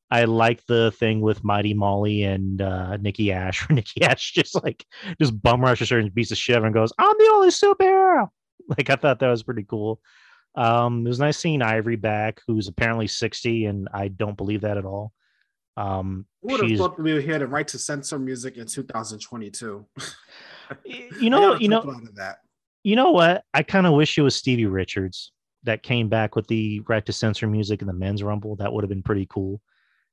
I 0.09 0.23
liked 0.23 0.65
the 0.65 0.91
thing 0.93 1.19
with 1.19 1.43
Mighty 1.43 1.73
Molly 1.73 2.23
and 2.23 2.61
uh, 2.61 2.97
Nikki 2.97 3.31
Ash, 3.31 3.61
where 3.69 3.75
Nikki 3.75 4.01
Ash 4.03 4.31
just 4.31 4.63
like 4.63 4.85
just 5.19 5.39
bum 5.41 5.61
rushes 5.61 5.89
her 5.89 5.99
and 5.99 6.13
beats 6.13 6.29
the 6.29 6.35
shit 6.35 6.55
out 6.55 6.59
of 6.59 6.63
her 6.63 6.67
and 6.67 6.73
goes, 6.73 6.93
"I'm 6.97 7.15
the 7.17 7.29
only 7.33 7.49
superhero." 7.49 8.29
Like 8.77 8.91
I 8.91 8.97
thought 8.97 9.17
that 9.17 9.29
was 9.29 9.41
pretty 9.41 9.63
cool. 9.63 9.99
Um, 10.53 11.03
it 11.03 11.09
was 11.09 11.17
nice 11.17 11.39
seeing 11.39 11.63
Ivory 11.63 11.95
back, 11.95 12.39
who's 12.45 12.67
apparently 12.67 13.07
60, 13.07 13.65
and 13.65 13.89
I 13.91 14.09
don't 14.09 14.37
believe 14.37 14.61
that 14.61 14.77
at 14.77 14.85
all. 14.85 15.11
Um, 15.75 16.27
would 16.43 16.61
have 16.61 16.77
thought 16.77 16.99
we 16.99 17.13
would 17.13 17.23
hear 17.23 17.39
the 17.39 17.47
right 17.47 17.67
to 17.67 17.79
censor 17.79 18.19
music 18.19 18.57
in 18.57 18.67
2022? 18.67 19.87
you 20.85 21.09
know, 21.31 21.55
you 21.55 21.67
know, 21.67 21.99
you 22.83 22.95
know 22.95 23.09
what? 23.09 23.43
I 23.55 23.63
kind 23.63 23.87
of 23.87 23.93
wish 23.93 24.19
it 24.19 24.21
was 24.21 24.35
Stevie 24.35 24.67
Richards 24.67 25.31
that 25.63 25.83
came 25.83 26.07
back 26.09 26.35
with 26.35 26.47
the 26.47 26.81
right 26.87 27.05
to 27.05 27.13
censor 27.13 27.47
music 27.47 27.81
in 27.81 27.87
the 27.87 27.93
men's 27.93 28.23
rumble. 28.23 28.55
That 28.55 28.71
would 28.71 28.83
have 28.83 28.89
been 28.89 29.03
pretty 29.03 29.27
cool. 29.29 29.61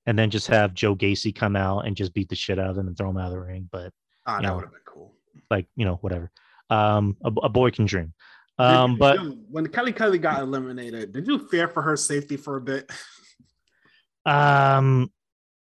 And 0.07 0.19
then 0.19 0.31
just 0.31 0.47
have 0.49 0.75
Joe 0.75 0.95
Gacy 0.95 1.35
come 1.35 1.57
out 1.57 1.81
and 1.87 1.97
just 1.97 2.15
beat 2.15 2.29
the 2.29 2.37
shit 2.37 2.59
out 2.59 2.71
of 2.71 2.79
him 2.79 2.87
and 2.89 2.97
throw 2.97 3.11
him 3.11 3.17
out 3.19 3.27
of 3.27 3.33
the 3.33 3.41
ring. 3.41 3.69
But 3.71 3.85
You 3.85 3.91
that 4.27 4.43
know. 4.43 4.55
would 4.57 4.65
have 4.65 4.73
been 4.73 4.81
cool. 4.87 5.15
like, 5.51 5.67
you 5.77 5.85
know, 5.85 5.97
whatever. 5.97 6.31
Um, 6.71 7.17
a, 7.25 7.29
a 7.45 7.49
boy 7.49 7.71
can 7.71 7.87
dream. 7.87 8.13
Um, 8.59 8.93
Did- 8.93 8.99
but 9.01 9.17
yo, 9.17 9.31
when 9.51 9.67
Kelly 9.69 9.93
Kelly 9.93 10.19
got 10.19 10.41
eliminated, 10.41 11.13
did 11.13 11.27
you 11.27 11.47
fear 11.49 11.69
for 11.69 11.83
her 11.83 11.97
safety 11.97 12.37
for 12.37 12.57
a 12.57 12.61
bit? 12.61 12.91
um, 14.27 15.11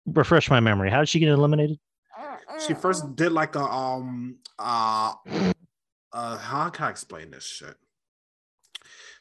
refresh 0.06 0.50
my 0.50 0.60
memory. 0.60 0.90
How 0.90 1.00
did 1.00 1.08
she 1.08 1.18
get 1.18 1.28
eliminated? 1.30 1.78
She 2.66 2.74
first 2.74 3.16
did 3.16 3.32
like 3.32 3.56
a 3.56 3.62
um 3.64 4.36
uh 4.58 5.14
uh 6.12 6.38
how 6.38 6.68
can 6.70 6.86
I 6.86 6.90
explain 6.90 7.30
this 7.32 7.44
shit? 7.44 7.74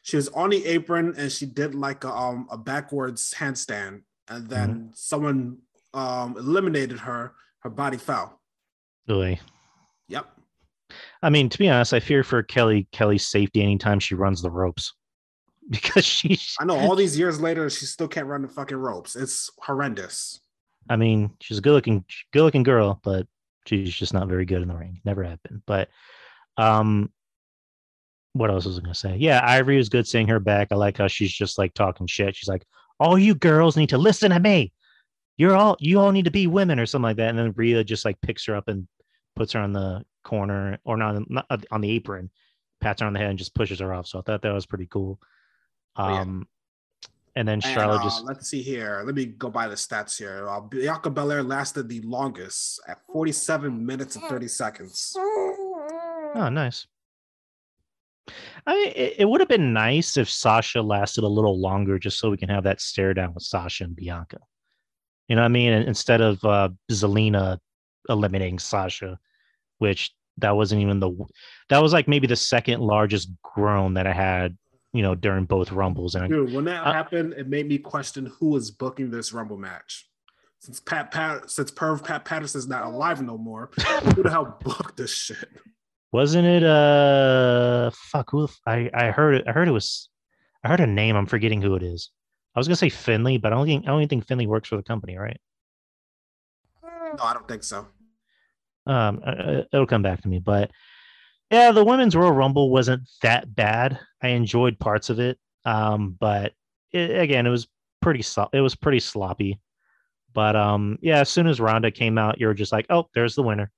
She 0.04 0.16
was 0.16 0.28
on 0.28 0.50
the 0.50 0.64
apron 0.66 1.14
and 1.16 1.32
she 1.32 1.46
did 1.46 1.74
like 1.74 2.04
a, 2.04 2.12
um, 2.12 2.46
a 2.50 2.58
backwards 2.58 3.34
handstand, 3.34 4.02
and 4.28 4.46
then 4.48 4.90
someone 4.94 5.58
um, 5.94 6.36
eliminated 6.36 6.98
her. 7.00 7.32
Her 7.60 7.70
body 7.70 7.96
fell. 7.96 8.38
Really. 9.08 9.40
Yep. 10.08 10.26
I 11.22 11.30
mean, 11.30 11.48
to 11.48 11.56
be 11.56 11.70
honest, 11.70 11.94
I 11.94 12.00
fear 12.00 12.22
for 12.22 12.42
Kelly 12.42 12.86
Kelly's 12.92 13.26
safety 13.26 13.62
anytime 13.62 13.98
she 13.98 14.14
runs 14.14 14.42
the 14.42 14.50
ropes 14.50 14.92
because 15.70 16.04
she's. 16.04 16.54
I 16.60 16.66
know 16.66 16.78
all 16.78 16.96
these 16.96 17.18
years 17.18 17.40
later, 17.40 17.70
she 17.70 17.86
still 17.86 18.06
can't 18.06 18.26
run 18.26 18.42
the 18.42 18.48
fucking 18.48 18.76
ropes. 18.76 19.16
It's 19.16 19.50
horrendous. 19.58 20.40
I 20.90 20.96
mean, 20.96 21.30
she's 21.40 21.56
a 21.56 21.62
good 21.62 21.72
looking, 21.72 22.04
good 22.30 22.42
looking 22.42 22.62
girl, 22.62 23.00
but 23.02 23.26
she's 23.66 23.94
just 23.94 24.12
not 24.12 24.28
very 24.28 24.44
good 24.44 24.60
in 24.60 24.68
the 24.68 24.76
ring. 24.76 25.00
Never 25.02 25.24
have 25.24 25.42
been. 25.42 25.62
But, 25.64 25.88
um, 26.58 27.10
what 28.34 28.50
else 28.50 28.66
was 28.66 28.78
I 28.78 28.82
gonna 28.82 28.94
say? 28.94 29.16
Yeah, 29.16 29.40
Ivory 29.42 29.78
was 29.78 29.88
good 29.88 30.06
seeing 30.06 30.28
her 30.28 30.40
back. 30.40 30.68
I 30.70 30.74
like 30.74 30.98
how 30.98 31.06
she's 31.06 31.32
just 31.32 31.56
like 31.56 31.72
talking 31.72 32.06
shit. 32.06 32.36
She's 32.36 32.48
like, 32.48 32.64
"All 33.00 33.18
you 33.18 33.34
girls 33.34 33.76
need 33.76 33.88
to 33.90 33.98
listen 33.98 34.30
to 34.30 34.40
me. 34.40 34.72
You're 35.36 35.56
all 35.56 35.76
you 35.80 36.00
all 36.00 36.12
need 36.12 36.26
to 36.26 36.30
be 36.30 36.46
women 36.46 36.78
or 36.78 36.86
something 36.86 37.04
like 37.04 37.16
that." 37.16 37.30
And 37.30 37.38
then 37.38 37.52
Rhea 37.56 37.82
just 37.84 38.04
like 38.04 38.20
picks 38.20 38.44
her 38.46 38.56
up 38.56 38.68
and 38.68 38.86
puts 39.36 39.52
her 39.52 39.60
on 39.60 39.72
the 39.72 40.04
corner 40.24 40.78
or 40.84 40.96
not, 40.96 41.30
not 41.30 41.46
uh, 41.48 41.58
on 41.70 41.80
the 41.80 41.90
apron, 41.90 42.30
pats 42.80 43.00
her 43.00 43.06
on 43.06 43.12
the 43.12 43.20
head 43.20 43.30
and 43.30 43.38
just 43.38 43.54
pushes 43.54 43.78
her 43.78 43.94
off. 43.94 44.06
So 44.06 44.18
I 44.18 44.22
thought 44.22 44.42
that 44.42 44.52
was 44.52 44.66
pretty 44.66 44.86
cool. 44.86 45.20
Oh, 45.96 46.08
yeah. 46.08 46.20
Um, 46.20 46.48
and 47.36 47.46
then 47.46 47.54
And, 47.54 47.64
Charlotte 47.64 48.00
uh, 48.00 48.04
just 48.04 48.24
let's 48.24 48.48
see 48.48 48.62
here. 48.62 49.02
Let 49.04 49.14
me 49.14 49.26
go 49.26 49.50
by 49.50 49.68
the 49.68 49.74
stats 49.74 50.18
here. 50.18 50.48
Uh, 50.48 50.60
Bianca 50.60 51.10
Belair 51.10 51.42
lasted 51.42 51.88
the 51.88 52.00
longest 52.02 52.80
at 52.88 52.98
47 53.12 53.84
minutes 53.84 54.16
and 54.16 54.24
30 54.24 54.48
seconds. 54.48 55.14
Oh, 55.16 56.48
nice. 56.50 56.86
I 58.66 58.74
mean, 58.74 58.92
it, 58.96 59.14
it 59.18 59.24
would 59.28 59.40
have 59.40 59.48
been 59.48 59.72
nice 59.72 60.16
if 60.16 60.30
Sasha 60.30 60.80
lasted 60.80 61.24
a 61.24 61.28
little 61.28 61.60
longer, 61.60 61.98
just 61.98 62.18
so 62.18 62.30
we 62.30 62.36
can 62.36 62.48
have 62.48 62.64
that 62.64 62.80
stare 62.80 63.14
down 63.14 63.34
with 63.34 63.42
Sasha 63.42 63.84
and 63.84 63.94
Bianca. 63.94 64.38
You 65.28 65.36
know 65.36 65.42
what 65.42 65.46
I 65.46 65.48
mean? 65.48 65.72
Instead 65.72 66.20
of 66.20 66.42
uh, 66.44 66.70
Zelina 66.90 67.58
eliminating 68.08 68.58
Sasha, 68.58 69.18
which 69.78 70.12
that 70.38 70.56
wasn't 70.56 70.82
even 70.82 71.00
the 71.00 71.12
that 71.68 71.82
was 71.82 71.92
like 71.92 72.08
maybe 72.08 72.26
the 72.26 72.36
second 72.36 72.80
largest 72.80 73.30
groan 73.42 73.94
that 73.94 74.06
I 74.06 74.12
had, 74.12 74.56
you 74.92 75.02
know, 75.02 75.14
during 75.14 75.44
both 75.44 75.72
rumbles. 75.72 76.14
And 76.14 76.28
Dude, 76.30 76.52
when 76.52 76.64
that 76.64 76.86
Uh, 76.86 76.92
happened, 76.92 77.34
it 77.34 77.48
made 77.48 77.68
me 77.68 77.78
question 77.78 78.26
who 78.26 78.48
was 78.48 78.70
booking 78.70 79.10
this 79.10 79.32
Rumble 79.32 79.58
match. 79.58 80.08
Since 80.58 80.80
Pat, 80.80 81.10
Pat 81.10 81.50
since 81.50 81.70
Perv 81.70 82.02
Pat 82.02 82.24
Patterson's 82.24 82.66
not 82.66 82.84
alive 82.84 83.22
no 83.22 83.36
more, 83.36 83.70
who 84.14 84.22
the 84.22 84.30
hell 84.30 84.58
booked 84.62 84.96
this 84.96 85.12
shit? 85.12 85.48
Wasn't 86.14 86.46
it 86.46 86.62
uh 86.62 87.90
fuck 87.92 88.30
who 88.30 88.46
I 88.68 88.88
I 88.94 89.10
heard 89.10 89.34
it 89.34 89.48
I 89.48 89.50
heard 89.50 89.66
it 89.66 89.72
was 89.72 90.08
I 90.62 90.68
heard 90.68 90.78
a 90.78 90.86
name 90.86 91.16
I'm 91.16 91.26
forgetting 91.26 91.60
who 91.60 91.74
it 91.74 91.82
is. 91.82 92.10
I 92.54 92.60
was 92.60 92.68
gonna 92.68 92.76
say 92.76 92.88
Finlay, 92.88 93.36
but 93.38 93.52
I 93.52 93.56
don't 93.56 93.66
think 93.66 93.84
I 93.84 93.88
don't 93.88 94.06
think 94.06 94.24
Finlay 94.24 94.46
works 94.46 94.68
for 94.68 94.76
the 94.76 94.84
company, 94.84 95.16
right? 95.16 95.40
No, 96.84 97.24
I 97.24 97.32
don't 97.34 97.48
think 97.48 97.64
so. 97.64 97.88
um 98.86 99.20
uh, 99.26 99.30
uh, 99.30 99.62
it'll 99.72 99.86
come 99.86 100.02
back 100.02 100.20
to 100.22 100.28
me 100.28 100.38
but 100.38 100.70
yeah 101.50 101.72
the 101.72 101.84
women's 101.84 102.14
royal 102.14 102.32
rumble 102.32 102.70
wasn't 102.70 103.02
that 103.22 103.52
bad 103.54 103.98
i 104.22 104.28
enjoyed 104.28 104.78
parts 104.78 105.10
of 105.10 105.18
it 105.18 105.38
um 105.64 106.16
but 106.20 106.52
it, 106.92 107.18
again 107.18 107.46
it 107.46 107.50
was 107.50 107.66
pretty 108.02 108.22
so- 108.22 108.50
it 108.52 108.60
was 108.60 108.74
pretty 108.74 109.00
sloppy 109.00 109.58
but 110.32 110.54
um 110.54 110.98
yeah 111.02 111.20
as 111.20 111.28
soon 111.28 111.46
as 111.46 111.60
Ronda 111.60 111.90
came 111.90 112.18
out 112.18 112.38
you 112.40 112.46
were 112.46 112.54
just 112.62 112.72
like 112.72 112.86
oh 112.90 113.08
there's 113.14 113.34
the 113.36 113.42
winner 113.42 113.70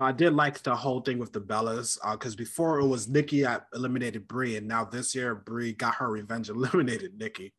I 0.00 0.12
did 0.12 0.32
like 0.34 0.62
the 0.62 0.74
whole 0.74 1.00
thing 1.00 1.18
with 1.18 1.32
the 1.32 1.40
Bellas 1.40 1.98
because 2.12 2.34
before 2.34 2.80
it 2.80 2.86
was 2.86 3.08
Nikki 3.08 3.42
that 3.42 3.66
eliminated 3.74 4.26
Brie, 4.26 4.56
and 4.56 4.66
now 4.66 4.84
this 4.84 5.14
year 5.14 5.34
Brie 5.34 5.72
got 5.74 5.94
her 5.96 6.10
revenge, 6.10 6.48
eliminated 6.50 7.18
Nikki. 7.18 7.52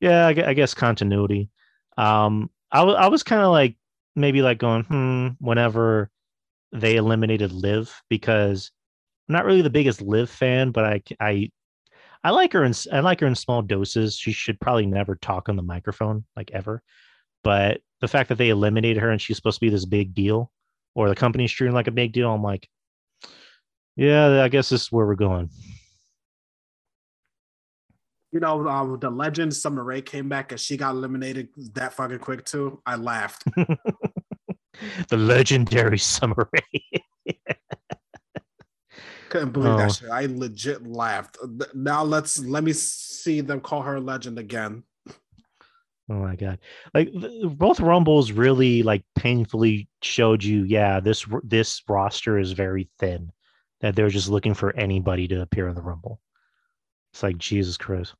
yeah 0.00 0.26
i, 0.26 0.30
I 0.30 0.54
guess 0.54 0.74
continuity. 0.74 1.50
Um 1.98 2.50
i, 2.70 2.82
wa- 2.82 2.94
I 2.94 3.08
was 3.08 3.22
kind 3.22 3.42
of 3.42 3.50
like 3.50 3.76
maybe 4.16 4.42
like 4.42 4.58
going 4.58 4.84
hmm 4.84 5.28
whenever 5.38 6.10
they 6.72 6.96
eliminated 6.96 7.52
liv 7.52 7.94
because 8.08 8.70
i'm 9.28 9.34
not 9.34 9.44
really 9.44 9.62
the 9.62 9.70
biggest 9.70 10.00
liv 10.00 10.30
fan 10.30 10.70
but 10.70 10.84
I 10.84 11.02
I 11.20 11.50
I 12.24 12.30
like 12.30 12.52
her 12.54 12.64
in 12.64 12.72
i 12.92 13.00
like 13.00 13.20
her 13.20 13.26
in 13.26 13.34
small 13.34 13.62
doses. 13.62 14.16
She 14.16 14.32
should 14.32 14.60
probably 14.60 14.86
never 14.86 15.16
talk 15.16 15.48
on 15.48 15.56
the 15.56 15.62
microphone 15.62 16.24
like 16.36 16.50
ever. 16.52 16.82
But 17.44 17.80
the 18.00 18.08
fact 18.08 18.28
that 18.28 18.38
they 18.38 18.50
eliminated 18.50 19.02
her 19.02 19.10
and 19.10 19.20
she's 19.20 19.36
supposed 19.36 19.56
to 19.56 19.66
be 19.66 19.70
this 19.70 19.84
big 19.84 20.14
deal 20.14 20.50
or 20.94 21.08
the 21.08 21.14
company's 21.14 21.52
treating 21.52 21.74
like 21.74 21.86
a 21.88 21.92
big 21.92 22.12
deal 22.12 22.32
i'm 22.32 22.42
like 22.42 22.68
yeah 23.96 24.42
i 24.42 24.48
guess 24.48 24.68
this 24.68 24.82
is 24.82 24.92
where 24.92 25.06
we're 25.06 25.14
going 25.14 25.48
You 28.34 28.40
know, 28.40 28.66
um, 28.66 28.98
the 28.98 29.10
legend 29.10 29.54
Summer 29.54 29.84
Rae 29.84 30.00
came 30.00 30.26
back 30.30 30.52
and 30.52 30.58
she 30.60 30.78
got 30.78 30.92
eliminated 30.92 31.48
that 31.74 31.92
fucking 31.92 32.18
quick 32.20 32.46
too. 32.46 32.80
I 32.86 32.96
laughed. 32.96 33.44
the 35.10 35.16
legendary 35.18 35.98
summer 35.98 36.48
rae 36.50 37.04
Couldn't 39.28 39.50
believe 39.52 39.74
Oh. 39.74 39.76
that 39.76 39.92
shit. 39.92 40.08
I 40.08 40.24
legit 40.26 40.86
laughed. 40.86 41.36
Now 41.74 42.02
let's 42.04 42.38
let 42.38 42.64
me 42.64 42.72
see 42.72 43.42
them 43.42 43.60
call 43.60 43.82
her 43.82 43.96
a 43.96 44.00
legend 44.00 44.38
again. 44.38 44.82
Oh 46.12 46.16
my 46.16 46.36
god! 46.36 46.58
Like 46.92 47.10
th- 47.10 47.56
both 47.56 47.80
rumbles 47.80 48.32
really 48.32 48.82
like 48.82 49.02
painfully 49.14 49.88
showed 50.02 50.44
you, 50.44 50.64
yeah, 50.64 51.00
this 51.00 51.24
r- 51.32 51.40
this 51.42 51.82
roster 51.88 52.38
is 52.38 52.52
very 52.52 52.90
thin. 52.98 53.32
That 53.80 53.96
they're 53.96 54.10
just 54.10 54.28
looking 54.28 54.52
for 54.52 54.76
anybody 54.76 55.26
to 55.28 55.40
appear 55.40 55.68
in 55.68 55.74
the 55.74 55.80
rumble. 55.80 56.20
It's 57.14 57.22
like 57.22 57.38
Jesus 57.38 57.78
Christ. 57.78 58.14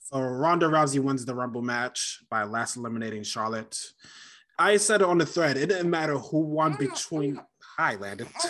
So 0.00 0.20
Ronda 0.20 0.66
Rousey 0.66 1.00
wins 1.00 1.24
the 1.24 1.34
Rumble 1.34 1.62
match 1.62 2.20
by 2.30 2.44
last 2.44 2.76
eliminating 2.76 3.22
Charlotte. 3.22 3.78
I 4.58 4.76
said 4.76 5.00
it 5.00 5.06
on 5.06 5.16
the 5.16 5.24
thread. 5.24 5.56
It 5.56 5.70
didn't 5.70 5.88
matter 5.88 6.18
who 6.18 6.40
won 6.40 6.76
between. 6.76 7.40
Hi, 7.76 7.96
Landon. 7.96 8.28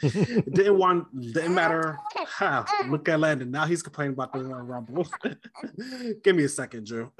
didn't 0.00 0.78
want. 0.78 1.06
Didn't 1.34 1.54
matter. 1.54 1.98
Ha, 2.14 2.86
look 2.88 3.06
at 3.08 3.20
Landon. 3.20 3.50
Now 3.50 3.66
he's 3.66 3.82
complaining 3.82 4.14
about 4.14 4.32
the 4.32 4.42
Royal 4.44 4.62
Rumble. 4.62 5.06
Give 6.24 6.34
me 6.34 6.44
a 6.44 6.48
second, 6.48 6.86
Drew. 6.86 7.12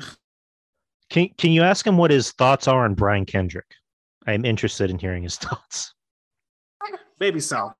Can 1.11 1.28
Can 1.37 1.53
you 1.53 1.62
ask 1.62 1.87
him 1.87 1.99
what 1.99 2.11
his 2.11 2.32
thoughts 2.32 2.66
are 2.66 2.84
on 2.84 2.95
Brian 2.95 3.26
Kendrick? 3.26 3.66
I'm 4.26 4.47
interested 4.47 4.91
in 4.91 4.99
hearing 4.99 5.22
his 5.24 5.37
thoughts. 5.37 5.95
Maybe 7.20 7.41
so. 7.41 7.72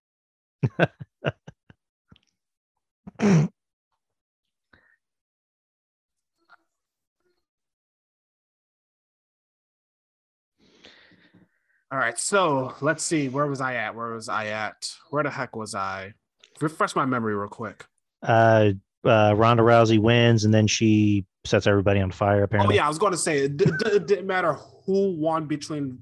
All 11.97 12.03
right, 12.03 12.19
so 12.19 12.75
let's 12.83 13.03
see. 13.03 13.31
Where 13.31 13.47
was 13.47 13.63
I 13.63 13.77
at? 13.77 13.95
Where 13.95 14.13
was 14.13 14.29
I 14.29 14.49
at? 14.49 14.87
Where 15.09 15.23
the 15.23 15.31
heck 15.31 15.57
was 15.57 15.75
I? 15.75 16.13
Refresh 16.61 16.95
my 16.95 17.07
memory 17.07 17.35
real 17.35 17.49
quick. 17.49 17.87
Uh, 18.23 18.73
uh, 19.03 19.33
Ronda 19.35 19.63
Rousey 19.63 19.99
wins, 19.99 20.45
and 20.45 20.53
then 20.53 20.67
she 20.67 21.25
sets 21.47 21.67
everybody 21.67 22.01
on 22.01 22.11
fire. 22.11 22.43
Apparently. 22.43 22.75
Oh 22.75 22.77
yeah, 22.77 22.85
I 22.85 22.89
was 22.89 22.99
going 22.99 23.13
to 23.13 23.19
say 23.19 23.45
it, 23.45 23.57
d- 23.57 23.65
d- 23.65 23.93
it 23.93 24.07
didn't 24.07 24.27
matter 24.27 24.59
who 24.85 25.17
won 25.17 25.47
between 25.47 25.99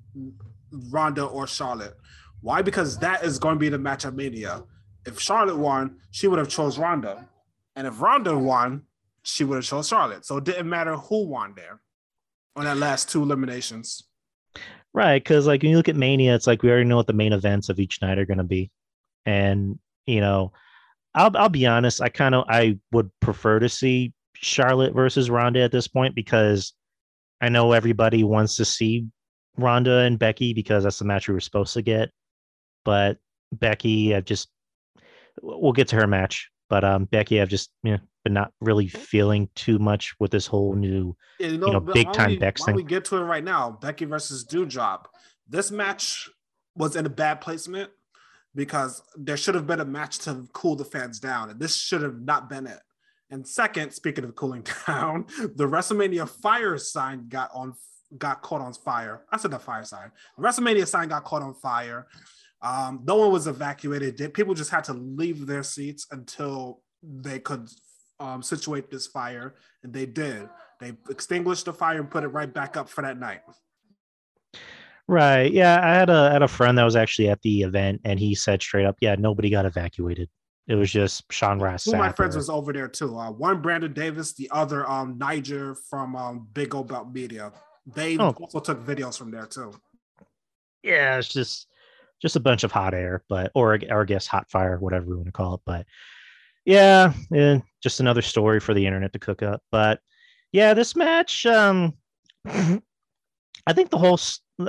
Ronda 0.90 1.26
or 1.26 1.46
Charlotte. 1.46 1.94
Why? 2.40 2.60
Because 2.60 2.98
that 2.98 3.22
is 3.22 3.38
going 3.38 3.54
to 3.54 3.60
be 3.60 3.68
the 3.68 3.78
match 3.78 4.04
of 4.04 4.16
Mania. 4.16 4.64
If 5.06 5.20
Charlotte 5.20 5.58
won, 5.58 5.98
she 6.10 6.26
would 6.26 6.40
have 6.40 6.48
chose 6.48 6.76
Ronda, 6.76 7.28
and 7.76 7.86
if 7.86 8.00
Ronda 8.00 8.36
won, 8.36 8.82
she 9.22 9.44
would 9.44 9.54
have 9.54 9.64
chose 9.64 9.86
Charlotte. 9.86 10.26
So 10.26 10.38
it 10.38 10.44
didn't 10.44 10.68
matter 10.68 10.96
who 10.96 11.28
won 11.28 11.54
there 11.54 11.82
on 12.56 12.64
that 12.64 12.78
last 12.78 13.10
two 13.10 13.22
eliminations. 13.22 14.02
Right, 14.94 15.22
because 15.22 15.46
like 15.48 15.62
when 15.62 15.72
you 15.72 15.76
look 15.76 15.88
at 15.88 15.96
Mania, 15.96 16.36
it's 16.36 16.46
like 16.46 16.62
we 16.62 16.70
already 16.70 16.84
know 16.84 16.96
what 16.96 17.08
the 17.08 17.12
main 17.12 17.32
events 17.32 17.68
of 17.68 17.80
each 17.80 18.00
night 18.00 18.16
are 18.18 18.24
going 18.24 18.38
to 18.38 18.44
be, 18.44 18.70
and 19.26 19.78
you 20.06 20.20
know, 20.20 20.52
I'll 21.16 21.36
I'll 21.36 21.48
be 21.48 21.66
honest, 21.66 22.00
I 22.00 22.08
kind 22.08 22.34
of 22.34 22.44
I 22.48 22.78
would 22.92 23.10
prefer 23.20 23.58
to 23.58 23.68
see 23.68 24.12
Charlotte 24.36 24.94
versus 24.94 25.30
Ronda 25.30 25.62
at 25.62 25.72
this 25.72 25.88
point 25.88 26.14
because 26.14 26.74
I 27.40 27.48
know 27.48 27.72
everybody 27.72 28.22
wants 28.22 28.56
to 28.56 28.64
see 28.64 29.06
Ronda 29.56 29.98
and 30.00 30.16
Becky 30.18 30.54
because 30.54 30.84
that's 30.84 31.00
the 31.00 31.04
match 31.04 31.26
we 31.26 31.34
were 31.34 31.40
supposed 31.40 31.74
to 31.74 31.82
get, 31.82 32.10
but 32.84 33.18
Becky, 33.52 34.14
I've 34.14 34.24
just 34.24 34.48
we'll 35.42 35.72
get 35.72 35.88
to 35.88 35.96
her 35.96 36.06
match, 36.06 36.50
but 36.68 36.84
um 36.84 37.04
Becky, 37.04 37.40
I've 37.40 37.48
just 37.48 37.70
you 37.82 37.92
know 37.92 37.98
been 38.24 38.32
not 38.32 38.52
really 38.60 38.88
feeling 38.88 39.48
too 39.54 39.78
much 39.78 40.14
with 40.18 40.30
this 40.30 40.46
whole 40.46 40.74
new 40.74 41.16
Yeah, 41.38 41.48
You 41.48 41.58
know, 41.58 41.80
but 41.80 41.94
big 41.94 42.12
time 42.12 42.30
we, 42.30 42.38
Bex 42.38 42.64
thing. 42.64 42.74
we 42.74 42.82
get 42.82 43.04
to 43.06 43.16
it 43.16 43.22
right 43.22 43.44
now. 43.44 43.78
Becky 43.80 44.04
versus 44.06 44.44
Doudrop. 44.44 45.04
This 45.48 45.70
match 45.70 46.28
was 46.74 46.96
in 46.96 47.06
a 47.06 47.10
bad 47.10 47.40
placement 47.40 47.90
because 48.54 49.02
there 49.16 49.36
should 49.36 49.54
have 49.54 49.66
been 49.66 49.80
a 49.80 49.84
match 49.84 50.18
to 50.20 50.46
cool 50.52 50.76
the 50.76 50.84
fans 50.84 51.20
down, 51.20 51.50
and 51.50 51.60
this 51.60 51.76
should 51.76 52.02
have 52.02 52.20
not 52.20 52.48
been 52.48 52.66
it. 52.66 52.80
And 53.30 53.46
second, 53.46 53.92
speaking 53.92 54.24
of 54.24 54.34
cooling 54.34 54.64
down, 54.86 55.26
the 55.38 55.66
WrestleMania 55.66 56.28
fire 56.28 56.78
sign 56.78 57.28
got 57.28 57.50
on 57.54 57.74
got 58.16 58.42
caught 58.42 58.60
on 58.60 58.72
fire. 58.72 59.24
I 59.32 59.36
said 59.38 59.50
the 59.50 59.58
fire 59.58 59.84
sign. 59.84 60.12
The 60.38 60.44
WrestleMania 60.44 60.86
sign 60.86 61.08
got 61.08 61.24
caught 61.24 61.42
on 61.42 61.54
fire. 61.54 62.06
Um, 62.64 63.02
no 63.04 63.16
one 63.16 63.30
was 63.30 63.46
evacuated. 63.46 64.32
People 64.34 64.54
just 64.54 64.70
had 64.70 64.84
to 64.84 64.94
leave 64.94 65.46
their 65.46 65.62
seats 65.62 66.06
until 66.10 66.80
they 67.02 67.38
could 67.38 67.68
um, 68.18 68.42
situate 68.42 68.90
this 68.90 69.06
fire, 69.06 69.54
and 69.82 69.92
they 69.92 70.06
did. 70.06 70.48
They 70.80 70.94
extinguished 71.10 71.66
the 71.66 71.72
fire 71.74 72.00
and 72.00 72.10
put 72.10 72.24
it 72.24 72.28
right 72.28 72.52
back 72.52 72.76
up 72.76 72.88
for 72.88 73.02
that 73.02 73.18
night. 73.18 73.40
Right. 75.06 75.52
Yeah. 75.52 75.80
I 75.82 75.94
had 75.94 76.08
a 76.08 76.30
had 76.30 76.42
a 76.42 76.48
friend 76.48 76.78
that 76.78 76.84
was 76.84 76.96
actually 76.96 77.28
at 77.28 77.42
the 77.42 77.62
event, 77.62 78.00
and 78.04 78.18
he 78.18 78.34
said 78.34 78.62
straight 78.62 78.86
up, 78.86 78.96
"Yeah, 79.00 79.14
nobody 79.16 79.50
got 79.50 79.66
evacuated. 79.66 80.30
It 80.66 80.76
was 80.76 80.90
just 80.90 81.30
Sean 81.30 81.58
Ross." 81.60 81.84
Two 81.84 81.92
of 81.92 81.98
my 81.98 82.12
friends 82.12 82.34
was 82.36 82.48
over 82.48 82.72
there 82.72 82.88
too. 82.88 83.18
Uh, 83.18 83.30
one 83.30 83.60
Brandon 83.60 83.92
Davis, 83.92 84.32
the 84.32 84.48
other 84.50 84.88
um, 84.88 85.18
Niger 85.18 85.74
from 85.90 86.16
um, 86.16 86.48
Big 86.54 86.74
O 86.74 86.82
Belt 86.82 87.12
Media. 87.12 87.52
They 87.86 88.16
Oh. 88.16 88.30
also 88.40 88.60
took 88.60 88.82
videos 88.82 89.18
from 89.18 89.30
there 89.30 89.44
too. 89.44 89.72
yeah, 90.82 91.18
it's 91.18 91.28
just 91.28 91.68
just 92.24 92.36
a 92.36 92.40
bunch 92.40 92.64
of 92.64 92.72
hot 92.72 92.94
air, 92.94 93.22
but 93.28 93.52
or 93.54 93.78
or 93.90 94.00
I 94.00 94.04
guess 94.04 94.26
hot 94.26 94.50
fire, 94.50 94.78
whatever 94.78 95.04
we 95.04 95.16
want 95.16 95.26
to 95.26 95.32
call 95.32 95.56
it. 95.56 95.60
But 95.66 95.84
yeah, 96.64 97.12
eh, 97.34 97.58
just 97.82 98.00
another 98.00 98.22
story 98.22 98.60
for 98.60 98.72
the 98.72 98.86
internet 98.86 99.12
to 99.12 99.18
cook 99.18 99.42
up. 99.42 99.62
But 99.70 100.00
yeah, 100.50 100.72
this 100.72 100.96
match, 100.96 101.44
um, 101.44 101.92
I 102.46 103.72
think 103.74 103.90
the 103.90 103.98
whole, 103.98 104.18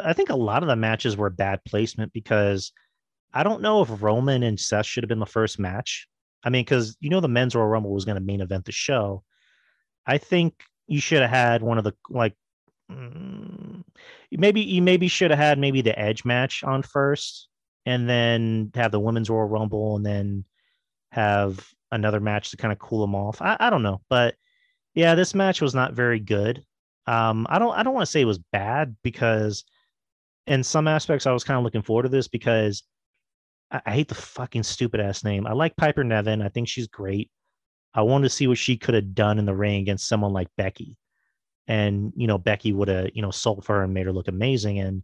I 0.03 0.12
think 0.12 0.30
a 0.30 0.36
lot 0.36 0.64
of 0.64 0.68
the 0.68 0.76
matches 0.76 1.16
were 1.16 1.30
bad 1.30 1.64
placement 1.64 2.12
because 2.12 2.74
I 3.34 3.43
don't 3.43 3.62
know 3.62 3.82
if 3.82 4.01
Roman 4.01 4.43
and 4.43 4.60
Seth 4.60 4.86
should 4.86 5.03
have 5.03 5.10
been 5.10 5.20
the 5.20 5.26
first 5.26 5.58
match. 5.58 6.10
I 6.43 6.49
mean, 6.49 6.66
because 6.66 6.97
you 6.99 7.10
know 7.10 7.22
the 7.22 7.30
men's 7.30 7.56
Royal 7.56 7.68
Rumble 7.70 7.93
was 7.93 8.03
going 8.03 8.16
to 8.16 8.22
main 8.22 8.41
event 8.41 8.66
the 8.66 8.74
show. 8.74 9.24
I 10.06 10.18
think 10.18 10.56
you 10.88 10.99
should 10.99 11.22
have 11.22 11.32
had 11.32 11.64
one 11.64 11.78
of 11.78 11.86
the 11.86 11.93
like 12.10 12.36
maybe 14.32 14.61
you 14.61 14.82
maybe 14.82 15.07
should 15.07 15.32
have 15.32 15.39
had 15.39 15.59
maybe 15.59 15.82
the 15.82 15.97
edge 15.97 16.26
match 16.26 16.63
on 16.63 16.82
first 16.82 17.47
and 17.86 18.09
then 18.09 18.71
have 18.76 18.91
the 18.91 18.99
women's 18.99 19.30
royal 19.30 19.47
rumble 19.47 19.95
and 19.95 20.05
then 20.05 20.45
have 21.11 21.67
another 21.91 22.19
match 22.19 22.51
to 22.51 22.57
kind 22.57 22.71
of 22.71 22.80
cool 22.80 23.01
them 23.01 23.15
off. 23.15 23.41
I, 23.41 23.57
I 23.59 23.69
don't 23.69 23.84
know 23.84 24.01
but 24.09 24.36
yeah 24.93 25.15
this 25.15 25.36
match 25.36 25.61
was 25.61 25.76
not 25.76 25.93
very 25.93 26.19
good. 26.19 26.63
Um 27.07 27.45
i 27.49 27.59
don't 27.59 27.76
i 27.78 27.84
don't 27.84 27.93
want 27.93 28.05
to 28.05 28.11
say 28.11 28.21
it 28.21 28.26
was 28.26 28.39
bad 28.51 28.95
because 29.03 29.63
in 30.47 30.63
some 30.63 30.88
aspects 30.88 31.26
i 31.26 31.32
was 31.32 31.43
kind 31.43 31.57
of 31.57 31.63
looking 31.63 31.82
forward 31.84 32.03
to 32.03 32.09
this 32.09 32.28
because 32.28 32.84
I, 33.71 33.82
I 33.86 33.91
hate 33.91 34.07
the 34.07 34.15
fucking 34.15 34.63
stupid 34.63 34.99
ass 34.99 35.23
name. 35.23 35.47
I 35.47 35.53
like 35.53 35.76
piper 35.76 36.03
niven. 36.03 36.41
I 36.41 36.49
think 36.49 36.67
she's 36.67 36.88
great. 36.88 37.30
I 37.93 38.01
wanted 38.01 38.26
to 38.26 38.36
see 38.36 38.47
what 38.47 38.57
she 38.57 38.78
could 38.78 38.93
have 38.95 39.15
done 39.15 39.39
in 39.39 39.45
the 39.45 39.55
ring 39.55 39.82
against 39.82 40.07
someone 40.07 40.34
like 40.34 40.49
becky 40.57 40.97
and 41.68 42.13
you 42.16 42.28
know 42.28 42.38
Becky 42.38 42.74
would 42.74 42.88
have 42.88 43.09
you 43.13 43.22
know 43.22 43.32
sold 43.32 43.66
for 43.66 43.76
her 43.78 43.84
and 43.84 43.93
made 43.93 44.05
her 44.05 44.13
look 44.13 44.28
amazing. 44.28 44.80
And 44.80 45.03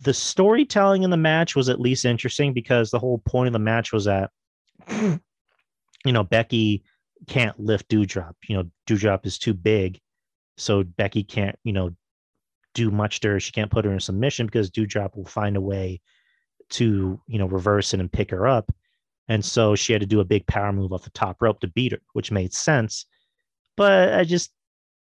the 0.00 0.14
storytelling 0.14 1.02
in 1.02 1.10
the 1.10 1.16
match 1.16 1.56
was 1.56 1.68
at 1.68 1.80
least 1.80 2.04
interesting 2.04 2.52
because 2.52 2.90
the 2.90 2.98
whole 2.98 3.18
point 3.18 3.48
of 3.48 3.52
the 3.52 3.58
match 3.58 3.92
was 3.92 4.04
that 4.04 4.30
you 4.90 5.20
know 6.06 6.24
Becky 6.24 6.84
can't 7.26 7.58
lift 7.58 7.88
Doudrop. 7.88 8.34
You 8.48 8.56
know 8.56 8.70
Doudrop 8.86 9.26
is 9.26 9.38
too 9.38 9.54
big 9.54 10.00
so 10.56 10.82
Becky 10.82 11.22
can't 11.22 11.58
you 11.64 11.72
know 11.72 11.94
do 12.74 12.90
much 12.90 13.20
to 13.20 13.28
her. 13.28 13.40
She 13.40 13.52
can't 13.52 13.70
put 13.70 13.84
her 13.84 13.92
in 13.92 14.00
submission 14.00 14.46
because 14.46 14.70
Doudrop 14.70 15.16
will 15.16 15.24
find 15.24 15.56
a 15.56 15.60
way 15.60 16.00
to 16.70 17.20
you 17.26 17.38
know 17.38 17.46
reverse 17.46 17.94
it 17.94 18.00
and 18.00 18.12
pick 18.12 18.30
her 18.30 18.46
up. 18.46 18.72
And 19.28 19.44
so 19.44 19.74
she 19.74 19.92
had 19.92 20.02
to 20.02 20.06
do 20.06 20.20
a 20.20 20.24
big 20.24 20.46
power 20.46 20.72
move 20.72 20.92
off 20.92 21.02
the 21.02 21.10
top 21.10 21.42
rope 21.42 21.60
to 21.60 21.68
beat 21.68 21.92
her 21.92 22.00
which 22.12 22.30
made 22.30 22.54
sense. 22.54 23.06
But 23.76 24.14
I 24.14 24.24
just 24.24 24.50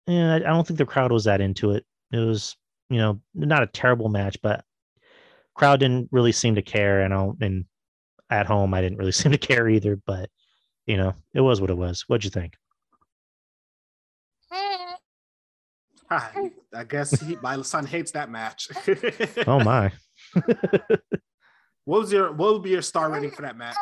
yeah, 0.07 0.35
I 0.35 0.39
don't 0.39 0.65
think 0.65 0.77
the 0.77 0.85
crowd 0.85 1.11
was 1.11 1.25
that 1.25 1.41
into 1.41 1.71
it. 1.71 1.85
It 2.11 2.17
was, 2.17 2.55
you 2.89 2.97
know, 2.97 3.21
not 3.33 3.63
a 3.63 3.67
terrible 3.67 4.09
match, 4.09 4.37
but 4.41 4.63
crowd 5.55 5.79
didn't 5.79 6.09
really 6.11 6.31
seem 6.31 6.55
to 6.55 6.61
care. 6.61 7.01
And 7.01 7.13
I 7.13 7.29
and 7.41 7.65
at 8.29 8.47
home, 8.47 8.73
I 8.73 8.81
didn't 8.81 8.97
really 8.97 9.11
seem 9.13 9.31
to 9.31 9.37
care 9.37 9.69
either. 9.69 9.95
But 9.95 10.29
you 10.85 10.97
know, 10.97 11.13
it 11.33 11.41
was 11.41 11.61
what 11.61 11.69
it 11.69 11.77
was. 11.77 12.03
What'd 12.07 12.23
you 12.23 12.29
think? 12.31 12.55
Hi, 16.09 16.51
I 16.75 16.83
guess 16.83 17.17
he, 17.21 17.37
my 17.41 17.61
son 17.61 17.85
hates 17.85 18.11
that 18.11 18.29
match. 18.29 18.67
Oh 19.47 19.63
my. 19.63 19.93
what 21.85 22.01
was 22.01 22.11
your 22.11 22.33
what 22.33 22.53
would 22.53 22.63
be 22.63 22.71
your 22.71 22.81
star 22.81 23.09
rating 23.09 23.31
for 23.31 23.43
that 23.43 23.57
match? 23.57 23.77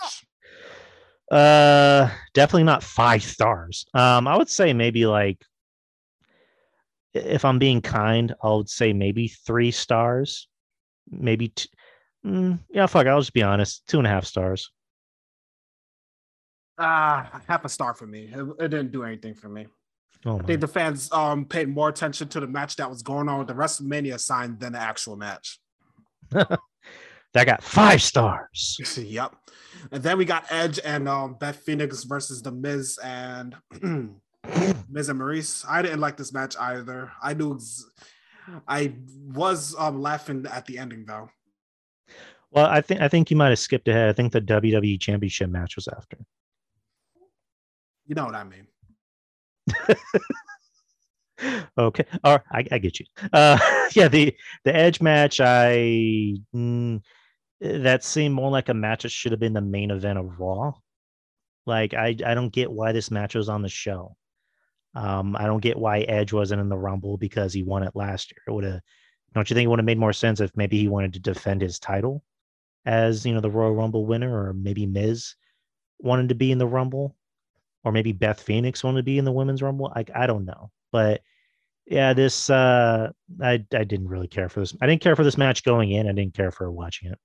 Uh, 1.32 2.10
definitely 2.36 2.66
not 2.66 2.84
five 2.84 3.24
stars. 3.24 3.86
Um, 3.96 4.28
I 4.28 4.38
would 4.38 4.50
say 4.50 4.74
maybe 4.74 5.08
like, 5.08 5.44
if 7.14 7.46
I'm 7.46 7.60
being 7.60 7.82
kind, 7.82 8.34
I 8.44 8.50
would 8.50 8.70
say 8.70 8.94
maybe 8.94 9.28
three 9.28 9.72
stars, 9.72 10.48
maybe. 11.10 11.54
Mm, 12.26 12.60
yeah, 12.70 12.86
fuck. 12.86 13.08
I'll 13.08 13.20
just 13.20 13.34
be 13.34 13.44
honest. 13.44 13.88
Two 13.88 13.98
and 13.98 14.08
a 14.08 14.10
half 14.10 14.26
stars. 14.26 14.72
Ah, 16.78 17.42
half 17.48 17.66
a 17.66 17.70
star 17.70 17.94
for 17.94 18.08
me. 18.08 18.32
It, 18.34 18.46
it 18.60 18.68
didn't 18.70 18.92
do 18.92 19.04
anything 19.04 19.34
for 19.34 19.50
me. 19.50 19.68
Oh 20.26 20.40
I 20.40 20.44
think 20.44 20.62
the 20.62 20.68
fans 20.68 21.12
um 21.14 21.46
paid 21.46 21.70
more 21.70 21.90
attention 21.90 22.28
to 22.30 22.40
the 22.40 22.48
match 22.48 22.76
that 22.76 22.90
was 22.90 23.02
going 23.02 23.30
on 23.30 23.40
with 23.40 23.48
the 23.48 23.54
WrestleMania 23.54 24.20
sign 24.20 24.58
than 24.60 24.74
the 24.74 24.80
actual 24.80 25.16
match. 25.16 25.60
that 26.32 26.60
got 27.34 27.64
five 27.64 28.02
stars. 28.02 28.98
yep. 29.02 29.36
And 29.92 30.04
then 30.04 30.18
we 30.18 30.26
got 30.26 30.46
Edge 30.50 30.80
and 30.84 31.08
um 31.08 31.36
Beth 31.40 31.58
Phoenix 31.58 32.04
versus 32.04 32.42
the 32.42 32.52
Miz 32.52 33.00
and 33.04 33.56
Miz 34.90 35.10
and 35.10 35.20
Maurice. 35.20 35.66
I 35.68 35.82
didn't 35.82 36.00
like 36.00 36.18
this 36.18 36.34
match 36.34 36.56
either. 36.58 37.12
I 37.22 37.34
knew 37.34 37.56
ex- 37.56 37.86
I 38.68 38.94
was 39.28 39.76
um 39.78 40.02
laughing 40.02 40.46
at 40.52 40.66
the 40.66 40.78
ending 40.78 41.06
though. 41.06 41.30
Well, 42.52 42.66
I 42.66 42.82
think 42.82 43.02
I 43.02 43.08
think 43.08 43.30
you 43.30 43.38
might 43.38 43.50
have 43.50 43.60
skipped 43.60 43.88
ahead. 43.88 44.10
I 44.10 44.14
think 44.14 44.34
the 44.34 44.42
WWE 44.42 45.00
Championship 45.00 45.50
match 45.50 45.76
was 45.76 45.88
after. 45.88 46.18
You 48.08 48.16
know 48.16 48.26
what 48.26 48.36
I 48.36 48.44
mean. 48.44 48.68
okay, 51.78 52.06
or 52.24 52.44
I, 52.52 52.66
I 52.72 52.78
get 52.80 53.00
you. 53.00 53.06
Uh, 53.32 53.60
yeah, 53.94 54.08
the 54.08 54.36
the 54.64 54.76
Edge 54.76 55.00
match, 55.00 55.40
I 55.40 56.36
mm, 56.56 57.02
that 57.62 58.04
seemed 58.04 58.34
more 58.34 58.50
like 58.50 58.70
a 58.70 58.74
match 58.74 59.04
that 59.04 59.12
should 59.12 59.32
have 59.32 59.40
been 59.40 59.54
the 59.54 59.62
main 59.62 59.92
event 59.92 60.18
of 60.18 60.40
Raw. 60.40 60.74
Like 61.68 61.94
I 61.94 62.16
I 62.26 62.34
don't 62.34 62.52
get 62.52 62.72
why 62.72 62.94
this 62.94 63.12
match 63.12 63.36
was 63.36 63.48
on 63.48 63.62
the 63.62 63.70
show. 63.70 64.16
Um, 65.00 65.36
I 65.38 65.46
don't 65.46 65.62
get 65.62 65.80
why 65.80 66.00
Edge 66.02 66.34
wasn't 66.34 66.60
in 66.60 66.68
the 66.68 66.78
Rumble 66.78 67.18
because 67.18 67.54
he 67.54 67.64
won 67.64 67.84
it 67.84 67.96
last 67.96 68.34
year. 68.34 68.42
It 68.48 68.52
would 68.52 68.66
have. 68.66 68.82
Don't 69.34 69.50
you 69.50 69.54
think 69.54 69.66
it 69.66 69.70
would 69.70 69.80
have 69.80 69.86
made 69.86 69.98
more 69.98 70.12
sense 70.12 70.42
if 70.42 70.52
maybe 70.58 70.78
he 70.78 70.90
wanted 70.90 71.14
to 71.14 71.20
defend 71.20 71.62
his 71.62 71.80
title 71.80 72.24
as 72.86 73.26
you 73.26 73.34
know 73.34 73.40
the 73.40 73.50
Royal 73.50 73.74
Rumble 73.74 74.06
winner, 74.06 74.48
or 74.48 74.54
maybe 74.54 74.86
Miz 74.86 75.36
wanted 76.00 76.30
to 76.30 76.36
be 76.36 76.52
in 76.52 76.58
the 76.58 76.68
Rumble, 76.68 77.16
or 77.86 77.94
maybe 77.94 78.12
Beth 78.12 78.42
Phoenix 78.42 78.84
wanted 78.84 78.98
to 78.98 79.04
be 79.04 79.18
in 79.18 79.26
the 79.26 79.32
Women's 79.32 79.62
Rumble. 79.62 79.94
I 79.96 80.04
I 80.14 80.28
don't 80.28 80.46
know, 80.46 80.72
but 80.92 81.22
yeah, 81.86 82.14
this 82.14 82.50
uh, 82.50 83.12
I 83.42 83.66
I 83.74 83.84
didn't 83.86 84.10
really 84.10 84.28
care 84.28 84.50
for 84.50 84.60
this. 84.60 84.76
I 84.82 84.88
didn't 84.88 85.02
care 85.02 85.16
for 85.16 85.24
this 85.24 85.38
match 85.38 85.64
going 85.64 85.92
in. 85.92 86.10
I 86.10 86.12
didn't 86.12 86.34
care 86.34 86.52
for 86.52 86.70
watching 86.70 87.12
it. 87.12 87.20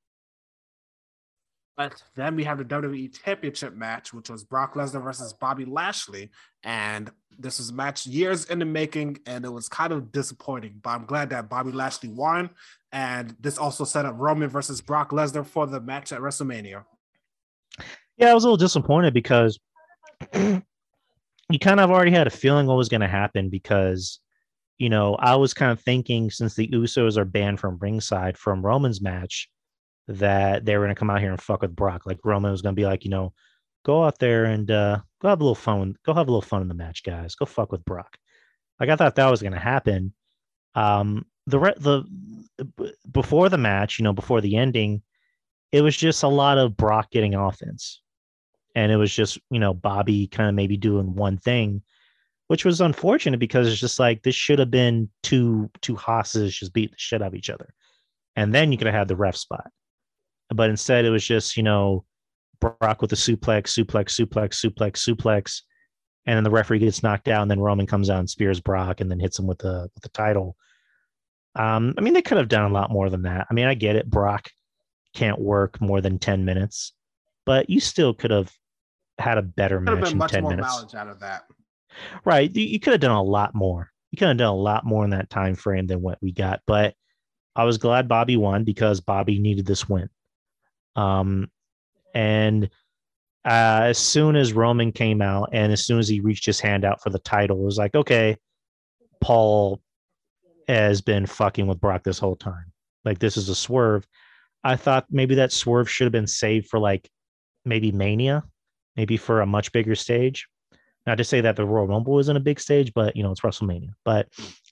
But 1.77 2.01
then 2.14 2.37
we 2.37 2.45
have 2.45 2.59
the 2.59 2.64
WWE 2.64 3.20
Championship 3.25 3.75
match, 3.75 4.14
which 4.14 4.31
was 4.31 4.45
Brock 4.45 4.75
Lesnar 4.75 5.03
versus 5.03 5.33
Bobby 5.33 5.64
Lashley. 5.64 6.31
And 6.62 7.11
this 7.37 7.59
was 7.59 7.70
a 7.70 7.72
match 7.72 8.07
years 8.07 8.45
in 8.45 8.61
the 8.61 8.64
making, 8.64 9.18
and 9.27 9.45
it 9.45 9.49
was 9.53 9.68
kind 9.68 9.93
of 9.93 10.12
disappointing. 10.12 10.79
But 10.83 10.91
I'm 10.91 11.05
glad 11.05 11.31
that 11.31 11.49
Bobby 11.49 11.72
Lashley 11.72 12.11
won. 12.11 12.51
And 12.93 13.37
this 13.41 13.59
also 13.59 13.85
set 13.85 14.07
up 14.07 14.14
Roman 14.16 14.49
versus 14.49 14.81
Brock 14.81 15.11
Lesnar 15.11 15.45
for 15.45 15.66
the 15.66 15.81
match 15.81 16.12
at 16.12 16.20
WrestleMania. 16.20 16.85
Yeah, 18.16 18.31
I 18.31 18.35
was 18.35 18.45
a 18.45 18.47
little 18.47 18.57
disappointed 18.57 19.12
because 19.12 19.59
you 20.35 20.62
kind 21.61 21.81
of 21.81 21.91
already 21.91 22.12
had 22.12 22.29
a 22.29 22.31
feeling 22.31 22.66
what 22.66 22.77
was 22.77 22.89
going 22.89 23.01
to 23.01 23.09
happen 23.09 23.49
because 23.51 24.20
you 24.79 24.89
know 24.89 25.16
I 25.16 25.35
was 25.35 25.53
kind 25.53 25.72
of 25.72 25.81
thinking 25.81 26.31
since 26.31 26.55
the 26.55 26.68
Usos 26.68 27.16
are 27.16 27.25
banned 27.25 27.59
from 27.59 27.79
ringside 27.79 28.39
from 28.39 28.64
Roman's 28.64 29.01
match 29.01 29.49
that 30.09 30.65
they 30.65 30.77
were 30.77 30.85
going 30.85 30.95
to 30.95 30.99
come 30.99 31.11
out 31.11 31.21
here 31.21 31.31
and 31.31 31.41
fuck 31.41 31.63
with 31.63 31.75
Brock. 31.75 32.07
Like 32.07 32.19
Roman 32.25 32.51
was 32.51 32.63
going 32.63 32.75
to 32.75 32.81
be 32.81 32.87
like, 32.87 33.05
you 33.05 33.11
know, 33.11 33.33
go 33.85 34.05
out 34.05 34.19
there 34.19 34.45
and 34.45 34.71
uh, 34.71 35.01
go 35.21 35.29
have 35.29 35.41
a 35.41 35.45
little 35.45 35.55
fun. 35.55 35.97
Go 36.05 36.15
have 36.15 36.29
a 36.29 36.31
little 36.31 36.43
fun 36.43 36.63
in 36.63 36.69
the 36.69 36.75
match, 36.75 37.03
guys. 37.03 37.35
Go 37.35 37.47
fuck 37.47 37.73
with 37.73 37.85
Brock. 37.85 38.17
Like 38.81 38.89
I 38.89 38.97
thought 38.97 39.17
that 39.17 39.31
was 39.31 39.43
going 39.43 39.53
to 39.53 39.59
happen. 39.59 40.13
Um, 40.75 41.27
the 41.47 41.59
re- 41.59 41.75
the 41.77 42.05
before 43.11 43.49
the 43.49 43.59
match, 43.59 43.99
you 43.99 44.03
know, 44.03 44.13
before 44.13 44.41
the 44.41 44.57
ending, 44.57 45.03
it 45.73 45.83
was 45.83 45.97
just 45.97 46.23
a 46.23 46.29
lot 46.29 46.59
of 46.59 46.77
Brock 46.77 47.11
getting 47.11 47.35
offense, 47.35 48.01
and 48.75 48.91
it 48.91 48.97
was 48.97 49.15
just 49.15 49.39
you 49.51 49.61
know 49.61 49.75
Bobby 49.75 50.27
kind 50.27 50.49
of 50.49 50.55
maybe 50.55 50.77
doing 50.77 51.15
one 51.15 51.39
thing, 51.39 51.83
which 52.49 52.65
was 52.65 52.81
unfortunate 52.81 53.39
because 53.39 53.69
it's 53.69 53.81
just 53.81 53.99
like 53.99 54.23
this 54.23 54.35
should 54.35 54.59
have 54.59 54.71
been 54.71 55.09
two 55.23 55.71
two 55.81 55.97
hosses 55.97 56.57
just 56.57 56.73
beat 56.73 56.91
the 56.91 56.97
shit 56.99 57.23
out 57.23 57.29
of 57.29 57.35
each 57.35 57.51
other, 57.51 57.75
and 58.37 58.55
then 58.55 58.73
you 58.73 58.79
could 58.79 58.87
have 58.87 58.97
had 58.97 59.09
the 59.09 59.17
ref 59.17 59.37
spot, 59.37 59.71
but 60.51 60.71
instead 60.71 61.05
it 61.05 61.11
was 61.11 61.27
just 61.27 61.57
you 61.57 61.63
know 61.63 62.05
Brock 62.61 63.01
with 63.01 63.11
the 63.11 63.17
suplex, 63.17 63.69
suplex, 63.79 64.19
suplex, 64.19 64.65
suplex, 64.65 65.09
suplex, 65.09 65.63
and 66.27 66.37
then 66.37 66.45
the 66.45 66.51
referee 66.51 66.79
gets 66.79 67.03
knocked 67.03 67.29
out, 67.29 67.43
and 67.43 67.51
then 67.51 67.61
Roman 67.61 67.87
comes 67.87 68.11
out 68.11 68.21
and 68.21 68.31
spears 68.31 68.61
Brock, 68.61 69.01
and 69.01 69.11
then 69.11 69.21
hits 69.21 69.39
him 69.39 69.47
with 69.47 69.59
the 69.59 69.89
with 69.95 70.03
the 70.03 70.09
title. 70.11 70.57
Um, 71.57 71.95
I 71.97 72.01
mean, 72.01 72.15
they 72.15 72.23
could 72.23 72.39
have 72.39 72.49
done 72.49 72.71
a 72.71 72.75
lot 72.75 72.91
more 72.91 73.11
than 73.11 73.23
that. 73.23 73.47
I 73.51 73.55
mean, 73.55 73.67
I 73.67 73.75
get 73.75 73.97
it. 73.97 74.11
Brock 74.11 74.49
can't 75.15 75.41
work 75.41 75.81
more 75.81 76.01
than 76.01 76.19
10 76.19 76.45
minutes, 76.45 76.93
but 77.47 77.71
you 77.71 77.79
still 77.81 78.13
could 78.13 78.33
have 78.33 78.51
had 79.19 79.39
a 79.39 79.43
better 79.43 79.79
Could 79.79 79.89
have 79.89 80.01
match 80.01 80.13
in 80.13 80.19
much 80.19 80.33
10 80.33 80.43
more 80.43 80.51
minutes. 80.51 80.95
out 80.95 81.09
of 81.09 81.21
that. 81.21 81.45
Right. 82.25 82.55
You, 82.55 82.65
you 82.65 82.81
could 82.81 82.93
have 82.93 83.01
done 83.01 83.13
a 83.13 83.23
lot 83.23 83.55
more. 83.55 83.91
You 84.11 84.17
could 84.19 84.29
have 84.29 84.37
done 84.37 84.49
a 84.49 84.57
lot 84.57 84.85
more 84.85 85.05
in 85.05 85.11
that 85.11 85.31
time 85.31 85.55
frame 85.55 85.87
than 85.87 86.03
what 86.03 86.19
we 86.21 86.33
got. 86.33 86.61
But 86.67 86.95
I 87.55 87.65
was 87.65 87.79
glad 87.79 88.09
Bobby 88.09 88.37
won 88.37 88.65
because 88.65 89.01
Bobby 89.01 89.39
needed 89.39 89.67
this 89.67 89.89
win. 89.89 90.09
Um, 90.97 91.51
and 92.15 92.65
uh, 93.45 93.83
as 93.85 93.99
soon 93.99 94.37
as 94.37 94.53
Roman 94.53 94.93
came 94.93 95.21
out 95.21 95.51
and 95.53 95.73
as 95.73 95.85
soon 95.85 95.99
as 95.99 96.09
he 96.09 96.21
reached 96.21 96.47
his 96.47 96.61
hand 96.61 96.85
out 96.85 97.03
for 97.03 97.11
the 97.11 97.19
title, 97.19 97.61
it 97.61 97.65
was 97.65 97.79
like, 97.79 97.95
okay, 97.95 98.37
Paul 99.21 99.81
has 100.69 101.01
been 101.01 101.27
fucking 101.27 101.67
with 101.67 101.81
Brock 101.81 102.05
this 102.05 102.19
whole 102.19 102.37
time. 102.37 102.73
Like 103.05 103.19
this 103.19 103.37
is 103.37 103.49
a 103.49 103.55
swerve. 103.55 104.07
I 104.63 104.77
thought 104.77 105.07
maybe 105.11 105.35
that 105.37 105.53
swerve 105.53 105.91
should 105.91 106.07
have 106.07 106.13
been 106.13 106.27
saved 106.27 106.69
for 106.69 106.79
like 106.79 107.11
maybe 107.65 107.93
Mania, 107.93 108.45
maybe 108.97 109.17
for 109.17 109.41
a 109.41 109.47
much 109.47 109.73
bigger 109.73 109.95
stage. 109.95 110.49
Not 111.07 111.19
to 111.19 111.25
say 111.25 111.43
that 111.43 111.57
the 111.57 111.67
Royal 111.67 111.87
Rumble 111.87 112.19
isn't 112.19 112.37
a 112.37 112.41
big 112.41 112.59
stage, 112.59 112.93
but 112.95 113.15
you 113.15 113.23
know 113.23 113.31
it's 113.31 113.43
WrestleMania. 113.43 113.91
But 114.07 114.29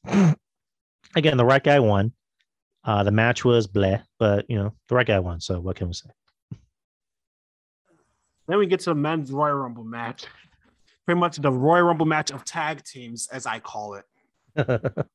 again, 1.15 1.37
the 1.37 1.45
right 1.45 1.63
guy 1.63 1.79
won. 1.79 2.13
Uh, 2.85 3.05
the 3.05 3.13
match 3.13 3.45
was 3.45 3.67
bleh, 3.67 4.03
but 4.19 4.45
you 4.49 4.57
know 4.57 4.73
the 4.89 4.95
right 4.95 5.07
guy 5.07 5.19
won. 5.21 5.41
So 5.41 5.61
what 5.61 5.77
can 5.77 5.89
we 5.89 5.95
say? 5.95 6.11
Then 8.49 8.59
we 8.59 8.67
get 8.67 8.81
to 8.81 8.91
the 8.91 8.95
men's 8.95 9.31
Royal 9.31 9.55
Rumble 9.55 9.85
match. 9.85 10.25
Pretty 11.07 11.21
much 11.21 11.37
the 11.37 11.53
Royal 11.53 11.85
Rumble 11.85 12.07
match 12.07 12.31
of 12.31 12.45
tag 12.45 12.85
teams, 12.85 13.29
as 13.33 13.47
I 13.47 13.61
call 13.61 13.95
it. 13.95 14.05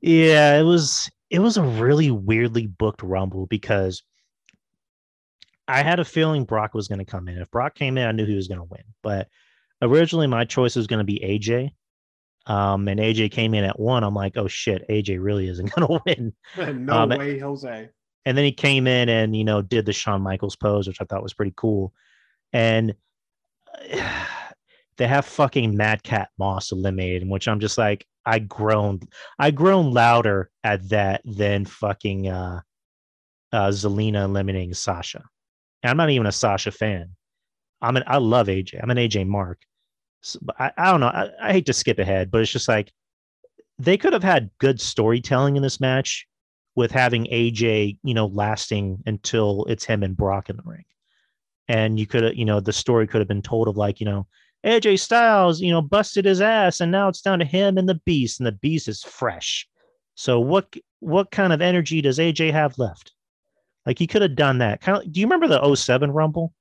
yeah, 0.00 0.58
it 0.58 0.62
was 0.62 1.10
it 1.30 1.40
was 1.40 1.56
a 1.56 1.62
really 1.62 2.10
weirdly 2.10 2.66
booked 2.66 3.02
Rumble 3.02 3.46
because 3.46 4.02
I 5.66 5.82
had 5.82 6.00
a 6.00 6.04
feeling 6.04 6.44
Brock 6.44 6.72
was 6.72 6.88
going 6.88 6.98
to 6.98 7.04
come 7.04 7.28
in. 7.28 7.38
If 7.38 7.50
Brock 7.50 7.74
came 7.74 7.98
in, 7.98 8.06
I 8.08 8.12
knew 8.12 8.24
he 8.24 8.34
was 8.34 8.48
going 8.48 8.60
to 8.60 8.64
win. 8.64 8.84
But 9.02 9.28
originally, 9.82 10.26
my 10.26 10.46
choice 10.46 10.76
was 10.76 10.86
going 10.86 10.98
to 10.98 11.04
be 11.04 11.20
AJ. 11.20 11.72
Um, 12.48 12.88
and 12.88 12.98
AJ 12.98 13.30
came 13.30 13.52
in 13.54 13.62
at 13.64 13.78
one. 13.78 14.02
I'm 14.02 14.14
like, 14.14 14.36
oh 14.36 14.48
shit, 14.48 14.88
AJ 14.88 15.22
really 15.22 15.48
isn't 15.48 15.70
going 15.74 15.86
to 15.86 16.00
win. 16.06 16.32
no 16.86 16.92
Um, 16.94 17.10
way, 17.10 17.38
Jose. 17.38 17.90
And 18.24 18.36
then 18.36 18.44
he 18.44 18.52
came 18.52 18.86
in 18.86 19.08
and 19.08 19.36
you 19.36 19.44
know 19.44 19.62
did 19.62 19.86
the 19.86 19.92
Shawn 19.92 20.22
Michaels 20.22 20.56
pose, 20.56 20.88
which 20.88 21.00
I 21.00 21.04
thought 21.04 21.22
was 21.22 21.34
pretty 21.34 21.54
cool. 21.56 21.92
And 22.52 22.94
they 24.96 25.06
have 25.06 25.24
fucking 25.26 25.76
Madcap 25.76 26.28
Moss 26.38 26.72
eliminated, 26.72 27.22
in 27.22 27.28
which 27.28 27.46
I'm 27.48 27.60
just 27.60 27.78
like, 27.78 28.06
I 28.26 28.40
groaned, 28.40 29.08
I 29.38 29.50
groaned 29.52 29.94
louder 29.94 30.50
at 30.64 30.88
that 30.88 31.22
than 31.24 31.64
fucking 31.64 32.28
uh, 32.28 32.60
uh, 33.52 33.68
Zelina 33.68 34.24
eliminating 34.24 34.74
Sasha. 34.74 35.22
And 35.82 35.90
I'm 35.90 35.96
not 35.96 36.10
even 36.10 36.26
a 36.26 36.32
Sasha 36.32 36.70
fan. 36.70 37.10
I'm 37.80 37.96
an 37.96 38.04
I 38.06 38.18
love 38.18 38.48
AJ. 38.48 38.80
I'm 38.82 38.90
an 38.90 38.96
AJ 38.96 39.26
Mark. 39.28 39.60
I, 40.58 40.72
I 40.76 40.90
don't 40.90 41.00
know. 41.00 41.08
I, 41.08 41.30
I 41.40 41.52
hate 41.52 41.66
to 41.66 41.72
skip 41.72 41.98
ahead, 41.98 42.30
but 42.30 42.40
it's 42.40 42.50
just 42.50 42.68
like 42.68 42.92
they 43.78 43.96
could 43.96 44.12
have 44.12 44.24
had 44.24 44.50
good 44.58 44.80
storytelling 44.80 45.56
in 45.56 45.62
this 45.62 45.80
match 45.80 46.26
with 46.74 46.90
having 46.90 47.26
AJ, 47.26 47.98
you 48.02 48.14
know, 48.14 48.26
lasting 48.26 49.02
until 49.06 49.64
it's 49.66 49.84
him 49.84 50.02
and 50.02 50.16
Brock 50.16 50.50
in 50.50 50.56
the 50.56 50.62
ring. 50.64 50.84
And 51.68 51.98
you 51.98 52.06
could 52.06 52.22
have, 52.22 52.34
you 52.34 52.44
know, 52.44 52.60
the 52.60 52.72
story 52.72 53.06
could 53.06 53.20
have 53.20 53.28
been 53.28 53.42
told 53.42 53.68
of 53.68 53.76
like, 53.76 54.00
you 54.00 54.06
know, 54.06 54.26
AJ 54.64 55.00
Styles, 55.00 55.60
you 55.60 55.70
know, 55.70 55.82
busted 55.82 56.24
his 56.24 56.40
ass, 56.40 56.80
and 56.80 56.90
now 56.90 57.08
it's 57.08 57.20
down 57.20 57.38
to 57.38 57.44
him 57.44 57.78
and 57.78 57.88
the 57.88 58.00
Beast, 58.04 58.40
and 58.40 58.46
the 58.46 58.52
Beast 58.52 58.88
is 58.88 59.02
fresh. 59.02 59.68
So 60.14 60.40
what 60.40 60.74
what 61.00 61.30
kind 61.30 61.52
of 61.52 61.62
energy 61.62 62.00
does 62.00 62.18
AJ 62.18 62.52
have 62.52 62.78
left? 62.78 63.12
Like 63.86 63.98
he 63.98 64.06
could 64.06 64.22
have 64.22 64.34
done 64.34 64.58
that. 64.58 64.80
Kind 64.80 64.98
of. 64.98 65.12
Do 65.12 65.20
you 65.20 65.26
remember 65.26 65.46
the 65.46 65.74
07 65.74 66.10
Rumble 66.10 66.52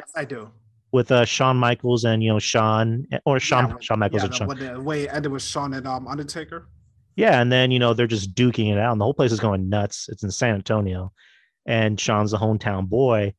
Yes, 0.00 0.12
I 0.14 0.24
do. 0.24 0.50
With 0.92 1.12
uh 1.12 1.24
Shawn 1.24 1.56
Michaels 1.56 2.04
and 2.04 2.22
you 2.22 2.30
know 2.30 2.38
Shawn 2.38 3.06
or 3.24 3.38
Shawn 3.38 3.68
Yeah, 3.68 3.76
Shawn 3.80 3.98
Michaels 4.00 4.22
yeah, 4.22 4.26
and 4.26 4.34
Shawn? 4.34 4.48
when 4.48 4.58
the 4.58 4.80
way 4.80 5.04
it 5.04 5.10
ended 5.12 5.30
with 5.30 5.42
Shawn 5.42 5.72
and 5.74 5.86
um, 5.86 6.08
Undertaker. 6.08 6.68
Yeah, 7.16 7.40
and 7.40 7.52
then 7.52 7.70
you 7.70 7.78
know 7.78 7.94
they're 7.94 8.06
just 8.06 8.34
duking 8.34 8.72
it 8.72 8.78
out, 8.78 8.92
and 8.92 9.00
the 9.00 9.04
whole 9.04 9.14
place 9.14 9.32
is 9.32 9.40
going 9.40 9.68
nuts. 9.68 10.08
It's 10.08 10.22
in 10.22 10.30
San 10.30 10.54
Antonio, 10.54 11.12
and 11.66 12.00
Shawn's 12.00 12.30
the 12.30 12.38
hometown 12.38 12.88
boy, 12.88 13.34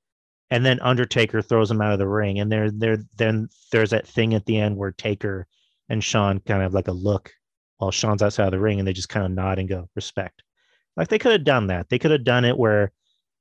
and 0.49 0.65
then 0.65 0.79
Undertaker 0.81 1.41
throws 1.41 1.71
him 1.71 1.81
out 1.81 1.93
of 1.93 1.99
the 1.99 2.07
ring, 2.07 2.39
and 2.39 2.51
there, 2.51 2.69
there, 2.69 2.97
then 3.17 3.49
there's 3.71 3.89
that 3.91 4.07
thing 4.07 4.33
at 4.33 4.45
the 4.45 4.57
end 4.57 4.77
where 4.77 4.91
Taker 4.91 5.47
and 5.89 6.03
Shawn 6.03 6.39
kind 6.39 6.61
of 6.63 6.73
like 6.73 6.87
a 6.87 6.93
look 6.93 7.31
while 7.77 7.91
Shawn's 7.91 8.21
outside 8.21 8.45
of 8.45 8.51
the 8.51 8.59
ring, 8.59 8.79
and 8.79 8.87
they 8.87 8.93
just 8.93 9.09
kind 9.09 9.25
of 9.25 9.31
nod 9.31 9.59
and 9.59 9.67
go 9.67 9.89
respect. 9.95 10.43
Like 10.95 11.07
they 11.07 11.17
could 11.19 11.31
have 11.31 11.43
done 11.43 11.67
that. 11.67 11.89
They 11.89 11.99
could 11.99 12.11
have 12.11 12.23
done 12.23 12.45
it 12.45 12.57
where 12.57 12.91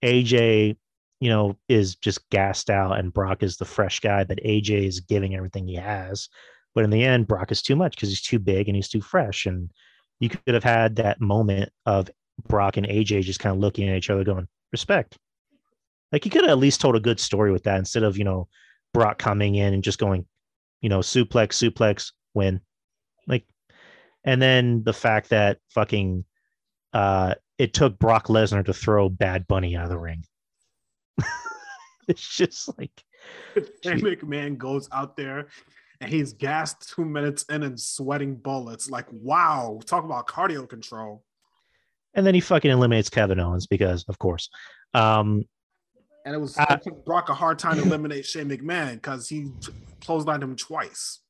AJ, 0.03 0.77
you 1.21 1.29
know, 1.29 1.57
is 1.69 1.95
just 1.97 2.29
gassed 2.31 2.71
out, 2.71 2.99
and 2.99 3.13
Brock 3.13 3.43
is 3.43 3.57
the 3.57 3.65
fresh 3.65 4.01
guy, 4.01 4.25
but 4.25 4.43
AJ 4.45 4.87
is 4.87 5.01
giving 5.01 5.35
everything 5.35 5.67
he 5.67 5.77
has. 5.77 6.29
But 6.75 6.85
in 6.85 6.91
the 6.91 7.05
end, 7.05 7.27
Brock 7.27 7.53
is 7.53 7.63
too 7.63 7.77
much 7.77 7.95
because 7.95 8.09
he's 8.09 8.23
too 8.23 8.39
big 8.39 8.69
and 8.69 8.77
he's 8.77 8.89
too 8.89 9.01
fresh, 9.01 9.47
and 9.47 9.71
you 10.19 10.29
could 10.29 10.55
have 10.55 10.65
had 10.65 10.97
that 10.97 11.21
moment 11.21 11.71
of 11.87 12.11
Brock 12.49 12.77
and 12.77 12.87
AJ 12.87 13.23
just 13.23 13.41
kind 13.41 13.55
of 13.55 13.61
looking 13.61 13.89
at 13.89 13.97
each 13.97 14.11
other, 14.11 14.25
going, 14.25 14.49
respect. 14.73 15.19
Like 16.13 16.25
you 16.25 16.31
could 16.31 16.43
have 16.43 16.51
at 16.51 16.59
least 16.59 16.81
told 16.81 16.97
a 16.97 17.01
good 17.01 17.21
story 17.21 17.53
with 17.53 17.65
that 17.65 17.79
instead 17.79 18.03
of, 18.03 18.19
you 18.19 18.25
know, 18.25 18.49
Brock 18.93 19.19
coming 19.19 19.55
in 19.55 19.75
and 19.75 19.85
just 19.85 19.99
going, 19.99 20.27
you 20.81 20.89
know, 20.89 21.01
suplex, 21.01 21.55
suplex, 21.55 22.13
win. 22.35 22.61
Like, 23.27 23.47
and 24.25 24.41
then 24.41 24.83
the 24.85 24.93
fact 24.93 25.31
that 25.31 25.59
fucking 25.71 26.25
uh 26.93 27.35
it 27.59 27.75
took 27.75 27.99
Brock 27.99 28.27
Lesnar 28.29 28.65
to 28.65 28.73
throw 28.73 29.09
Bad 29.09 29.47
Bunny 29.47 29.77
out 29.77 29.85
of 29.85 29.91
the 29.91 29.99
ring. 29.99 30.25
it's 32.09 32.37
just 32.37 32.77
like 32.79 32.93
Shane 33.85 34.01
McMahon 34.01 34.57
goes 34.59 34.89
out 34.93 35.17
there 35.17 35.49
and 36.01 36.11
he's 36.11 36.33
gassed 36.33 36.93
two 36.95 37.05
minutes 37.05 37.45
in 37.45 37.63
and 37.63 37.79
sweating 37.79 38.35
bullets. 38.37 38.89
Like, 38.91 39.07
wow, 39.11 39.81
talk 39.85 40.05
about 40.05 40.27
cardio 40.27 40.69
control. 40.69 41.25
and 42.15 42.27
then 42.27 42.35
he 42.35 42.41
fucking 42.41 42.71
eliminates 42.71 43.11
Kevin 43.11 43.39
Owens 43.41 43.67
because 43.67 44.05
of 44.09 44.19
course. 44.19 44.49
Um 44.95 45.45
And 46.25 46.35
it 46.35 46.39
was 46.39 46.57
Uh, 46.59 46.67
it 46.71 46.83
took 46.83 47.05
Brock 47.05 47.29
a 47.29 47.35
hard 47.35 47.59
time 47.59 47.77
to 47.77 47.83
eliminate 47.83 48.25
Shane 48.27 48.49
McMahon 48.49 48.95
because 48.95 49.29
he 49.29 49.45
t- 49.61 49.73
clotheslined 50.01 50.43
him 50.43 50.57
twice. 50.57 51.21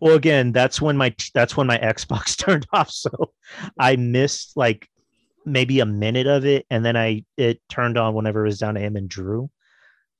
Well, 0.00 0.14
again, 0.14 0.52
that's 0.52 0.80
when 0.80 0.96
my 0.96 1.14
that's 1.34 1.56
when 1.56 1.66
my 1.66 1.78
Xbox 1.78 2.36
turned 2.44 2.66
off, 2.72 2.90
so 2.90 3.32
I 3.78 3.96
missed 3.96 4.56
like 4.56 4.88
maybe 5.48 5.80
a 5.80 5.86
minute 5.86 6.26
of 6.26 6.44
it, 6.44 6.66
and 6.70 6.84
then 6.84 6.96
I 6.96 7.24
it 7.36 7.60
turned 7.68 7.98
on 7.98 8.14
whenever 8.14 8.44
it 8.44 8.48
was 8.48 8.58
down 8.58 8.74
to 8.74 8.80
him 8.80 8.96
and 8.96 9.08
Drew. 9.08 9.50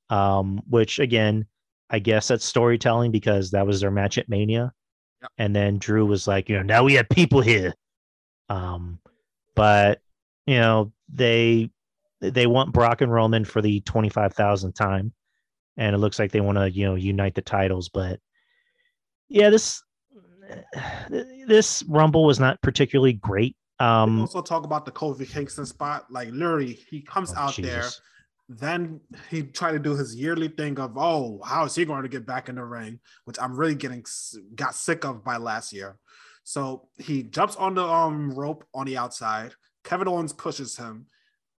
Um, 0.09 0.61
which 0.67 0.99
again, 0.99 1.45
I 1.89 1.99
guess 1.99 2.27
that's 2.27 2.45
storytelling 2.45 3.11
because 3.11 3.51
that 3.51 3.67
was 3.67 3.81
their 3.81 3.91
match 3.91 4.17
at 4.17 4.29
Mania, 4.29 4.73
Yep. 5.21 5.31
and 5.37 5.55
then 5.55 5.77
Drew 5.77 6.05
was 6.05 6.27
like, 6.27 6.49
you 6.49 6.57
know, 6.57 6.63
now 6.63 6.83
we 6.83 6.93
have 6.95 7.09
people 7.09 7.41
here. 7.41 7.73
Um, 8.49 8.99
but 9.55 10.01
you 10.47 10.55
know 10.59 10.91
they 11.13 11.69
they 12.21 12.47
want 12.47 12.73
Brock 12.73 13.01
and 13.01 13.11
Roman 13.11 13.45
for 13.45 13.61
the 13.61 13.81
twenty 13.81 14.09
five 14.09 14.33
thousandth 14.33 14.75
time, 14.75 15.13
and 15.77 15.95
it 15.95 15.99
looks 15.99 16.17
like 16.17 16.31
they 16.31 16.41
want 16.41 16.57
to 16.57 16.71
you 16.71 16.85
know 16.85 16.95
unite 16.95 17.35
the 17.35 17.41
titles, 17.41 17.89
but 17.89 18.19
yeah, 19.27 19.49
this 19.49 19.83
this 21.09 21.83
Rumble 21.83 22.25
was 22.25 22.39
not 22.39 22.61
particularly 22.61 23.13
great. 23.13 23.55
Um, 23.79 24.21
also 24.21 24.41
talk 24.41 24.65
about 24.65 24.85
the 24.85 24.91
Kofi 24.91 25.29
Kingston 25.29 25.65
spot. 25.65 26.05
Like 26.11 26.29
literally, 26.31 26.79
he 26.89 27.01
comes 27.01 27.33
oh, 27.33 27.39
out 27.39 27.55
there, 27.57 27.85
then 28.49 28.99
he 29.29 29.43
tried 29.43 29.73
to 29.73 29.79
do 29.79 29.95
his 29.95 30.15
yearly 30.15 30.49
thing 30.49 30.79
of, 30.79 30.97
oh, 30.97 31.41
how 31.45 31.65
is 31.65 31.75
he 31.75 31.85
going 31.85 32.03
to 32.03 32.09
get 32.09 32.25
back 32.25 32.49
in 32.49 32.55
the 32.55 32.65
ring? 32.65 32.99
Which 33.25 33.37
I'm 33.39 33.55
really 33.55 33.75
getting 33.75 34.03
got 34.55 34.75
sick 34.75 35.05
of 35.05 35.23
by 35.23 35.37
last 35.37 35.71
year. 35.71 35.97
So 36.43 36.87
he 36.97 37.23
jumps 37.23 37.55
on 37.55 37.75
the 37.75 37.83
um 37.83 38.31
rope 38.31 38.65
on 38.73 38.85
the 38.85 38.97
outside. 38.97 39.53
Kevin 39.83 40.07
Owens 40.07 40.33
pushes 40.33 40.75
him, 40.75 41.05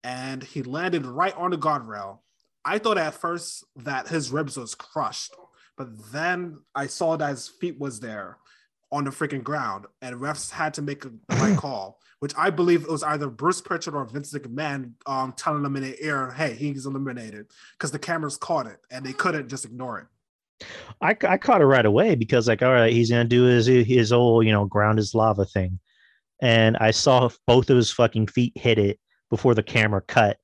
and 0.03 0.43
he 0.43 0.63
landed 0.63 1.05
right 1.05 1.35
on 1.37 1.51
the 1.51 1.57
guardrail. 1.57 2.19
I 2.65 2.79
thought 2.79 2.97
at 2.97 3.13
first 3.13 3.63
that 3.77 4.07
his 4.07 4.31
ribs 4.31 4.57
was 4.57 4.75
crushed, 4.75 5.33
but 5.77 5.89
then 6.11 6.59
I 6.75 6.87
saw 6.87 7.15
that 7.15 7.29
his 7.29 7.47
feet 7.47 7.79
was 7.79 7.99
there 7.99 8.37
on 8.91 9.03
the 9.03 9.11
freaking 9.11 9.43
ground, 9.43 9.85
and 10.01 10.19
refs 10.19 10.49
had 10.49 10.73
to 10.73 10.81
make 10.81 11.05
a, 11.05 11.11
right 11.35 11.57
call, 11.57 11.99
which 12.19 12.33
I 12.37 12.49
believe 12.49 12.83
it 12.83 12.89
was 12.89 13.03
either 13.03 13.29
Bruce 13.29 13.61
Pritchard 13.61 13.95
or 13.95 14.05
Vince 14.05 14.33
McMahon 14.33 14.93
um, 15.05 15.33
telling 15.33 15.63
them 15.63 15.75
in 15.75 15.83
the 15.83 16.01
air, 16.01 16.31
"Hey, 16.31 16.53
he's 16.53 16.85
eliminated," 16.85 17.47
because 17.77 17.91
the 17.91 17.99
cameras 17.99 18.37
caught 18.37 18.67
it 18.67 18.79
and 18.91 19.05
they 19.05 19.13
couldn't 19.13 19.49
just 19.49 19.65
ignore 19.65 19.99
it. 19.99 20.65
I, 21.01 21.15
I 21.27 21.37
caught 21.37 21.61
it 21.61 21.65
right 21.65 21.85
away 21.85 22.15
because 22.15 22.47
like, 22.47 22.61
all 22.61 22.73
right, 22.73 22.91
he's 22.91 23.09
gonna 23.09 23.23
do 23.23 23.43
his 23.43 23.65
his 23.65 24.11
old 24.11 24.45
you 24.45 24.51
know 24.51 24.65
ground 24.65 24.99
is 24.99 25.15
lava 25.15 25.45
thing, 25.45 25.79
and 26.41 26.77
I 26.77 26.91
saw 26.91 27.29
both 27.47 27.69
of 27.69 27.77
his 27.77 27.91
fucking 27.91 28.27
feet 28.27 28.53
hit 28.57 28.77
it 28.77 28.99
before 29.29 29.55
the 29.55 29.63
camera 29.63 30.01
cut 30.01 30.37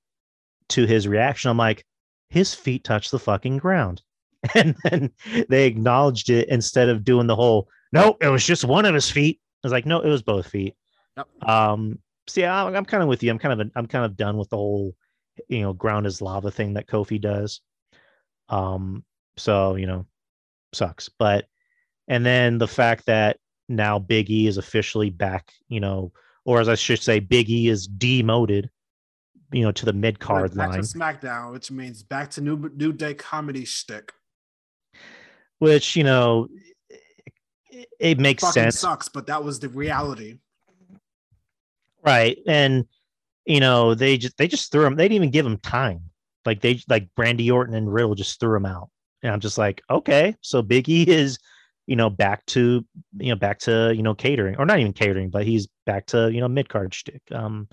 to 0.69 0.85
his 0.85 1.07
reaction. 1.07 1.51
I'm 1.51 1.57
like, 1.57 1.85
his 2.29 2.53
feet 2.53 2.83
touched 2.83 3.11
the 3.11 3.19
fucking 3.19 3.57
ground, 3.57 4.01
and 4.55 4.75
then 4.85 5.11
they 5.49 5.65
acknowledged 5.65 6.29
it 6.29 6.47
instead 6.47 6.87
of 6.87 7.03
doing 7.03 7.27
the 7.27 7.35
whole 7.35 7.67
no, 7.91 8.17
it 8.21 8.27
was 8.27 8.45
just 8.45 8.65
one 8.65 8.85
of 8.85 8.93
his 8.93 9.09
feet. 9.09 9.39
I 9.63 9.67
was 9.67 9.71
like, 9.71 9.85
no, 9.85 10.01
it 10.01 10.09
was 10.09 10.21
both 10.21 10.47
feet. 10.47 10.75
Yep. 11.17 11.49
Um, 11.49 11.99
see, 12.27 12.45
I'm, 12.45 12.75
I'm 12.75 12.85
kind 12.85 13.03
of 13.03 13.09
with 13.09 13.23
you. 13.23 13.31
I'm 13.31 13.39
kind 13.39 13.61
of 13.61 13.71
I'm 13.75 13.87
kind 13.87 14.05
of 14.05 14.17
done 14.17 14.37
with 14.37 14.49
the 14.49 14.57
whole, 14.57 14.95
you 15.47 15.61
know, 15.61 15.73
ground 15.73 16.05
is 16.05 16.21
lava 16.21 16.51
thing 16.51 16.73
that 16.73 16.87
Kofi 16.87 17.19
does. 17.19 17.61
Um, 18.49 19.03
so 19.37 19.75
you 19.75 19.87
know, 19.87 20.05
sucks. 20.73 21.09
But 21.09 21.45
and 22.07 22.25
then 22.25 22.57
the 22.57 22.67
fact 22.67 23.05
that 23.07 23.37
now 23.67 23.99
Big 23.99 24.29
E 24.29 24.47
is 24.47 24.57
officially 24.57 25.09
back, 25.09 25.51
you 25.69 25.79
know, 25.79 26.11
or 26.45 26.59
as 26.59 26.69
I 26.69 26.75
should 26.75 27.01
say, 27.01 27.19
Big 27.19 27.49
E 27.49 27.67
is 27.67 27.87
demoted, 27.87 28.69
you 29.51 29.63
know, 29.63 29.71
to 29.71 29.85
the 29.85 29.93
mid 29.93 30.19
card 30.19 30.55
line, 30.55 30.73
to 30.73 30.79
SmackDown, 30.79 31.51
which 31.51 31.71
means 31.71 32.03
back 32.03 32.29
to 32.31 32.41
New 32.41 32.69
New 32.75 32.93
Day 32.93 33.13
comedy 33.13 33.65
shtick. 33.65 34.11
which 35.59 35.95
you 35.95 36.03
know, 36.03 36.47
it, 37.71 37.87
it 37.99 38.19
makes 38.19 38.43
Fucking 38.43 38.63
sense. 38.63 38.79
sucks, 38.79 39.09
but 39.09 39.27
that 39.27 39.43
was 39.43 39.59
the 39.59 39.69
reality. 39.69 40.37
Right. 42.05 42.37
And 42.47 42.85
you 43.45 43.59
know, 43.59 43.93
they 43.93 44.17
just 44.17 44.37
they 44.37 44.47
just 44.47 44.71
threw 44.71 44.85
him, 44.85 44.95
they 44.95 45.05
didn't 45.05 45.15
even 45.17 45.31
give 45.31 45.45
him 45.45 45.57
time. 45.59 46.01
Like 46.45 46.61
they 46.61 46.81
like 46.89 47.09
Randy 47.17 47.49
Orton 47.51 47.75
and 47.75 47.91
Riddle 47.91 48.15
just 48.15 48.39
threw 48.39 48.55
him 48.55 48.65
out. 48.65 48.89
And 49.23 49.31
I'm 49.31 49.39
just 49.39 49.57
like, 49.57 49.81
okay, 49.89 50.35
so 50.41 50.61
Big 50.61 50.87
E 50.89 51.03
is, 51.07 51.39
you 51.87 51.95
know, 51.95 52.09
back 52.09 52.45
to 52.47 52.85
you 53.17 53.29
know, 53.29 53.35
back 53.35 53.59
to, 53.59 53.93
you 53.95 54.03
know, 54.03 54.15
catering, 54.15 54.55
or 54.57 54.65
not 54.65 54.79
even 54.79 54.93
catering, 54.93 55.29
but 55.29 55.45
he's 55.45 55.67
back 55.85 56.05
to, 56.07 56.31
you 56.31 56.41
know, 56.41 56.47
mid 56.47 56.69
card 56.69 56.93
shtick. 56.93 57.21
Um 57.31 57.67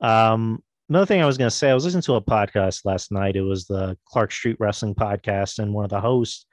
um 0.00 0.62
another 0.88 1.06
thing 1.06 1.22
I 1.22 1.26
was 1.26 1.38
gonna 1.38 1.50
say, 1.50 1.70
I 1.70 1.74
was 1.74 1.84
listening 1.84 2.02
to 2.02 2.14
a 2.14 2.22
podcast 2.22 2.84
last 2.84 3.12
night. 3.12 3.36
It 3.36 3.42
was 3.42 3.66
the 3.66 3.96
Clark 4.06 4.32
Street 4.32 4.56
Wrestling 4.58 4.94
podcast, 4.94 5.58
and 5.58 5.72
one 5.74 5.84
of 5.84 5.90
the 5.90 6.00
hosts 6.00 6.46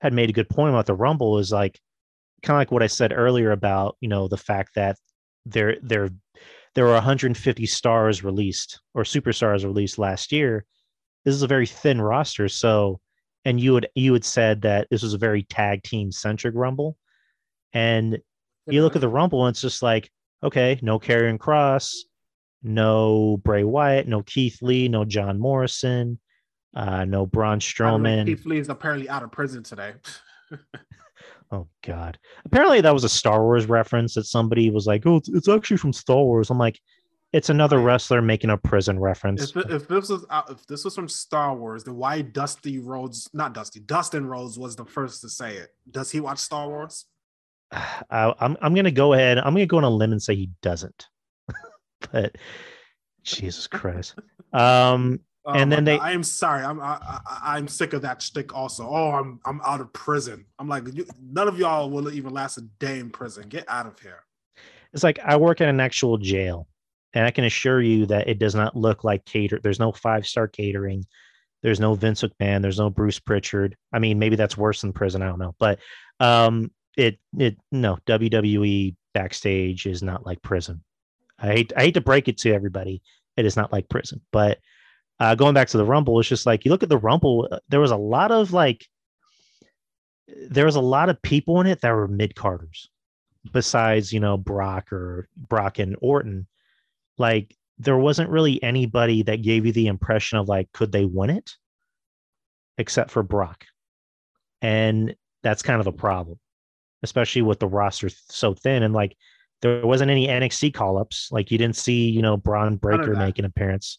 had 0.00 0.12
made 0.12 0.30
a 0.30 0.34
good 0.34 0.48
point 0.48 0.70
about 0.70 0.86
the 0.86 0.94
Rumble 0.94 1.38
is 1.38 1.52
like 1.52 1.78
kind 2.42 2.56
of 2.56 2.60
like 2.60 2.70
what 2.72 2.82
I 2.82 2.86
said 2.88 3.12
earlier 3.14 3.52
about, 3.52 3.96
you 4.00 4.08
know, 4.08 4.28
the 4.28 4.36
fact 4.36 4.74
that 4.74 4.96
there 5.46 5.76
there 5.82 6.10
there 6.74 6.84
were 6.84 6.92
150 6.92 7.66
stars 7.66 8.24
released 8.24 8.80
or 8.94 9.04
superstars 9.04 9.64
released 9.64 9.98
last 9.98 10.32
year. 10.32 10.64
This 11.24 11.34
is 11.34 11.42
a 11.42 11.48
very 11.48 11.66
thin 11.66 12.00
roster, 12.00 12.48
so 12.48 13.00
and 13.44 13.60
you 13.60 13.72
would 13.72 13.88
you 13.94 14.12
had 14.12 14.24
said 14.24 14.62
that 14.62 14.88
this 14.90 15.02
was 15.02 15.14
a 15.14 15.18
very 15.18 15.42
tag 15.42 15.82
team 15.82 16.10
centric 16.12 16.54
rumble, 16.54 16.96
and 17.72 18.18
you 18.66 18.82
look 18.82 18.96
at 18.96 19.00
the 19.00 19.08
rumble 19.08 19.46
and 19.46 19.54
it's 19.54 19.60
just 19.60 19.82
like 19.82 20.10
okay, 20.42 20.78
no 20.82 20.98
Karrion 20.98 21.38
Cross, 21.38 22.04
no 22.62 23.38
Bray 23.38 23.64
Wyatt, 23.64 24.06
no 24.06 24.22
Keith 24.22 24.58
Lee, 24.60 24.88
no 24.88 25.04
John 25.04 25.38
Morrison, 25.38 26.18
uh, 26.74 27.04
no 27.04 27.24
Braun 27.24 27.58
By 27.58 27.58
the 27.58 27.58
way, 27.58 27.60
Strowman. 27.60 28.26
Keith 28.26 28.46
Lee 28.46 28.58
is 28.58 28.68
apparently 28.68 29.08
out 29.08 29.22
of 29.22 29.32
prison 29.32 29.62
today. 29.62 29.94
Oh 31.54 31.68
God! 31.84 32.18
Apparently 32.44 32.80
that 32.80 32.92
was 32.92 33.04
a 33.04 33.08
Star 33.08 33.44
Wars 33.44 33.66
reference 33.66 34.14
that 34.14 34.24
somebody 34.24 34.70
was 34.70 34.88
like, 34.88 35.06
"Oh, 35.06 35.16
it's, 35.16 35.28
it's 35.28 35.48
actually 35.48 35.76
from 35.76 35.92
Star 35.92 36.24
Wars." 36.24 36.50
I'm 36.50 36.58
like, 36.58 36.80
it's 37.32 37.48
another 37.48 37.78
wrestler 37.78 38.20
making 38.20 38.50
a 38.50 38.56
prison 38.56 38.98
reference. 38.98 39.54
If, 39.54 39.70
if 39.70 39.86
this 39.86 40.08
was 40.08 40.26
out, 40.30 40.50
if 40.50 40.66
this 40.66 40.84
was 40.84 40.96
from 40.96 41.08
Star 41.08 41.54
Wars, 41.54 41.84
then 41.84 41.94
why 41.94 42.22
Dusty 42.22 42.80
Rhodes, 42.80 43.30
not 43.32 43.54
Dusty, 43.54 43.78
Dustin 43.78 44.26
Rhodes 44.26 44.58
was 44.58 44.74
the 44.74 44.84
first 44.84 45.20
to 45.20 45.28
say 45.28 45.56
it. 45.58 45.68
Does 45.88 46.10
he 46.10 46.18
watch 46.18 46.38
Star 46.38 46.66
Wars? 46.66 47.06
I, 47.72 48.34
I'm 48.40 48.56
I'm 48.60 48.74
gonna 48.74 48.90
go 48.90 49.12
ahead. 49.12 49.38
I'm 49.38 49.54
gonna 49.54 49.66
go 49.66 49.76
on 49.76 49.84
a 49.84 49.90
limb 49.90 50.10
and 50.10 50.22
say 50.22 50.34
he 50.34 50.50
doesn't. 50.60 51.06
but 52.12 52.34
Jesus 53.22 53.68
Christ. 53.68 54.16
Um, 54.52 55.20
Oh 55.46 55.52
And 55.52 55.68
my 55.70 55.76
then 55.76 55.84
they- 55.84 55.96
God, 55.98 56.06
I 56.06 56.12
am 56.12 56.22
sorry. 56.22 56.64
I'm 56.64 56.80
I, 56.80 56.98
I, 57.02 57.56
I'm 57.56 57.68
sick 57.68 57.92
of 57.92 58.02
that 58.02 58.22
shtick. 58.22 58.54
Also, 58.54 58.88
oh, 58.88 59.10
I'm 59.10 59.40
I'm 59.44 59.60
out 59.62 59.80
of 59.80 59.92
prison. 59.92 60.46
I'm 60.58 60.68
like, 60.68 60.84
you, 60.94 61.06
none 61.22 61.48
of 61.48 61.58
y'all 61.58 61.90
will 61.90 62.10
even 62.12 62.32
last 62.32 62.56
a 62.58 62.62
day 62.78 62.98
in 62.98 63.10
prison. 63.10 63.48
Get 63.48 63.64
out 63.68 63.86
of 63.86 63.98
here. 64.00 64.20
it's 64.92 65.02
like 65.04 65.18
I 65.24 65.36
work 65.36 65.60
in 65.60 65.68
an 65.68 65.80
actual 65.80 66.16
jail, 66.18 66.66
and 67.12 67.26
I 67.26 67.30
can 67.30 67.44
assure 67.44 67.82
you 67.82 68.06
that 68.06 68.26
it 68.28 68.38
does 68.38 68.54
not 68.54 68.74
look 68.74 69.04
like 69.04 69.24
cater. 69.26 69.60
There's 69.62 69.78
no 69.80 69.92
five 69.92 70.26
star 70.26 70.48
catering. 70.48 71.04
There's 71.62 71.80
no 71.80 71.94
Vince 71.94 72.22
McMahon. 72.22 72.60
There's 72.62 72.78
no 72.78 72.88
Bruce 72.90 73.18
Pritchard. 73.18 73.76
I 73.92 73.98
mean, 73.98 74.18
maybe 74.18 74.36
that's 74.36 74.56
worse 74.56 74.80
than 74.82 74.92
prison. 74.92 75.20
I 75.22 75.26
don't 75.26 75.38
know, 75.38 75.54
but 75.58 75.78
um, 76.20 76.70
it 76.96 77.18
it 77.38 77.58
no 77.70 77.98
WWE 78.06 78.94
backstage 79.12 79.84
is 79.86 80.02
not 80.02 80.24
like 80.24 80.40
prison. 80.42 80.82
I 81.38 81.48
hate 81.48 81.72
I 81.76 81.82
hate 81.82 81.94
to 81.94 82.00
break 82.00 82.28
it 82.28 82.38
to 82.38 82.52
everybody. 82.54 83.02
It 83.36 83.44
is 83.44 83.56
not 83.56 83.72
like 83.72 83.88
prison. 83.90 84.20
But 84.32 84.58
uh, 85.20 85.34
going 85.34 85.54
back 85.54 85.68
to 85.68 85.76
the 85.76 85.84
Rumble, 85.84 86.18
it's 86.20 86.28
just 86.28 86.46
like 86.46 86.64
you 86.64 86.70
look 86.70 86.82
at 86.82 86.88
the 86.88 86.98
Rumble. 86.98 87.48
uh, 87.50 87.58
There 87.68 87.80
was 87.80 87.90
a 87.90 87.96
lot 87.96 88.30
of 88.30 88.52
like 88.52 88.86
there 90.50 90.64
was 90.64 90.76
a 90.76 90.80
lot 90.80 91.08
of 91.08 91.20
people 91.22 91.60
in 91.60 91.66
it 91.66 91.80
that 91.82 91.92
were 91.92 92.08
mid 92.08 92.34
carders 92.34 92.88
besides 93.52 94.12
you 94.12 94.20
know 94.20 94.36
Brock 94.36 94.92
or 94.92 95.28
Brock 95.36 95.78
and 95.78 95.96
Orton, 96.00 96.46
like 97.18 97.54
there 97.78 97.98
wasn't 97.98 98.30
really 98.30 98.62
anybody 98.62 99.22
that 99.24 99.42
gave 99.42 99.66
you 99.66 99.72
the 99.72 99.88
impression 99.88 100.38
of 100.38 100.48
like 100.48 100.72
could 100.72 100.92
they 100.92 101.04
win 101.04 101.30
it, 101.30 101.52
except 102.78 103.10
for 103.10 103.22
Brock, 103.22 103.66
and 104.62 105.14
that's 105.42 105.62
kind 105.62 105.80
of 105.80 105.86
a 105.86 105.92
problem, 105.92 106.38
especially 107.02 107.42
with 107.42 107.60
the 107.60 107.68
roster 107.68 108.08
so 108.08 108.54
thin 108.54 108.82
and 108.82 108.94
like 108.94 109.16
there 109.62 109.86
wasn't 109.86 110.10
any 110.10 110.26
NXT 110.26 110.74
call 110.74 110.98
ups. 110.98 111.28
Like 111.30 111.50
you 111.50 111.58
didn't 111.58 111.76
see 111.76 112.10
you 112.10 112.22
know 112.22 112.36
Bron 112.36 112.76
Breakker 112.76 113.14
make 113.14 113.38
an 113.38 113.44
appearance. 113.44 113.98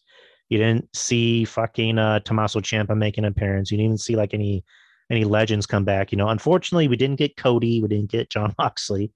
You 0.50 0.58
didn't 0.58 0.96
see 0.96 1.46
fucking 1.46 1.98
uh, 1.98 2.20
Tommaso 2.20 2.60
Ciampa 2.60 2.96
make 2.96 3.18
an 3.18 3.26
appearance. 3.26 3.72
You 3.72 3.78
didn't 3.78 3.86
even 3.86 3.98
see 3.98 4.16
like 4.16 4.34
any 4.34 4.64
any 5.10 5.24
legends 5.24 5.66
come 5.66 5.86
back. 5.86 6.12
You 6.12 6.18
know, 6.18 6.30
unfortunately, 6.30 6.88
we 6.88 6.98
didn't 6.98 7.18
get 7.18 7.38
Cody. 7.38 7.82
We 7.82 7.88
didn't 7.88 8.12
get 8.12 8.30
John 8.30 8.54
Moxley. 8.60 9.12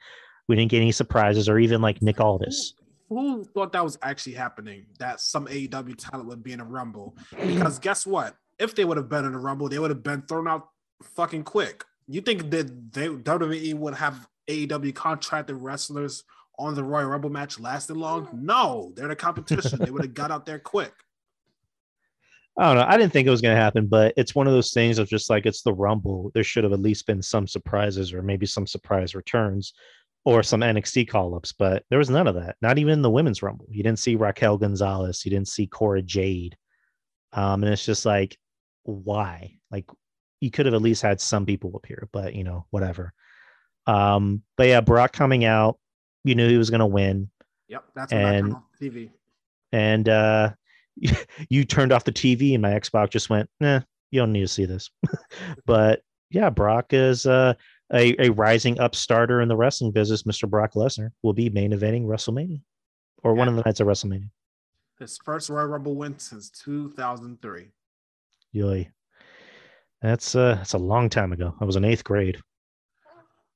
We 0.48 0.56
didn't 0.56 0.72
get 0.72 0.82
any 0.82 0.92
surprises 0.92 1.48
or 1.48 1.60
even 1.60 1.82
like 1.82 2.02
Nick 2.02 2.20
Aldis. 2.20 2.74
Who 3.10 3.44
thought 3.44 3.72
that 3.72 3.84
was 3.84 3.98
actually 4.02 4.34
happening? 4.34 4.86
That 5.00 5.20
some 5.20 5.48
AEW 5.48 5.96
talent 5.98 6.28
would 6.28 6.44
be 6.44 6.54
in 6.54 6.60
a 6.60 6.66
Rumble? 6.66 7.16
Because 7.32 7.80
guess 7.80 8.06
what? 8.06 8.36
If 8.60 8.76
they 8.76 8.86
would 8.86 8.98
have 8.98 9.10
been 9.10 9.26
in 9.26 9.34
a 9.34 9.40
Rumble, 9.40 9.68
they 9.70 9.80
would 9.80 9.90
have 9.90 10.04
been 10.04 10.22
thrown 10.24 10.48
out 10.48 10.68
fucking 11.16 11.44
quick. 11.44 11.84
You 12.08 12.22
think 12.22 12.50
that 12.52 12.92
they 12.94 13.08
WWE 13.08 13.74
would 13.76 13.96
have 13.96 14.28
AEW 14.48 14.94
contracted 14.94 15.56
wrestlers 15.56 16.24
on 16.58 16.76
the 16.76 16.84
Royal 16.84 17.08
Rumble 17.08 17.30
match 17.30 17.60
lasted 17.60 17.98
long? 17.98 18.28
No, 18.34 18.92
they're 18.96 19.08
the 19.08 19.16
competition. 19.16 19.80
they 19.80 19.92
would 19.92 20.04
have 20.04 20.14
got 20.14 20.30
out 20.30 20.46
there 20.46 20.60
quick. 20.60 20.94
I 22.60 22.68
don't 22.68 22.76
know. 22.78 22.86
I 22.88 22.98
didn't 22.98 23.14
think 23.14 23.26
it 23.28 23.32
was 23.32 23.42
going 23.42 23.56
to 23.56 23.62
happen, 23.62 23.88
but 23.88 24.14
it's 24.18 24.36
one 24.36 24.46
of 24.46 24.52
those 24.54 24.74
things 24.74 25.00
of 25.00 25.08
just 25.08 25.30
like 25.30 25.46
it's 25.46 25.62
the 25.62 25.74
Rumble. 25.74 26.30
There 26.34 26.44
should 26.44 26.66
have 26.66 26.74
at 26.74 26.82
least 26.82 27.08
been 27.08 27.22
some 27.22 27.48
surprises 27.48 28.14
or 28.14 28.22
maybe 28.22 28.46
some 28.46 28.68
surprise 28.68 29.16
returns 29.16 29.74
or 30.26 30.44
some 30.44 30.60
NXT 30.60 31.08
call 31.08 31.34
ups, 31.36 31.54
but 31.54 31.84
there 31.90 32.00
was 32.00 32.10
none 32.10 32.28
of 32.28 32.36
that. 32.36 32.58
Not 32.62 32.78
even 32.78 32.92
in 32.94 33.02
the 33.02 33.10
women's 33.10 33.42
Rumble. 33.42 33.66
You 33.72 33.82
didn't 33.82 34.00
see 34.00 34.18
Raquel 34.18 34.58
Gonzalez. 34.58 35.24
You 35.24 35.32
didn't 35.32 35.48
see 35.48 35.68
Cora 35.68 36.02
Jade. 36.02 36.58
Um, 37.32 37.64
and 37.64 37.72
it's 37.72 37.86
just 37.86 38.06
like, 38.06 38.38
why? 38.84 39.54
Like, 39.72 39.86
you 40.42 40.52
could 40.52 40.66
have 40.66 40.76
at 40.76 40.82
least 40.82 41.02
had 41.02 41.22
some 41.22 41.46
people 41.46 41.72
appear, 41.76 42.10
but 42.12 42.36
you 42.36 42.44
know, 42.44 42.66
whatever. 42.72 43.14
Um, 43.88 44.44
but 44.58 44.68
yeah, 44.68 44.82
Brock 44.82 45.14
coming 45.14 45.46
out, 45.46 45.80
you 46.26 46.36
knew 46.36 46.50
he 46.50 46.58
was 46.58 46.70
going 46.70 46.80
to 46.80 46.86
win. 46.86 47.30
Yep, 47.70 47.84
that's 47.96 48.12
And- 48.12 48.52
turned 48.52 48.56
TV. 48.82 49.10
and 49.72 50.10
uh 50.10 50.52
you 51.50 51.64
turned 51.64 51.92
off 51.92 52.04
the 52.04 52.12
TV 52.12 52.54
and 52.54 52.62
my 52.62 52.72
Xbox 52.72 53.12
just 53.12 53.30
went, 53.30 53.50
nah, 53.60 53.82
you 54.12 54.20
don't 54.20 54.32
need 54.32 54.42
to 54.42 54.48
see 54.48 54.66
this. 54.66 54.90
but 55.66 56.02
yeah, 56.30 56.50
Brock 56.50 56.88
is 56.94 57.26
uh, 57.26 57.54
a, 57.94 58.16
a 58.28 58.30
rising 58.30 58.80
upstarter 58.80 59.42
in 59.42 59.48
the 59.48 59.56
wrestling 59.56 59.92
business. 59.92 60.24
Mr. 60.24 60.50
Brock 60.50 60.74
Lesnar 60.74 61.10
will 61.24 61.34
be 61.34 61.50
main 61.50 61.72
eventing 61.72 62.06
WrestleMania 62.06 62.62
or 63.24 63.34
one 63.34 63.48
of 63.48 63.56
the 63.56 63.64
nights 63.64 63.80
of 63.80 63.88
WrestleMania. 63.88 64.30
His 65.00 65.18
first 65.24 65.50
Royal 65.50 65.68
Rumble 65.68 65.96
win 65.96 66.20
since 66.20 66.50
2003. 66.50 67.70
Yoy. 68.52 68.90
That's 70.02 70.36
uh 70.36 70.56
that's 70.56 70.74
a 70.74 70.78
long 70.78 71.10
time 71.10 71.34
ago. 71.34 71.56
I 71.60 71.66
was 71.66 71.76
in 71.76 71.84
eighth 71.84 72.04
grade. 72.04 72.38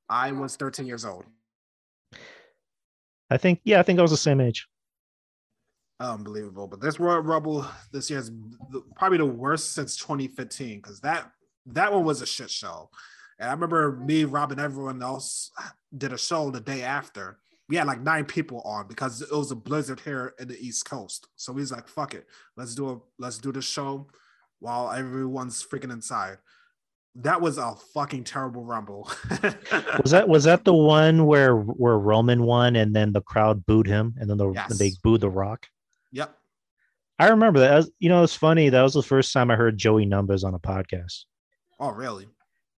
I 0.08 0.32
was 0.32 0.56
13 0.56 0.86
years 0.86 1.04
old. 1.04 1.24
I 3.30 3.38
think 3.38 3.60
yeah, 3.64 3.80
I 3.80 3.82
think 3.82 3.98
I 3.98 4.02
was 4.02 4.10
the 4.10 4.16
same 4.16 4.40
age. 4.40 4.66
Unbelievable. 6.00 6.66
But 6.66 6.80
this 6.80 6.98
Royal 6.98 7.20
Rumble 7.20 7.66
this 7.92 8.10
year 8.10 8.18
is 8.18 8.30
probably 8.96 9.18
the 9.18 9.26
worst 9.26 9.72
since 9.72 9.96
2015 9.96 10.80
because 10.80 11.00
that 11.00 11.30
that 11.66 11.92
one 11.92 12.04
was 12.04 12.20
a 12.20 12.26
shit 12.26 12.50
show. 12.50 12.90
And 13.38 13.48
I 13.48 13.52
remember 13.52 13.92
me, 13.92 14.24
Rob, 14.24 14.52
and 14.52 14.60
everyone 14.60 15.02
else 15.02 15.50
did 15.96 16.12
a 16.12 16.18
show 16.18 16.50
the 16.50 16.60
day 16.60 16.82
after. 16.82 17.38
We 17.68 17.76
had 17.76 17.86
like 17.86 18.00
nine 18.00 18.26
people 18.26 18.60
on 18.62 18.86
because 18.88 19.22
it 19.22 19.32
was 19.32 19.50
a 19.50 19.56
blizzard 19.56 20.00
here 20.00 20.34
in 20.38 20.48
the 20.48 20.58
East 20.58 20.84
Coast. 20.84 21.28
So 21.36 21.52
we 21.52 21.62
was 21.62 21.72
like, 21.72 21.88
"Fuck 21.88 22.14
it, 22.14 22.26
let's 22.56 22.74
do 22.74 22.90
a 22.90 22.98
let's 23.18 23.38
do 23.38 23.52
the 23.52 23.62
show 23.62 24.08
while 24.58 24.90
everyone's 24.90 25.64
freaking 25.64 25.92
inside." 25.92 26.38
That 27.16 27.40
was 27.40 27.56
a 27.58 27.76
fucking 27.94 28.24
terrible 28.24 28.64
Rumble. 28.64 29.08
Was 30.02 30.10
that 30.10 30.28
was 30.28 30.42
that 30.44 30.64
the 30.64 30.74
one 30.74 31.26
where 31.26 31.56
where 31.56 31.96
Roman 31.96 32.42
won 32.42 32.74
and 32.74 32.94
then 32.94 33.12
the 33.12 33.20
crowd 33.20 33.64
booed 33.64 33.86
him 33.86 34.14
and 34.18 34.28
then 34.28 34.36
the 34.36 34.50
Yes. 34.50 34.76
they 34.78 34.90
booed 35.04 35.20
the 35.20 35.30
rock? 35.30 35.68
Yep. 36.14 36.36
I 37.18 37.28
remember 37.28 37.60
that. 37.60 37.76
Was- 37.76 37.90
you 37.98 38.08
know, 38.08 38.22
it's 38.24 38.34
funny. 38.34 38.68
That 38.70 38.82
was 38.82 38.94
the 38.94 39.02
first 39.02 39.32
time 39.32 39.50
I 39.50 39.56
heard 39.56 39.76
Joey 39.76 40.06
Numbers 40.06 40.42
on 40.44 40.54
a 40.54 40.58
podcast 40.58 41.24
Oh, 41.78 41.90
really? 41.90 42.26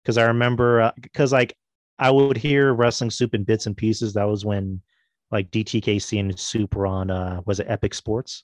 because 0.03 0.17
I 0.17 0.23
remember 0.25 0.91
because 1.01 1.31
like 1.31 1.53
I 1.99 2.09
would 2.11 2.38
hear 2.38 2.73
wrestling 2.73 3.11
soup 3.11 3.33
in 3.36 3.43
bits 3.43 3.65
and 3.67 3.77
pieces. 3.77 4.13
That 4.13 4.23
was 4.27 4.43
when 4.45 4.81
like 5.31 5.51
DTKC 5.51 6.19
and 6.19 6.38
Super 6.39 6.86
on 6.88 7.09
uh 7.11 7.41
was 7.45 7.59
it 7.59 7.67
Epic 7.69 7.93
Sports 7.93 8.43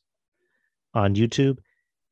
on 0.93 1.15
YouTube 1.15 1.57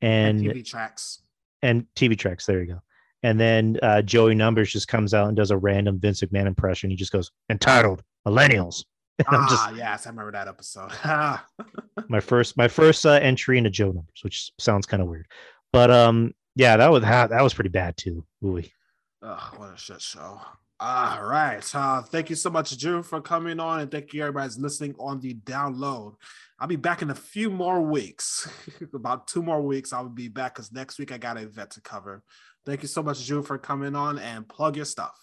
and 0.00 0.40
TV 0.40 0.64
tracks. 0.64 1.22
and 1.62 1.86
TV 1.96 2.18
tracks. 2.18 2.46
There 2.46 2.60
you 2.62 2.74
go. 2.74 2.80
And 3.22 3.38
then 3.38 3.78
uh, 3.82 4.00
Joey 4.00 4.34
Numbers 4.34 4.72
just 4.72 4.88
comes 4.88 5.12
out 5.12 5.28
and 5.28 5.36
does 5.36 5.50
a 5.50 5.56
random 5.58 5.98
Vince 6.00 6.22
McMahon 6.22 6.46
impression. 6.46 6.88
He 6.88 6.96
just 6.96 7.12
goes 7.12 7.30
entitled 7.50 8.02
Millennials. 8.26 8.84
And 9.26 9.36
I'm 9.36 9.48
just 9.48 9.62
ah, 9.62 9.72
yes, 9.76 10.06
I 10.06 10.10
remember 10.10 10.32
that 10.32 10.48
episode. 10.48 10.90
Ah. 11.04 11.44
my 12.08 12.20
first 12.20 12.56
my 12.56 12.68
first 12.68 13.04
uh, 13.04 13.12
entry 13.12 13.58
into 13.58 13.70
Joe 13.70 13.86
Numbers, 13.86 14.20
which 14.22 14.52
sounds 14.58 14.86
kind 14.86 15.02
of 15.02 15.08
weird, 15.08 15.26
but 15.72 15.90
um 15.90 16.32
yeah 16.56 16.76
that 16.76 16.90
was 16.90 17.02
that, 17.02 17.42
was 17.42 17.54
pretty 17.54 17.70
bad 17.70 17.96
too. 17.96 18.24
Ooh. 18.44 18.62
Ugh, 19.22 19.58
what 19.58 19.74
a 19.74 19.76
shit 19.76 20.00
show. 20.00 20.40
All 20.82 21.22
right. 21.22 21.74
Uh, 21.74 22.00
thank 22.00 22.30
you 22.30 22.36
so 22.36 22.48
much, 22.48 22.76
Drew, 22.78 23.02
for 23.02 23.20
coming 23.20 23.60
on, 23.60 23.80
and 23.80 23.90
thank 23.90 24.14
you 24.14 24.22
everybody's 24.22 24.58
listening 24.58 24.94
on 24.98 25.20
the 25.20 25.34
download. 25.34 26.14
I'll 26.58 26.68
be 26.68 26.76
back 26.76 27.02
in 27.02 27.10
a 27.10 27.14
few 27.14 27.50
more 27.50 27.82
weeks, 27.82 28.48
about 28.94 29.28
two 29.28 29.42
more 29.42 29.60
weeks. 29.60 29.92
I'll 29.92 30.08
be 30.08 30.28
back 30.28 30.54
because 30.54 30.72
next 30.72 30.98
week 30.98 31.12
I 31.12 31.18
got 31.18 31.36
an 31.36 31.44
event 31.44 31.72
to 31.72 31.82
cover. 31.82 32.22
Thank 32.64 32.80
you 32.80 32.88
so 32.88 33.02
much, 33.02 33.26
Drew, 33.26 33.42
for 33.42 33.58
coming 33.58 33.94
on 33.94 34.18
and 34.18 34.48
plug 34.48 34.76
your 34.76 34.86
stuff. 34.86 35.14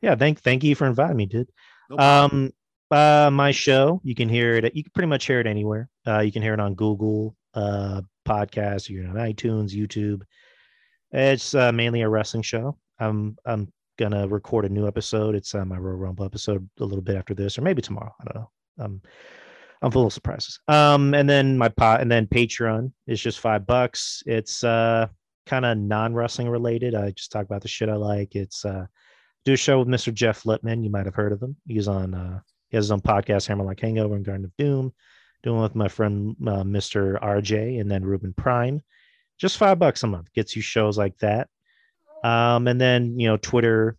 Yeah, 0.00 0.14
thank 0.14 0.40
thank 0.40 0.64
you 0.64 0.74
for 0.74 0.86
inviting 0.86 1.16
me, 1.16 1.26
dude. 1.26 1.48
No. 1.90 1.98
Um, 1.98 2.52
uh, 2.90 3.30
my 3.32 3.50
show, 3.50 4.00
you 4.04 4.14
can 4.14 4.28
hear 4.28 4.56
it. 4.56 4.74
You 4.74 4.82
can 4.82 4.92
pretty 4.94 5.08
much 5.08 5.26
hear 5.26 5.40
it 5.40 5.46
anywhere. 5.46 5.88
Uh, 6.06 6.20
you 6.20 6.32
can 6.32 6.42
hear 6.42 6.54
it 6.54 6.60
on 6.60 6.74
Google 6.74 7.36
uh, 7.54 8.02
Podcasts. 8.26 8.88
You're 8.88 9.08
on 9.08 9.14
iTunes, 9.14 9.70
YouTube. 9.70 10.22
It's 11.12 11.54
uh, 11.54 11.72
mainly 11.72 12.02
a 12.02 12.08
wrestling 12.08 12.42
show. 12.42 12.78
I'm 12.98 13.36
I'm 13.44 13.72
gonna 13.98 14.28
record 14.28 14.64
a 14.64 14.68
new 14.68 14.86
episode. 14.86 15.34
It's 15.34 15.54
uh, 15.54 15.64
my 15.64 15.76
Royal 15.76 15.96
Rumble 15.96 16.24
episode 16.24 16.68
a 16.80 16.84
little 16.84 17.02
bit 17.02 17.16
after 17.16 17.34
this, 17.34 17.58
or 17.58 17.62
maybe 17.62 17.82
tomorrow. 17.82 18.14
I 18.20 18.24
don't 18.24 18.36
know. 18.36 18.50
Um, 18.84 19.02
I'm 19.82 19.90
full 19.90 20.06
of 20.06 20.12
surprises. 20.12 20.58
Um, 20.68 21.14
and 21.14 21.28
then 21.28 21.56
my 21.56 21.68
pot, 21.68 22.00
and 22.00 22.10
then 22.10 22.26
Patreon 22.26 22.92
is 23.06 23.20
just 23.20 23.40
five 23.40 23.66
bucks. 23.66 24.22
It's 24.26 24.64
uh 24.64 25.08
kind 25.46 25.64
of 25.64 25.78
non 25.78 26.14
wrestling 26.14 26.48
related. 26.48 26.94
I 26.94 27.10
just 27.12 27.32
talk 27.32 27.44
about 27.44 27.62
the 27.62 27.68
shit 27.68 27.88
I 27.88 27.94
like. 27.94 28.34
It's 28.34 28.64
uh 28.64 28.86
do 29.44 29.52
a 29.52 29.56
show 29.56 29.78
with 29.78 29.88
Mr. 29.88 30.12
Jeff 30.12 30.44
Lippman. 30.44 30.82
You 30.82 30.90
might 30.90 31.06
have 31.06 31.14
heard 31.14 31.32
of 31.32 31.42
him. 31.42 31.56
He's 31.66 31.88
on 31.88 32.14
uh 32.14 32.40
he 32.68 32.76
has 32.76 32.86
his 32.86 32.90
own 32.90 33.00
podcast, 33.00 33.46
Hammer 33.46 33.64
Like 33.64 33.80
Hangover 33.80 34.14
and 34.14 34.24
Garden 34.24 34.44
of 34.44 34.56
Doom. 34.56 34.92
Doing 35.42 35.62
with 35.62 35.74
my 35.76 35.88
friend 35.88 36.36
uh, 36.42 36.64
Mr. 36.64 37.20
RJ 37.20 37.80
and 37.80 37.90
then 37.90 38.04
Ruben 38.04 38.32
Prime. 38.32 38.82
Just 39.38 39.56
five 39.56 39.78
bucks 39.78 40.02
a 40.02 40.08
month 40.08 40.32
gets 40.32 40.56
you 40.56 40.62
shows 40.62 40.98
like 40.98 41.16
that. 41.18 41.48
Um, 42.24 42.66
and 42.66 42.80
then 42.80 43.18
you 43.20 43.28
know 43.28 43.36
Twitter, 43.36 43.96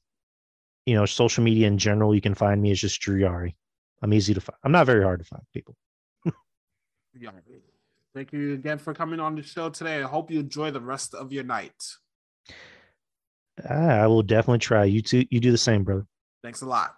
you 0.85 0.95
know 0.95 1.05
social 1.05 1.43
media 1.43 1.67
in 1.67 1.77
general. 1.77 2.13
You 2.13 2.19
can 2.19 2.35
find 2.35 2.61
me 2.61 2.71
as 2.71 2.79
just 2.81 2.99
Drew 2.99 3.19
Yari. 3.19 3.55
I'm 4.01 4.13
easy 4.13 4.33
to 4.33 4.41
find. 4.41 4.57
I'm 4.63 4.73
not 4.73 4.85
very 4.85 5.03
hard 5.03 5.19
to 5.19 5.25
find 5.25 5.43
people. 5.53 5.75
Yeah. 7.17 7.31
Thank 8.13 8.33
you 8.33 8.53
again 8.53 8.79
for 8.79 8.93
coming 8.93 9.19
on 9.19 9.35
the 9.35 9.43
show 9.43 9.69
today. 9.69 10.01
I 10.01 10.07
hope 10.07 10.31
you 10.31 10.39
enjoy 10.39 10.71
the 10.71 10.81
rest 10.81 11.13
of 11.13 11.31
your 11.31 11.43
night. 11.43 11.75
Ah, 13.69 14.01
I 14.01 14.07
will 14.07 14.23
definitely 14.23 14.59
try. 14.59 14.85
You 14.85 15.01
too. 15.01 15.25
You 15.29 15.39
do 15.39 15.51
the 15.51 15.57
same, 15.57 15.83
brother. 15.83 16.05
Thanks 16.43 16.61
a 16.61 16.65
lot. 16.65 16.95